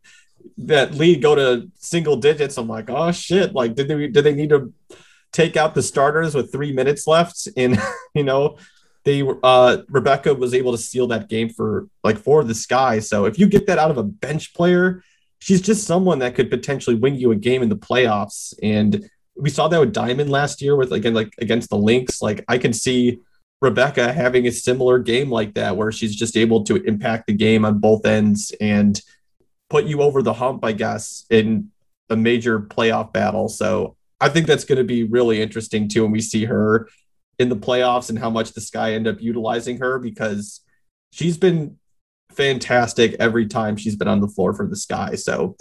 that 0.57 0.93
lead 0.93 1.21
go 1.21 1.35
to 1.35 1.69
single 1.75 2.17
digits. 2.17 2.57
I'm 2.57 2.67
like, 2.67 2.89
oh 2.89 3.11
shit! 3.11 3.53
Like, 3.53 3.75
did 3.75 3.87
they 3.87 4.07
did 4.07 4.23
they 4.23 4.35
need 4.35 4.49
to 4.49 4.71
take 5.31 5.57
out 5.57 5.75
the 5.75 5.83
starters 5.83 6.35
with 6.35 6.51
three 6.51 6.71
minutes 6.71 7.07
left. 7.07 7.47
And, 7.55 7.81
you 8.15 8.23
know, 8.23 8.57
they 9.05 9.23
uh 9.43 9.77
Rebekah 9.89 10.35
was 10.35 10.53
able 10.53 10.71
to 10.71 10.77
steal 10.77 11.07
that 11.07 11.29
game 11.29 11.49
for 11.49 11.87
like 12.03 12.17
for 12.17 12.43
the 12.43 12.55
sky. 12.55 12.99
So 12.99 13.25
if 13.25 13.39
you 13.39 13.47
get 13.47 13.67
that 13.67 13.79
out 13.79 13.91
of 13.91 13.97
a 13.97 14.03
bench 14.03 14.53
player, 14.53 15.03
she's 15.39 15.61
just 15.61 15.85
someone 15.85 16.19
that 16.19 16.35
could 16.35 16.49
potentially 16.49 16.95
win 16.95 17.15
you 17.15 17.31
a 17.31 17.35
game 17.35 17.63
in 17.63 17.69
the 17.69 17.77
playoffs. 17.77 18.53
And 18.61 19.09
we 19.35 19.49
saw 19.49 19.67
that 19.69 19.79
with 19.79 19.93
Diamond 19.93 20.29
last 20.29 20.61
year 20.61 20.75
with 20.75 20.91
again 20.91 21.13
like 21.13 21.33
against 21.39 21.69
the 21.69 21.77
Lynx. 21.77 22.21
Like 22.21 22.43
I 22.47 22.57
can 22.57 22.73
see 22.73 23.19
Rebekah 23.61 24.13
having 24.13 24.47
a 24.47 24.51
similar 24.51 24.99
game 24.99 25.29
like 25.29 25.53
that 25.55 25.75
where 25.75 25.91
she's 25.91 26.15
just 26.15 26.37
able 26.37 26.63
to 26.65 26.75
impact 26.75 27.27
the 27.27 27.33
game 27.33 27.65
on 27.65 27.79
both 27.79 28.05
ends 28.05 28.53
and 28.61 29.01
put 29.69 29.85
you 29.85 30.01
over 30.01 30.21
the 30.21 30.33
hump, 30.33 30.63
I 30.63 30.71
guess, 30.71 31.25
in 31.29 31.71
a 32.09 32.15
major 32.15 32.59
playoff 32.59 33.13
battle. 33.13 33.49
So 33.49 33.95
I 34.21 34.29
think 34.29 34.47
that's 34.47 34.65
going 34.65 34.77
to 34.77 34.83
be 34.83 35.03
really 35.03 35.41
interesting 35.41 35.87
too 35.87 36.03
when 36.03 36.11
we 36.11 36.21
see 36.21 36.45
her 36.45 36.89
in 37.37 37.49
the 37.49 37.55
playoffs 37.55 38.09
and 38.09 38.19
how 38.19 38.29
much 38.29 38.53
the 38.53 38.61
Sky 38.61 38.93
end 38.93 39.07
up 39.07 39.21
utilizing 39.21 39.77
her 39.77 39.97
because 39.99 40.61
she's 41.11 41.37
been 41.37 41.77
fantastic 42.31 43.15
every 43.19 43.47
time 43.47 43.77
she's 43.77 43.95
been 43.95 44.07
on 44.07 44.19
the 44.19 44.27
floor 44.27 44.53
for 44.53 44.67
the 44.67 44.75
Sky. 44.75 45.15
So 45.15 45.55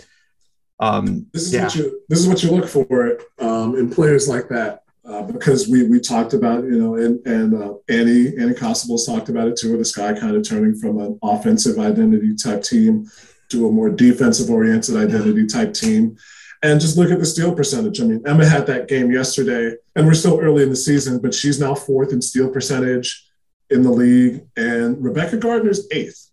um, 0.81 1.27
this 1.33 1.47
is 1.47 1.55
yeah. 1.55 1.65
what 1.65 1.77
you 1.77 2.01
this 2.09 2.19
is 2.21 2.29
what 2.29 2.43
you 2.43 2.51
look 2.51 2.69
for 2.69 3.21
um, 3.39 3.77
in 3.77 3.91
players 3.91 4.29
like 4.29 4.49
that. 4.49 4.83
Uh, 5.05 5.23
because 5.23 5.69
we 5.69 5.85
we 5.89 5.99
talked 5.99 6.35
about 6.35 6.65
you 6.65 6.79
know 6.79 6.97
and 6.97 7.25
and 7.27 7.55
uh, 7.55 7.75
Annie 7.89 8.37
Annie 8.39 8.55
Costabile's 8.55 9.07
talked 9.07 9.29
about 9.29 9.49
it 9.49 9.57
too. 9.57 9.71
With 9.71 9.81
the 9.81 9.85
Sky 9.85 10.13
kind 10.13 10.37
of 10.37 10.47
turning 10.47 10.75
from 10.77 10.99
an 11.01 11.19
offensive 11.23 11.79
identity 11.79 12.35
type 12.35 12.63
team 12.63 13.11
to 13.49 13.67
a 13.67 13.73
more 13.73 13.89
defensive 13.89 14.51
oriented 14.51 14.97
identity 14.97 15.47
type 15.47 15.73
team. 15.73 16.17
And 16.63 16.81
just 16.81 16.97
look 16.97 17.11
at 17.11 17.21
the 17.21 17.27
steal 17.27 17.55
percentage. 17.55 18.01
I 18.01 18.05
mean, 18.05 18.23
Emma 18.27 18.45
had 18.45 18.67
that 18.67 18.89
game 18.89 19.13
yesterday, 19.13 19.77
and 19.95 20.07
we're 20.07 20.15
still 20.15 20.41
early 20.41 20.65
in 20.65 20.71
the 20.71 20.77
season, 20.77 21.21
but 21.21 21.33
she's 21.33 21.61
now 21.61 21.75
fourth 21.75 22.13
in 22.13 22.21
steal 22.21 22.51
percentage 22.51 23.29
in 23.71 23.83
the 23.83 23.91
league, 23.91 24.45
and 24.57 25.03
Rebekah 25.03 25.37
Gardner's 25.37 25.89
8th 25.89 26.31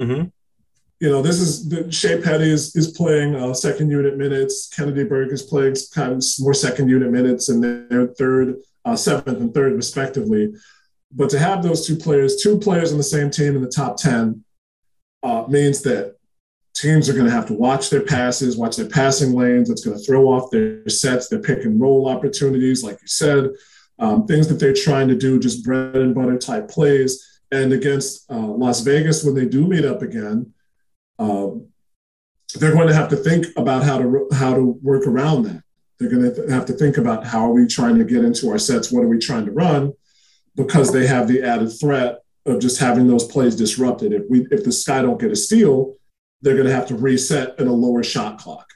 mm-hmm. 0.00 0.24
You 1.00 1.10
know, 1.10 1.22
this 1.22 1.40
is 1.40 1.68
the 1.68 1.90
Shey 1.90 2.22
Peddy 2.22 2.50
is, 2.50 2.74
is 2.76 2.92
playing 2.92 3.34
uh, 3.34 3.52
second 3.52 3.90
unit 3.90 4.16
minutes. 4.16 4.68
Kennedy 4.68 5.04
Burke 5.04 5.32
is 5.32 5.42
playing 5.42 5.74
kind 5.92 6.12
of 6.12 6.24
more 6.38 6.54
second 6.54 6.88
unit 6.88 7.10
minutes, 7.10 7.48
and 7.48 7.62
they're 7.62 8.06
third, 8.06 8.56
uh, 8.84 8.96
seventh, 8.96 9.38
and 9.38 9.52
third 9.52 9.74
respectively. 9.74 10.54
But 11.10 11.30
to 11.30 11.38
have 11.38 11.62
those 11.62 11.86
two 11.86 11.96
players, 11.96 12.42
two 12.42 12.58
players 12.58 12.92
on 12.92 12.98
the 12.98 13.04
same 13.04 13.30
team 13.30 13.56
in 13.56 13.60
the 13.60 13.68
top 13.68 13.96
10, 13.96 14.44
uh, 15.24 15.44
means 15.48 15.82
that 15.82 16.16
teams 16.74 17.08
are 17.08 17.12
going 17.12 17.26
to 17.26 17.32
have 17.32 17.46
to 17.46 17.54
watch 17.54 17.88
their 17.88 18.02
passes, 18.02 18.56
watch 18.56 18.76
their 18.76 18.88
passing 18.88 19.32
lanes. 19.32 19.70
It's 19.70 19.84
going 19.84 19.96
to 19.96 20.02
throw 20.02 20.26
off 20.26 20.50
their 20.50 20.86
sets, 20.88 21.28
their 21.28 21.40
pick 21.40 21.64
and 21.64 21.80
roll 21.80 22.08
opportunities, 22.08 22.82
like 22.82 23.00
you 23.00 23.06
said, 23.06 23.50
um, 23.98 24.26
things 24.26 24.48
that 24.48 24.56
they're 24.56 24.74
trying 24.74 25.08
to 25.08 25.14
do, 25.14 25.38
just 25.38 25.64
bread 25.64 25.94
and 25.96 26.14
butter 26.14 26.36
type 26.36 26.68
plays. 26.68 27.40
And 27.52 27.72
against 27.72 28.30
uh, 28.30 28.36
Las 28.36 28.80
Vegas, 28.80 29.22
when 29.22 29.34
they 29.34 29.46
do 29.46 29.66
meet 29.68 29.84
up 29.84 30.02
again, 30.02 30.52
um, 31.20 31.68
they're 32.56 32.72
going 32.74 32.88
to 32.88 32.94
have 32.94 33.08
to 33.08 33.16
think 33.16 33.46
about 33.56 33.84
how 33.84 33.98
to 33.98 34.28
how 34.32 34.54
to 34.54 34.78
work 34.82 35.06
around 35.06 35.44
that. 35.44 35.62
They're 35.98 36.10
going 36.10 36.34
to 36.34 36.52
have 36.52 36.66
to 36.66 36.72
think 36.72 36.96
about 36.96 37.24
how 37.24 37.46
are 37.46 37.52
we 37.52 37.66
trying 37.66 37.98
to 37.98 38.04
get 38.04 38.24
into 38.24 38.50
our 38.50 38.58
sets? 38.58 38.90
What 38.90 39.04
are 39.04 39.08
we 39.08 39.18
trying 39.18 39.46
to 39.46 39.52
run? 39.52 39.92
Because 40.56 40.92
they 40.92 41.06
have 41.06 41.28
the 41.28 41.42
added 41.42 41.68
threat 41.68 42.20
of 42.46 42.60
just 42.60 42.80
having 42.80 43.06
those 43.06 43.24
plays 43.24 43.54
disrupted. 43.54 44.12
If 44.12 44.24
we 44.28 44.46
if 44.50 44.64
the 44.64 44.72
Sky 44.72 45.02
don't 45.02 45.20
get 45.20 45.30
a 45.30 45.36
steal, 45.36 45.94
they're 46.44 46.54
going 46.54 46.68
to 46.68 46.74
have 46.74 46.86
to 46.88 46.94
reset 46.94 47.58
in 47.58 47.66
a 47.66 47.72
lower 47.72 48.04
shot 48.04 48.38
clock. 48.38 48.70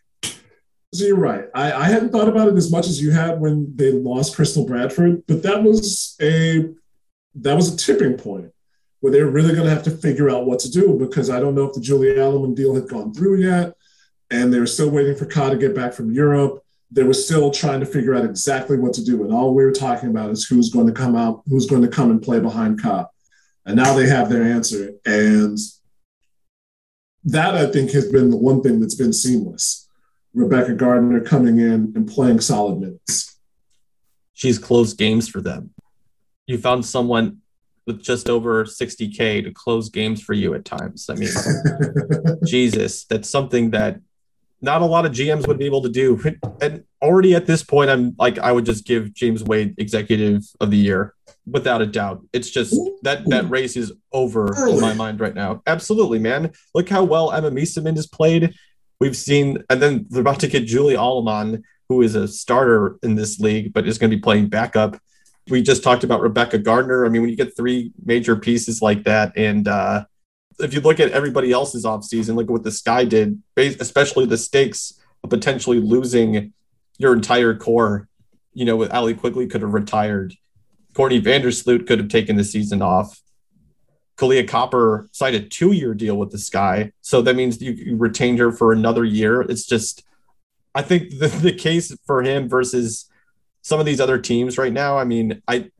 So 0.94 1.04
you're 1.04 1.18
right. 1.18 1.44
I, 1.54 1.70
I 1.72 1.84
hadn't 1.84 2.10
thought 2.10 2.28
about 2.28 2.48
it 2.48 2.56
as 2.56 2.72
much 2.72 2.86
as 2.86 3.00
you 3.00 3.10
had 3.10 3.38
when 3.38 3.76
they 3.76 3.92
lost 3.92 4.34
Crystal 4.34 4.64
Bradford, 4.64 5.22
but 5.26 5.42
that 5.42 5.62
was 5.62 6.16
a 6.22 6.70
that 7.34 7.54
was 7.54 7.72
a 7.72 7.76
tipping 7.76 8.16
point 8.16 8.50
where 9.00 9.12
they're 9.12 9.26
really 9.26 9.52
going 9.52 9.66
to 9.66 9.70
have 9.70 9.82
to 9.84 9.90
figure 9.90 10.30
out 10.30 10.46
what 10.46 10.58
to 10.60 10.70
do 10.70 10.96
because 10.98 11.28
I 11.28 11.38
don't 11.38 11.54
know 11.54 11.66
if 11.66 11.74
the 11.74 11.80
Julie 11.80 12.18
Allemand 12.18 12.56
deal 12.56 12.74
had 12.74 12.88
gone 12.88 13.12
through 13.12 13.36
yet, 13.36 13.74
and 14.30 14.52
they 14.52 14.58
were 14.58 14.66
still 14.66 14.90
waiting 14.90 15.14
for 15.14 15.26
Ka 15.26 15.50
to 15.50 15.56
get 15.58 15.74
back 15.74 15.92
from 15.92 16.10
Europe. 16.10 16.64
They 16.90 17.02
were 17.02 17.12
still 17.12 17.50
trying 17.50 17.80
to 17.80 17.86
figure 17.86 18.14
out 18.14 18.24
exactly 18.24 18.78
what 18.78 18.94
to 18.94 19.04
do, 19.04 19.24
and 19.24 19.32
all 19.32 19.54
we 19.54 19.62
were 19.62 19.72
talking 19.72 20.08
about 20.08 20.30
is 20.30 20.46
who's 20.46 20.70
going 20.70 20.86
to 20.86 20.92
come 20.92 21.14
out, 21.14 21.42
who's 21.46 21.66
going 21.66 21.82
to 21.82 21.88
come 21.88 22.10
and 22.10 22.22
play 22.22 22.40
behind 22.40 22.82
Ka, 22.82 23.06
and 23.66 23.76
now 23.76 23.92
they 23.92 24.08
have 24.08 24.30
their 24.30 24.42
answer, 24.42 24.94
and 25.04 25.58
that 27.32 27.54
I 27.54 27.66
think 27.66 27.92
has 27.92 28.10
been 28.10 28.30
the 28.30 28.36
one 28.36 28.62
thing 28.62 28.80
that's 28.80 28.94
been 28.94 29.12
seamless. 29.12 29.88
Rebekah 30.34 30.74
Gardner 30.74 31.20
coming 31.20 31.58
in 31.58 31.92
and 31.94 32.08
playing 32.08 32.40
solid 32.40 32.78
minutes. 32.78 33.38
She's 34.32 34.58
closed 34.58 34.98
games 34.98 35.28
for 35.28 35.40
them. 35.40 35.70
You 36.46 36.58
found 36.58 36.86
someone 36.86 37.38
with 37.86 38.02
just 38.02 38.30
over 38.30 38.64
60k 38.64 39.44
to 39.44 39.50
close 39.52 39.88
games 39.90 40.22
for 40.22 40.32
you 40.32 40.54
at 40.54 40.64
times. 40.64 41.08
I 41.10 41.14
mean, 41.14 41.30
Jesus, 42.46 43.04
that's 43.04 43.28
something 43.28 43.70
that 43.70 44.00
not 44.60 44.82
a 44.82 44.86
lot 44.86 45.06
of 45.06 45.12
GMs 45.12 45.46
would 45.46 45.58
be 45.58 45.66
able 45.66 45.82
to 45.82 45.88
do. 45.88 46.20
And 46.60 46.84
already 47.02 47.34
at 47.34 47.46
this 47.46 47.62
point, 47.62 47.90
I'm 47.90 48.14
like, 48.18 48.38
I 48.38 48.52
would 48.52 48.64
just 48.64 48.86
give 48.86 49.12
James 49.14 49.42
Wade 49.44 49.74
executive 49.78 50.44
of 50.60 50.70
the 50.70 50.76
year 50.76 51.14
without 51.51 51.82
a 51.82 51.86
doubt. 51.86 52.24
It's 52.32 52.51
just 52.51 52.74
that 53.03 53.28
that 53.28 53.49
race 53.49 53.76
is 53.76 53.92
over 54.12 54.68
in 54.68 54.80
my 54.80 54.94
mind 54.94 55.20
right 55.20 55.34
now. 55.34 55.62
Absolutely, 55.66 56.18
man. 56.18 56.53
Look 56.74 56.88
how 56.88 57.05
well 57.05 57.32
Emma 57.32 57.51
Meesseman 57.51 57.96
has 57.96 58.07
played. 58.07 58.55
We've 59.01 59.16
seen, 59.16 59.62
and 59.70 59.80
then 59.80 60.07
they're 60.11 60.20
about 60.20 60.40
to 60.40 60.49
get 60.49 60.66
Julie 60.66 60.96
Allemand, 60.96 61.64
who 61.88 62.03
is 62.03 62.14
a 62.14 62.26
starter 62.28 62.99
in 63.03 63.14
this 63.14 63.38
league, 63.38 63.72
but 63.72 63.86
is 63.86 63.99
going 63.99 64.11
to 64.11 64.16
be 64.16 64.20
playing 64.20 64.49
backup. 64.49 64.99
We 65.49 65.62
just 65.62 65.82
talked 65.82 66.05
about 66.05 66.20
Rebekah 66.20 66.59
Gardner. 66.59 67.07
I 67.07 67.09
mean, 67.09 67.22
when 67.22 67.30
you 67.30 67.36
get 67.36 67.57
three 67.57 67.92
major 68.05 68.36
pieces 68.36 68.82
like 68.82 69.05
that, 69.05 69.32
and 69.36 69.66
uh, 69.66 70.05
if 70.59 70.74
you 70.74 70.80
look 70.80 71.01
at 71.01 71.12
everybody 71.12 71.53
else's 71.53 71.84
offseason, 71.84 72.34
look 72.34 72.46
at 72.46 72.51
what 72.51 72.64
the 72.64 72.72
Sky 72.72 73.05
did, 73.05 73.40
especially 73.57 74.26
the 74.26 74.36
stakes 74.36 75.01
of 75.24 75.30
potentially 75.30 75.80
losing 75.80 76.53
your 76.99 77.14
entire 77.14 77.55
core. 77.55 78.09
You 78.53 78.64
know, 78.64 78.76
with 78.76 78.92
Allie 78.92 79.14
Quigley 79.14 79.46
could 79.46 79.62
have 79.62 79.72
retired. 79.72 80.34
Courtney 80.99 81.20
Vandersloot 81.20 81.86
could 81.86 82.01
have 82.01 82.09
taken 82.09 82.34
the 82.34 82.42
season 82.42 82.82
off. 82.82 83.22
Kahleah 84.16 84.49
Copper 84.49 85.09
signed 85.12 85.36
a 85.36 85.40
two 85.40 85.70
year 85.70 85.94
deal 85.94 86.16
with 86.16 86.32
the 86.32 86.38
Sky. 86.38 86.90
So 87.03 87.22
that 87.22 87.36
means 87.36 87.62
you, 87.62 87.70
you, 87.70 87.96
retained 87.96 88.40
her 88.40 88.51
for 88.51 88.72
another 88.72 89.05
year. 89.05 89.42
It's 89.42 89.64
just, 89.64 90.03
I 90.74 90.82
think 90.82 91.11
the, 91.20 91.28
the 91.28 91.53
case 91.53 91.96
for 92.05 92.24
him 92.24 92.49
versus 92.49 93.09
some 93.62 93.78
of 93.78 93.86
these 93.86 94.01
other 94.01 94.18
teams 94.18 94.59
right 94.59 94.72
now, 94.72 94.99
I 94.99 95.05
mean, 95.05 95.40
I, 95.46 95.70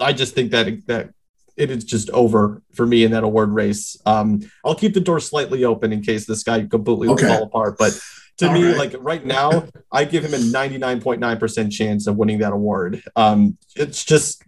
I 0.00 0.12
just 0.12 0.34
think 0.34 0.50
that 0.50 0.84
that 0.88 1.10
it 1.56 1.70
is 1.70 1.84
just 1.84 2.10
over 2.10 2.60
for 2.74 2.86
me 2.86 3.04
in 3.04 3.12
that 3.12 3.22
award 3.22 3.52
race. 3.52 3.96
Um, 4.04 4.50
I'll 4.64 4.74
keep 4.74 4.94
the 4.94 5.00
door 5.00 5.20
slightly 5.20 5.62
open 5.62 5.92
in 5.92 6.02
case 6.02 6.26
this 6.26 6.42
guy 6.42 6.66
completely 6.66 7.06
okay. 7.10 7.28
fall 7.28 7.44
apart. 7.44 7.78
But 7.78 7.96
to 8.40 8.48
All 8.48 8.52
me, 8.52 8.66
right. 8.66 8.76
like 8.76 8.94
right 8.98 9.24
now, 9.24 9.68
I 9.92 10.04
give 10.04 10.24
him 10.24 10.34
a 10.34 10.36
99.9% 10.36 11.72
chance 11.72 12.06
of 12.06 12.16
winning 12.16 12.38
that 12.38 12.52
award. 12.52 13.02
Um, 13.16 13.56
it's 13.76 14.04
just 14.04 14.42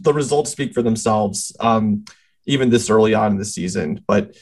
the 0.00 0.12
results 0.12 0.50
speak 0.50 0.74
for 0.74 0.82
themselves, 0.82 1.56
um, 1.60 2.04
even 2.46 2.70
this 2.70 2.90
early 2.90 3.14
on 3.14 3.32
in 3.32 3.38
the 3.38 3.44
season. 3.44 4.04
But 4.06 4.36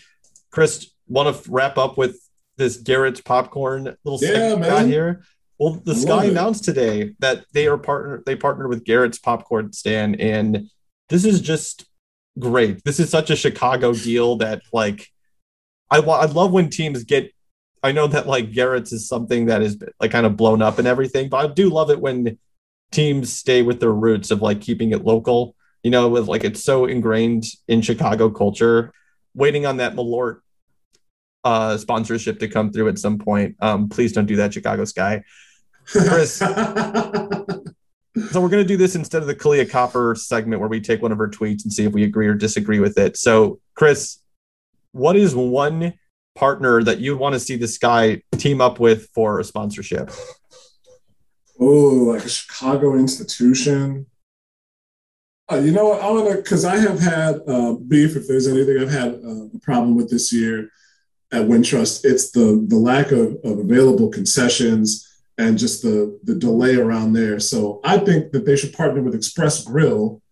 Chris, 0.51 0.91
want 1.07 1.35
to 1.35 1.51
wrap 1.51 1.79
up 1.79 1.99
with 1.99 2.19
this 2.57 2.77
Garrett's 2.77 3.21
popcorn 3.21 3.97
little 4.05 4.19
yeah, 4.21 4.57
man. 4.57 4.89
here? 4.89 5.25
Well, 5.59 5.81
the 5.85 5.95
Sky 5.95 6.27
announced 6.27 6.65
today 6.65 7.15
that 7.21 7.45
they 7.53 7.67
are 7.69 7.79
partner. 7.79 8.23
They 8.27 8.35
partnered 8.35 8.69
with 8.69 8.85
Garrett's 8.85 9.19
Popcorn 9.19 9.73
Stand, 9.73 10.21
and 10.21 10.69
this 11.09 11.25
is 11.25 11.41
just 11.41 11.87
great. 12.39 12.83
This 12.85 12.99
is 12.99 13.09
such 13.09 13.31
a 13.31 13.37
Chicago 13.37 13.93
deal 13.95 14.37
that 14.37 14.63
like 14.73 15.09
I 15.91 15.99
I 15.99 16.27
love 16.27 16.53
when 16.53 16.71
teams 16.71 17.05
get. 17.05 17.33
I 17.85 17.93
know 17.93 18.07
that 18.07 18.26
like 18.26 18.53
Garrett's 18.53 18.93
is 18.93 19.07
something 19.07 19.47
that 19.47 19.61
is 19.61 19.76
like 20.01 20.11
kind 20.11 20.24
of 20.24 20.39
blown 20.39 20.62
up 20.62 20.78
and 20.78 20.89
everything, 20.89 21.28
but 21.28 21.37
I 21.37 21.53
do 21.53 21.68
love 21.68 21.91
it 21.91 22.01
when 22.01 22.39
teams 22.91 23.30
stay 23.30 23.61
with 23.61 23.78
their 23.78 23.93
roots 23.93 24.30
of 24.30 24.41
like 24.41 24.62
keeping 24.62 24.93
it 24.93 25.05
local. 25.05 25.55
You 25.82 25.91
know, 25.91 26.09
with 26.09 26.26
like 26.26 26.45
it's 26.45 26.64
so 26.64 26.87
ingrained 26.87 27.45
in 27.68 27.82
Chicago 27.82 28.30
culture. 28.30 28.91
Waiting 29.35 29.66
on 29.66 29.76
that 29.76 29.95
Malort 29.97 30.39
uh, 31.45 31.76
sponsorship 31.76 32.39
to 32.39 32.49
come 32.49 32.72
through 32.72 32.89
at 32.89 32.99
some 32.99 33.18
point. 33.18 33.57
Um, 33.61 33.91
please 33.91 34.14
don't 34.14 34.24
do 34.24 34.37
that, 34.37 34.55
Chicago 34.55 34.87
Sky. 34.87 35.22
Chris, 35.85 36.35
so 36.37 36.49
we're 38.16 38.49
going 38.49 38.62
to 38.62 38.64
do 38.64 38.78
this 38.78 38.95
instead 38.95 39.20
of 39.20 39.28
the 39.28 39.35
Kahleah 39.35 39.68
Copper 39.68 40.14
segment 40.14 40.61
where 40.61 40.70
we 40.70 40.80
take 40.80 41.03
one 41.03 41.12
of 41.12 41.18
her 41.18 41.28
tweets 41.28 41.64
and 41.64 41.72
see 41.72 41.85
if 41.85 41.93
we 41.93 42.05
agree 42.05 42.28
or 42.28 42.35
disagree 42.35 42.80
with 42.80 42.97
it. 42.97 43.18
So, 43.18 43.61
Chris, 43.74 44.20
what 44.93 45.16
is 45.16 45.35
one 45.35 45.93
partner 46.35 46.82
that 46.82 46.99
you'd 46.99 47.18
want 47.18 47.35
to 47.35 47.41
see 47.41 47.57
this 47.57 47.78
guy 47.78 48.22
team 48.32 48.61
up 48.61 48.80
with 48.80 49.09
for 49.14 49.41
a 49.41 49.45
sponsorship? 49.45 50.11
Oh, 51.59 52.12
like 52.12 52.24
a 52.24 52.28
Chicago 52.28 52.97
institution. 52.97 54.07
Uh, 55.51 55.57
you 55.57 55.72
know, 55.72 55.91
what? 55.91 56.03
I'm 56.03 56.16
gonna 56.16 56.37
because 56.37 56.64
I 56.64 56.76
have 56.76 56.99
had 56.99 57.41
uh, 57.47 57.74
beef. 57.74 58.16
If 58.16 58.26
there's 58.26 58.49
anything 58.49 58.78
I've 58.78 58.91
had 58.91 59.14
uh, 59.14 59.47
a 59.55 59.59
problem 59.62 59.95
with 59.95 60.11
this 60.11 60.32
year 60.32 60.70
at 61.32 61.43
Wintrust, 61.43 62.05
it's 62.05 62.30
the 62.30 62.64
the 62.66 62.76
lack 62.76 63.12
of, 63.12 63.37
of 63.45 63.59
available 63.59 64.09
concessions 64.09 65.07
and 65.39 65.59
just 65.59 65.82
the 65.82 66.18
the 66.24 66.35
delay 66.35 66.76
around 66.76 67.12
there. 67.12 67.39
So 67.39 67.80
I 67.85 67.99
think 67.99 68.32
that 68.32 68.47
they 68.47 68.57
should 68.57 68.72
partner 68.72 69.03
with 69.03 69.14
Express 69.14 69.64
Grill 69.64 70.22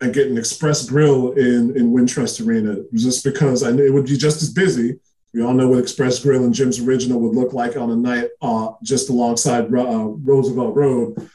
and 0.00 0.14
get 0.14 0.28
an 0.28 0.38
Express 0.38 0.88
Grill 0.88 1.32
in 1.32 1.76
in 1.76 1.92
Wintrust 1.92 2.46
Arena, 2.46 2.76
just 2.94 3.24
because 3.24 3.62
I 3.62 3.70
it 3.70 3.92
would 3.92 4.06
be 4.06 4.18
just 4.18 4.42
as 4.42 4.52
busy. 4.52 5.00
We 5.34 5.42
all 5.42 5.54
know 5.54 5.68
what 5.68 5.78
Express 5.78 6.20
Grill 6.20 6.44
and 6.44 6.54
Jim's 6.54 6.80
Original 6.80 7.20
would 7.20 7.34
look 7.34 7.52
like 7.52 7.76
on 7.76 7.90
a 7.90 7.96
night 7.96 8.30
uh, 8.40 8.72
just 8.82 9.10
alongside 9.10 9.64
uh, 9.64 9.68
Roosevelt 9.68 10.74
Road, 10.74 11.28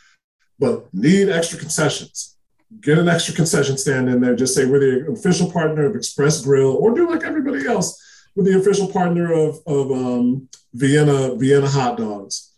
but 0.60 0.92
need 0.94 1.30
extra 1.30 1.60
concessions. 1.60 2.38
Get 2.82 2.98
an 2.98 3.08
extra 3.08 3.36
concession 3.36 3.78
stand 3.78 4.10
in 4.10 4.20
there. 4.20 4.36
Just 4.36 4.56
say 4.56 4.66
we're 4.66 4.80
the 4.80 5.12
official 5.12 5.52
partner 5.52 5.86
of 5.86 5.96
Express 5.96 6.42
Grill, 6.42 6.72
or 6.72 6.94
do 6.94 7.10
like 7.10 7.24
everybody 7.24 7.68
else, 7.68 8.02
we're 8.36 8.46
the 8.46 8.58
official 8.58 8.88
partner 8.88 9.32
of 9.32 9.60
of 9.68 9.92
um, 9.92 10.50
Vienna 10.74 11.36
Vienna 11.36 11.70
hot 11.70 11.98
dogs 11.98 12.54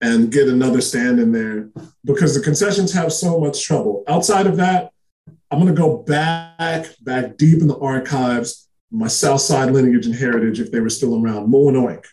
and 0.00 0.32
get 0.32 0.48
another 0.48 0.80
stand 0.80 1.20
in 1.20 1.32
there 1.32 1.68
because 2.04 2.34
the 2.34 2.40
concessions 2.40 2.92
have 2.92 3.12
so 3.12 3.38
much 3.38 3.62
trouble. 3.62 4.02
Outside 4.08 4.46
of 4.46 4.56
that, 4.56 4.92
I'm 5.50 5.60
going 5.60 5.74
to 5.74 5.80
go 5.80 5.98
back, 5.98 6.86
back 7.02 7.36
deep 7.36 7.60
in 7.60 7.68
the 7.68 7.78
archives, 7.78 8.68
my 8.90 9.06
South 9.06 9.40
Side 9.40 9.70
lineage 9.70 10.06
and 10.06 10.14
heritage, 10.14 10.60
if 10.60 10.70
they 10.70 10.80
were 10.80 10.90
still 10.90 11.22
around. 11.22 11.48
Moo 11.48 11.70
& 11.70 11.72
Oink 11.72 12.04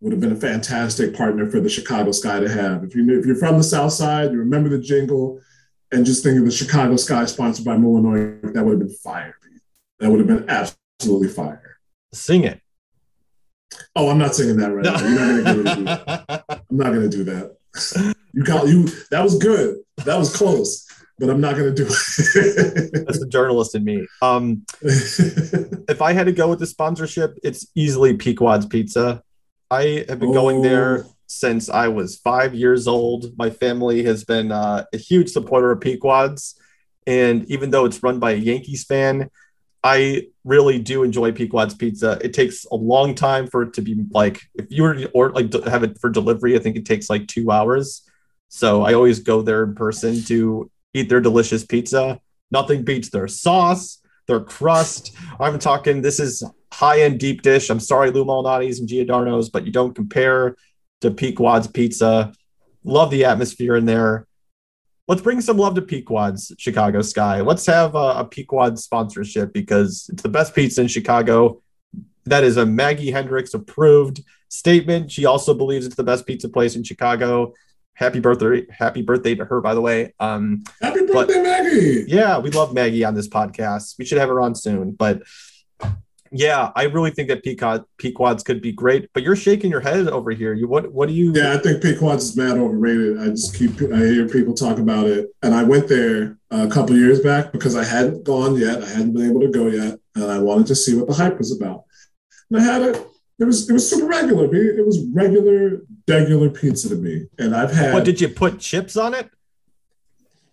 would 0.00 0.12
have 0.12 0.20
been 0.20 0.32
a 0.32 0.36
fantastic 0.36 1.14
partner 1.14 1.50
for 1.50 1.60
the 1.60 1.68
Chicago 1.68 2.12
Sky 2.12 2.40
to 2.40 2.48
have. 2.48 2.84
If, 2.84 2.94
you, 2.94 3.18
if 3.18 3.26
you're 3.26 3.36
from 3.36 3.58
the 3.58 3.64
South 3.64 3.92
Side, 3.92 4.30
you 4.30 4.38
remember 4.38 4.68
the 4.68 4.78
jingle, 4.78 5.40
and 5.90 6.06
just 6.06 6.22
think 6.22 6.38
of 6.38 6.44
the 6.44 6.50
Chicago 6.50 6.96
Sky 6.96 7.24
sponsored 7.24 7.64
by 7.64 7.76
Moo 7.76 8.00
& 8.02 8.02
Oink, 8.02 8.54
that 8.54 8.64
would 8.64 8.72
have 8.72 8.80
been 8.80 8.96
fire. 8.96 9.34
That 9.98 10.10
would 10.10 10.20
have 10.20 10.28
been 10.28 10.48
absolutely 10.48 11.28
fire. 11.28 11.78
Sing 12.12 12.44
it. 12.44 12.60
Oh, 13.96 14.08
I'm 14.08 14.18
not 14.18 14.34
singing 14.34 14.56
that 14.58 14.72
right 14.72 14.84
now. 14.84 14.98
You're 15.00 15.44
not 15.44 15.44
gonna 15.44 15.74
do 15.76 15.84
that. 15.84 16.44
I'm 16.70 16.76
not 16.76 16.92
gonna 16.92 17.08
do 17.08 17.24
that. 17.24 17.56
You 18.32 18.44
got 18.44 18.68
you. 18.68 18.88
That 19.10 19.22
was 19.22 19.38
good. 19.38 19.78
That 20.04 20.16
was 20.16 20.34
close, 20.34 20.87
but 21.18 21.30
I'm 21.30 21.40
not 21.40 21.56
gonna 21.56 21.72
do 21.74 21.86
it. 21.86 23.06
That's 23.06 23.20
the 23.20 23.28
journalist 23.28 23.74
in 23.74 23.84
me. 23.84 24.06
Um, 24.22 24.64
if 24.82 26.00
I 26.00 26.12
had 26.12 26.26
to 26.26 26.32
go 26.32 26.48
with 26.48 26.60
the 26.60 26.66
sponsorship, 26.66 27.38
it's 27.42 27.66
easily 27.74 28.16
Pequod's 28.16 28.66
Pizza. 28.66 29.22
I 29.70 30.04
have 30.08 30.20
been 30.20 30.30
oh. 30.30 30.34
going 30.34 30.62
there 30.62 31.04
oh. 31.04 31.14
since 31.26 31.68
I 31.68 31.88
was 31.88 32.16
five 32.16 32.54
years 32.54 32.86
old. 32.86 33.36
My 33.36 33.50
family 33.50 34.04
has 34.04 34.24
been 34.24 34.52
uh, 34.52 34.84
a 34.92 34.96
huge 34.96 35.30
supporter 35.30 35.72
of 35.72 35.80
Pequod's, 35.80 36.54
and 37.06 37.44
even 37.50 37.70
though 37.70 37.84
it's 37.84 38.02
run 38.02 38.18
by 38.18 38.32
a 38.32 38.36
Yankees 38.36 38.84
fan, 38.84 39.30
I 39.82 40.26
really 40.44 40.78
do 40.78 41.02
enjoy 41.02 41.32
Pequod's 41.32 41.74
pizza. 41.74 42.18
It 42.22 42.32
takes 42.32 42.64
a 42.66 42.74
long 42.74 43.14
time 43.14 43.46
for 43.46 43.62
it 43.62 43.74
to 43.74 43.82
be 43.82 43.96
like 44.10 44.42
if 44.54 44.66
you 44.70 44.82
were 44.82 44.94
to 44.94 45.08
or 45.10 45.30
like 45.30 45.52
have 45.64 45.82
it 45.82 45.98
for 46.00 46.10
delivery, 46.10 46.56
I 46.56 46.58
think 46.60 46.76
it 46.76 46.86
takes 46.86 47.10
like 47.10 47.26
two 47.26 47.50
hours. 47.50 48.02
So 48.48 48.82
I 48.82 48.94
always 48.94 49.20
go 49.20 49.42
there 49.42 49.62
in 49.64 49.74
person 49.74 50.22
to 50.24 50.70
eat 50.94 51.08
their 51.08 51.20
delicious 51.20 51.64
pizza. 51.64 52.20
Nothing 52.50 52.82
beats 52.82 53.10
their 53.10 53.28
sauce, 53.28 54.00
their 54.26 54.40
crust. 54.40 55.14
I'm 55.38 55.58
talking 55.58 56.00
this 56.00 56.20
is 56.20 56.42
high 56.72 57.02
end 57.02 57.20
deep 57.20 57.42
dish. 57.42 57.70
I'm 57.70 57.80
sorry, 57.80 58.10
Lou 58.10 58.24
Malnati's 58.24 58.80
and 58.80 58.88
Giordano's, 58.88 59.50
but 59.50 59.66
you 59.66 59.72
don't 59.72 59.94
compare 59.94 60.56
to 61.00 61.10
Pequod's 61.10 61.66
pizza. 61.66 62.32
Love 62.84 63.10
the 63.10 63.24
atmosphere 63.24 63.76
in 63.76 63.84
there 63.84 64.28
let's 65.08 65.22
bring 65.22 65.40
some 65.40 65.56
love 65.56 65.74
to 65.74 65.82
Pequod's 65.82 66.52
Chicago 66.58 67.02
Sky. 67.02 67.40
Let's 67.40 67.66
have 67.66 67.94
a, 67.94 68.18
a 68.18 68.24
Pequod 68.24 68.78
sponsorship 68.78 69.52
because 69.52 70.08
it's 70.12 70.22
the 70.22 70.28
best 70.28 70.54
pizza 70.54 70.82
in 70.82 70.88
Chicago. 70.88 71.62
That 72.26 72.44
is 72.44 72.58
a 72.58 72.66
Maggie 72.66 73.10
Hendricks 73.10 73.54
approved 73.54 74.22
statement. 74.50 75.10
She 75.10 75.24
also 75.24 75.54
believes 75.54 75.86
it's 75.86 75.96
the 75.96 76.04
best 76.04 76.26
pizza 76.26 76.48
place 76.48 76.76
in 76.76 76.84
Chicago. 76.84 77.54
Happy 77.98 78.20
birthday! 78.20 78.64
Happy 78.70 79.02
birthday 79.02 79.34
to 79.34 79.44
her, 79.44 79.60
by 79.60 79.74
the 79.74 79.80
way. 79.80 80.14
Um, 80.20 80.62
happy 80.80 81.00
birthday, 81.00 81.34
but, 81.34 81.42
Maggie! 81.42 82.04
Yeah, 82.06 82.38
we 82.38 82.48
love 82.50 82.72
Maggie 82.72 83.04
on 83.04 83.14
this 83.14 83.28
podcast. 83.28 83.98
We 83.98 84.04
should 84.04 84.18
have 84.18 84.28
her 84.28 84.40
on 84.40 84.54
soon. 84.54 84.92
But 84.92 85.24
yeah, 86.30 86.70
I 86.76 86.84
really 86.84 87.10
think 87.10 87.28
that 87.28 87.42
Pequod, 87.42 87.84
Pequod's 87.96 88.44
could 88.44 88.62
be 88.62 88.70
great. 88.70 89.10
But 89.14 89.24
you're 89.24 89.34
shaking 89.34 89.72
your 89.72 89.80
head 89.80 90.06
over 90.06 90.30
here. 90.30 90.54
You 90.54 90.68
what? 90.68 90.92
What 90.92 91.08
do 91.08 91.12
you? 91.12 91.32
Yeah, 91.34 91.54
I 91.54 91.58
think 91.58 91.82
Pequod's 91.82 92.22
is 92.22 92.36
mad 92.36 92.56
overrated. 92.56 93.20
I 93.20 93.30
just 93.30 93.56
keep 93.56 93.72
I 93.92 93.96
hear 93.96 94.28
people 94.28 94.54
talk 94.54 94.78
about 94.78 95.06
it, 95.06 95.34
and 95.42 95.52
I 95.52 95.64
went 95.64 95.88
there 95.88 96.38
a 96.52 96.68
couple 96.68 96.96
years 96.96 97.18
back 97.18 97.50
because 97.50 97.74
I 97.74 97.82
hadn't 97.82 98.22
gone 98.22 98.56
yet. 98.56 98.80
I 98.80 98.88
hadn't 98.90 99.14
been 99.14 99.28
able 99.28 99.40
to 99.40 99.50
go 99.50 99.66
yet, 99.66 99.98
and 100.14 100.30
I 100.30 100.38
wanted 100.38 100.68
to 100.68 100.76
see 100.76 100.94
what 100.94 101.08
the 101.08 101.14
hype 101.14 101.38
was 101.38 101.50
about. 101.50 101.82
And 102.48 102.60
I 102.60 102.62
had 102.62 102.82
it. 102.82 103.04
It 103.40 103.44
was 103.44 103.68
it 103.68 103.72
was 103.72 103.90
super 103.90 104.06
regular. 104.06 104.44
It 104.54 104.86
was 104.86 105.04
regular, 105.12 105.82
regular 106.08 106.50
pizza 106.50 106.88
to 106.88 106.96
me. 106.96 107.26
And 107.38 107.54
I've 107.54 107.72
had. 107.72 107.94
What 107.94 108.04
did 108.04 108.20
you 108.20 108.28
put 108.28 108.58
chips 108.60 108.96
on 108.96 109.14
it? 109.14 109.30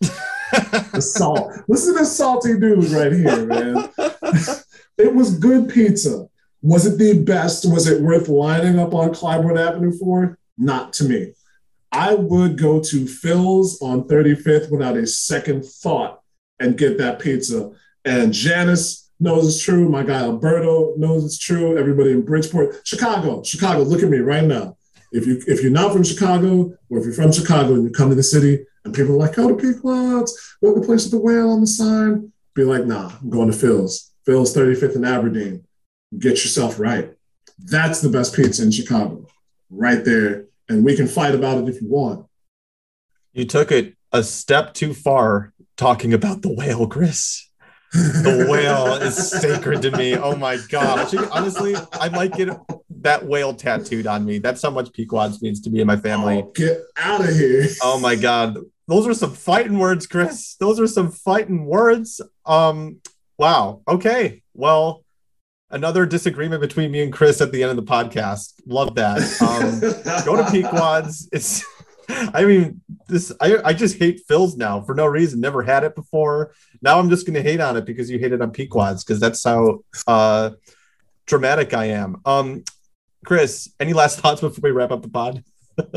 the 0.00 1.00
salt. 1.00 1.52
Listen 1.68 1.94
to 1.94 2.00
this 2.00 2.16
salty 2.16 2.58
dude 2.58 2.84
right 2.90 3.12
here, 3.12 3.46
man. 3.46 3.88
it 4.98 5.14
was 5.14 5.38
good 5.38 5.68
pizza. 5.68 6.26
Was 6.62 6.86
it 6.86 6.98
the 6.98 7.22
best? 7.22 7.70
Was 7.70 7.88
it 7.88 8.02
worth 8.02 8.28
lining 8.28 8.78
up 8.78 8.94
on 8.94 9.10
Clybourn 9.10 9.58
Avenue 9.58 9.92
for? 9.98 10.38
Not 10.58 10.92
to 10.94 11.04
me. 11.04 11.32
I 11.92 12.14
would 12.14 12.58
go 12.58 12.80
to 12.80 13.06
Phil's 13.06 13.80
on 13.80 14.08
35th 14.08 14.70
without 14.70 14.96
a 14.96 15.06
second 15.06 15.64
thought 15.64 16.20
and 16.58 16.78
get 16.78 16.98
that 16.98 17.20
pizza. 17.20 17.72
And 18.04 18.32
Janice 18.32 19.10
knows 19.20 19.48
it's 19.48 19.62
true. 19.62 19.88
My 19.88 20.02
guy 20.02 20.20
Alberto 20.20 20.94
knows 20.96 21.24
it's 21.24 21.38
true. 21.38 21.78
Everybody 21.78 22.12
in 22.12 22.22
Bridgeport, 22.22 22.80
Chicago, 22.84 23.42
Chicago, 23.42 23.82
look 23.82 24.02
at 24.02 24.10
me 24.10 24.18
right 24.18 24.44
now. 24.44 24.76
If 25.16 25.26
you 25.26 25.42
if 25.46 25.62
you're 25.62 25.72
not 25.72 25.92
from 25.92 26.04
Chicago, 26.04 26.74
or 26.90 26.98
if 26.98 27.04
you're 27.04 27.14
from 27.14 27.32
Chicago 27.32 27.74
and 27.74 27.84
you 27.84 27.90
come 27.90 28.10
to 28.10 28.14
the 28.14 28.22
city 28.22 28.64
and 28.84 28.94
people 28.94 29.14
are 29.14 29.18
like, 29.18 29.38
"Oh, 29.38 29.48
the 29.48 29.54
Pequod's, 29.54 30.56
go 30.62 30.74
to 30.74 30.80
the 30.80 30.86
place 30.86 31.04
with 31.04 31.12
the 31.12 31.18
whale 31.18 31.50
on 31.50 31.62
the 31.62 31.66
sign," 31.66 32.32
be 32.54 32.64
like, 32.64 32.86
"Nah, 32.86 33.12
I'm 33.20 33.30
going 33.30 33.50
to 33.50 33.56
Phil's. 33.56 34.12
Phil's 34.26 34.54
35th 34.54 34.96
in 34.96 35.04
Aberdeen. 35.04 35.64
Get 36.18 36.42
yourself 36.44 36.78
right. 36.78 37.14
That's 37.58 38.00
the 38.00 38.10
best 38.10 38.34
pizza 38.34 38.62
in 38.62 38.70
Chicago, 38.70 39.26
right 39.70 40.04
there. 40.04 40.46
And 40.68 40.84
we 40.84 40.96
can 40.96 41.06
fight 41.06 41.34
about 41.34 41.58
it 41.58 41.68
if 41.68 41.80
you 41.80 41.88
want." 41.88 42.26
You 43.32 43.46
took 43.46 43.72
it 43.72 43.94
a 44.12 44.22
step 44.22 44.74
too 44.74 44.92
far 44.92 45.52
talking 45.76 46.12
about 46.12 46.42
the 46.42 46.52
whale, 46.52 46.86
Chris 46.86 47.45
the 47.92 48.46
whale 48.48 48.94
is 48.94 49.30
sacred 49.30 49.82
to 49.82 49.90
me. 49.92 50.16
Oh 50.16 50.36
my 50.36 50.58
god! 50.68 51.14
honestly, 51.30 51.74
I 51.92 52.08
might 52.08 52.32
get 52.32 52.50
that 53.02 53.24
whale 53.26 53.54
tattooed 53.54 54.06
on 54.06 54.24
me. 54.24 54.38
That's 54.38 54.62
how 54.62 54.70
much 54.70 54.92
Pequod's 54.92 55.40
means 55.42 55.60
to 55.62 55.70
me 55.70 55.80
and 55.80 55.86
my 55.86 55.96
family. 55.96 56.42
Oh, 56.42 56.52
get 56.54 56.78
out 56.96 57.20
of 57.20 57.34
here! 57.34 57.66
Oh 57.82 57.98
my 57.98 58.16
god, 58.16 58.56
those 58.88 59.06
are 59.06 59.14
some 59.14 59.32
fighting 59.34 59.78
words, 59.78 60.06
Chris. 60.06 60.56
Those 60.60 60.78
are 60.80 60.86
some 60.86 61.10
fighting 61.10 61.66
words. 61.66 62.20
Um, 62.44 63.00
wow. 63.38 63.82
Okay, 63.88 64.42
well, 64.54 65.04
another 65.70 66.06
disagreement 66.06 66.60
between 66.60 66.90
me 66.90 67.02
and 67.02 67.12
Chris 67.12 67.40
at 67.40 67.52
the 67.52 67.62
end 67.62 67.70
of 67.70 67.76
the 67.76 67.90
podcast. 67.90 68.54
Love 68.66 68.94
that. 68.94 69.18
Um, 69.40 70.24
go 70.24 70.36
to 70.36 70.44
Pequod's. 70.50 71.28
It's 71.32 71.64
I 72.08 72.44
mean, 72.44 72.80
this 73.08 73.32
I, 73.40 73.58
I 73.64 73.72
just 73.72 73.98
hate 73.98 74.22
Phil's 74.28 74.56
now 74.56 74.80
for 74.80 74.94
no 74.94 75.06
reason. 75.06 75.40
Never 75.40 75.62
had 75.62 75.84
it 75.84 75.94
before. 75.94 76.52
Now 76.82 76.98
I'm 76.98 77.10
just 77.10 77.26
gonna 77.26 77.42
hate 77.42 77.60
on 77.60 77.76
it 77.76 77.84
because 77.84 78.10
you 78.10 78.18
hate 78.18 78.32
it 78.32 78.42
on 78.42 78.50
Pequod's 78.50 79.04
because 79.04 79.20
that's 79.20 79.42
how 79.42 79.80
uh 80.06 80.50
dramatic 81.26 81.74
I 81.74 81.86
am. 81.86 82.20
Um 82.24 82.64
Chris, 83.24 83.72
any 83.80 83.92
last 83.92 84.20
thoughts 84.20 84.40
before 84.40 84.60
we 84.62 84.70
wrap 84.70 84.92
up 84.92 85.02
the 85.02 85.08
pod? 85.08 85.42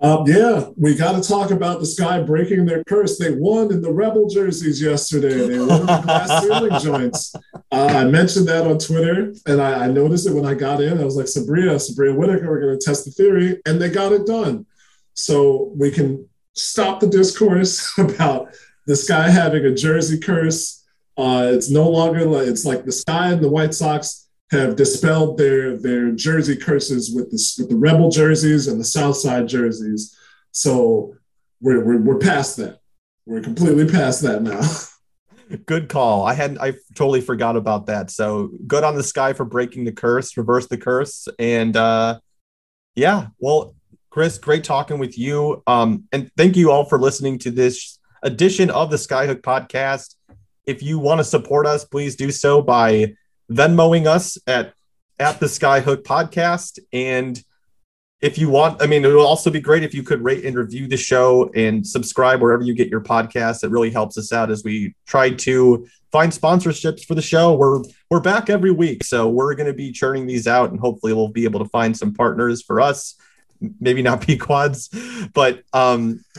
um, 0.00 0.24
yeah, 0.26 0.68
we 0.76 0.96
got 0.96 1.12
to 1.12 1.26
talk 1.26 1.52
about 1.52 1.78
the 1.78 1.86
sky 1.86 2.20
breaking 2.20 2.66
their 2.66 2.82
curse. 2.84 3.18
They 3.18 3.36
won 3.36 3.72
in 3.72 3.80
the 3.80 3.92
Rebel 3.92 4.28
jerseys 4.28 4.82
yesterday. 4.82 5.46
They 5.46 5.58
won 5.60 5.86
the 5.86 6.00
glass 6.02 6.42
ceiling 6.42 6.80
joints. 6.80 7.36
Uh, 7.70 7.86
I 7.86 8.04
mentioned 8.04 8.48
that 8.48 8.66
on 8.66 8.78
Twitter, 8.78 9.32
and 9.46 9.62
I, 9.62 9.84
I, 9.84 9.86
noticed 9.86 10.26
it 10.26 10.34
when 10.34 10.44
I 10.44 10.54
got 10.54 10.82
in. 10.82 11.00
I 11.00 11.04
was 11.04 11.16
like, 11.16 11.26
Sabria, 11.26 11.76
Sabria 11.76 12.16
Whitaker, 12.16 12.48
we're 12.48 12.60
going 12.60 12.76
to 12.76 12.84
test 12.84 13.04
the 13.04 13.12
theory, 13.12 13.60
and 13.64 13.80
they 13.80 13.88
got 13.88 14.10
it 14.10 14.26
done 14.26 14.66
so 15.14 15.72
we 15.76 15.90
can 15.90 16.28
stop 16.54 17.00
the 17.00 17.06
discourse 17.06 17.92
about 17.98 18.54
this 18.86 19.08
guy 19.08 19.28
having 19.28 19.64
a 19.64 19.74
jersey 19.74 20.18
curse. 20.18 20.84
Uh, 21.16 21.50
it's 21.52 21.70
no 21.70 21.88
longer 21.88 22.24
like 22.24 22.46
it's 22.46 22.64
like 22.64 22.84
the 22.84 22.92
Sky 22.92 23.32
and 23.32 23.42
the 23.42 23.48
White 23.48 23.74
Sox 23.74 24.28
have 24.50 24.76
dispelled 24.76 25.38
their 25.38 25.76
their 25.76 26.10
jersey 26.10 26.56
curses 26.56 27.12
with 27.14 27.30
the 27.30 27.54
with 27.58 27.68
the 27.68 27.76
Rebel 27.76 28.10
jerseys 28.10 28.68
and 28.68 28.80
the 28.80 28.84
South 28.84 29.16
Side 29.16 29.46
jerseys. 29.46 30.16
So 30.52 31.14
we're 31.60 31.84
we're, 31.84 32.00
we're 32.00 32.18
past 32.18 32.56
that. 32.56 32.80
We're 33.26 33.42
completely 33.42 33.86
past 33.86 34.22
that 34.22 34.42
now. 34.42 34.60
Good 35.66 35.88
call. 35.88 36.24
I 36.24 36.34
hadn't. 36.34 36.58
I 36.58 36.72
totally 36.94 37.20
forgot 37.20 37.56
about 37.56 37.86
that. 37.86 38.10
So 38.10 38.50
good 38.68 38.84
on 38.84 38.94
the 38.94 39.02
Sky 39.02 39.32
for 39.32 39.44
breaking 39.44 39.84
the 39.84 39.90
curse, 39.90 40.36
reverse 40.36 40.68
the 40.68 40.78
curse, 40.78 41.26
and 41.40 41.76
uh, 41.76 42.20
yeah. 42.94 43.28
Well, 43.40 43.74
Chris, 44.10 44.38
great 44.38 44.64
talking 44.64 44.98
with 44.98 45.16
you. 45.16 45.62
Um, 45.68 46.02
and 46.10 46.32
thank 46.36 46.56
you 46.56 46.72
all 46.72 46.84
for 46.84 46.98
listening 46.98 47.38
to 47.38 47.50
this 47.52 48.00
edition 48.24 48.68
of 48.68 48.90
the 48.90 48.96
Skyhook 48.96 49.40
podcast. 49.40 50.16
If 50.66 50.82
you 50.82 50.98
want 50.98 51.20
to 51.20 51.24
support 51.24 51.64
us, 51.64 51.84
please 51.84 52.16
do 52.16 52.32
so 52.32 52.60
by 52.60 53.14
Venmoing 53.52 54.06
us 54.06 54.36
at 54.48 54.74
at 55.20 55.38
the 55.38 55.46
Skyhook 55.46 56.02
podcast. 56.02 56.80
And 56.92 57.40
if 58.20 58.36
you 58.36 58.50
want, 58.50 58.82
I 58.82 58.86
mean, 58.86 59.04
it 59.04 59.08
would 59.08 59.24
also 59.24 59.48
be 59.48 59.60
great 59.60 59.84
if 59.84 59.94
you 59.94 60.02
could 60.02 60.24
rate 60.24 60.44
and 60.44 60.56
review 60.56 60.88
the 60.88 60.96
show 60.96 61.48
and 61.54 61.86
subscribe 61.86 62.40
wherever 62.40 62.64
you 62.64 62.74
get 62.74 62.88
your 62.88 63.00
podcast. 63.00 63.62
It 63.62 63.70
really 63.70 63.90
helps 63.90 64.18
us 64.18 64.32
out 64.32 64.50
as 64.50 64.64
we 64.64 64.94
try 65.06 65.30
to 65.30 65.86
find 66.10 66.32
sponsorships 66.32 67.04
for 67.04 67.14
the 67.14 67.22
show. 67.22 67.54
We're 67.54 67.84
we're 68.10 68.20
back 68.20 68.50
every 68.50 68.72
week, 68.72 69.04
so 69.04 69.28
we're 69.28 69.54
going 69.54 69.68
to 69.68 69.72
be 69.72 69.92
churning 69.92 70.26
these 70.26 70.48
out, 70.48 70.72
and 70.72 70.80
hopefully, 70.80 71.12
we'll 71.12 71.28
be 71.28 71.44
able 71.44 71.60
to 71.60 71.70
find 71.70 71.96
some 71.96 72.12
partners 72.12 72.60
for 72.60 72.80
us 72.80 73.14
maybe 73.80 74.02
not 74.02 74.20
Pequod's, 74.26 74.88
but 75.34 75.62
um, 75.72 76.20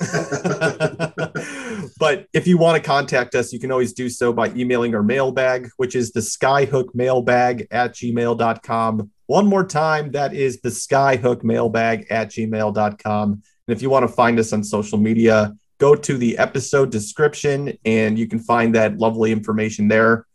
but 2.00 2.28
if 2.34 2.48
you 2.48 2.58
want 2.58 2.82
to 2.82 2.88
contact 2.88 3.36
us, 3.36 3.54
you 3.54 3.60
can 3.60 3.72
always 3.72 3.94
do 3.94 4.10
so 4.10 4.34
by 4.34 4.50
emailing 4.50 4.96
our 4.96 5.04
mailbag, 5.04 5.70
which 5.78 5.96
is 5.96 6.12
the 6.12 6.20
skyhook 6.20 6.94
mailbag 6.94 7.68
at 7.72 7.94
gmail.com. 7.94 9.12
One 9.28 9.48
more 9.48 9.66
time, 9.66 10.12
that 10.12 10.34
is 10.34 10.60
the 10.62 10.70
skyhook 10.70 11.44
mailbag 11.44 12.08
at 12.10 12.30
gmail.com. 12.30 13.32
And 13.32 13.78
if 13.78 13.82
you 13.82 13.90
want 13.90 14.04
to 14.04 14.14
find 14.14 14.38
us 14.40 14.52
on 14.52 14.64
social 14.64 14.98
media, 14.98 15.54
go 15.78 15.96
to 15.96 16.18
the 16.18 16.38
episode 16.38 16.92
description 16.92 17.78
and 17.86 18.20
you 18.20 18.28
can 18.28 18.40
find 18.40 18.76
that 18.76 18.98
lovely 18.98 19.32
information 19.32 19.88
there. 19.88 20.26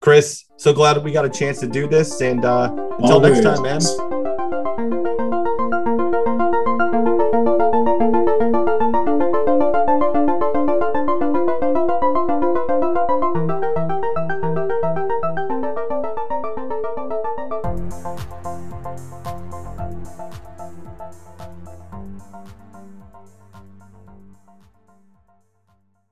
Chris, 0.00 0.44
so 0.56 0.72
glad 0.72 1.02
we 1.04 1.12
got 1.12 1.24
a 1.24 1.30
chance 1.30 1.60
to 1.60 1.66
do 1.66 1.86
this. 1.86 2.20
And 2.20 2.44
uh, 2.44 2.72
until 2.98 3.12
Always. 3.12 3.40
next 3.40 3.44
time, 3.44 3.62
man. 3.62 4.09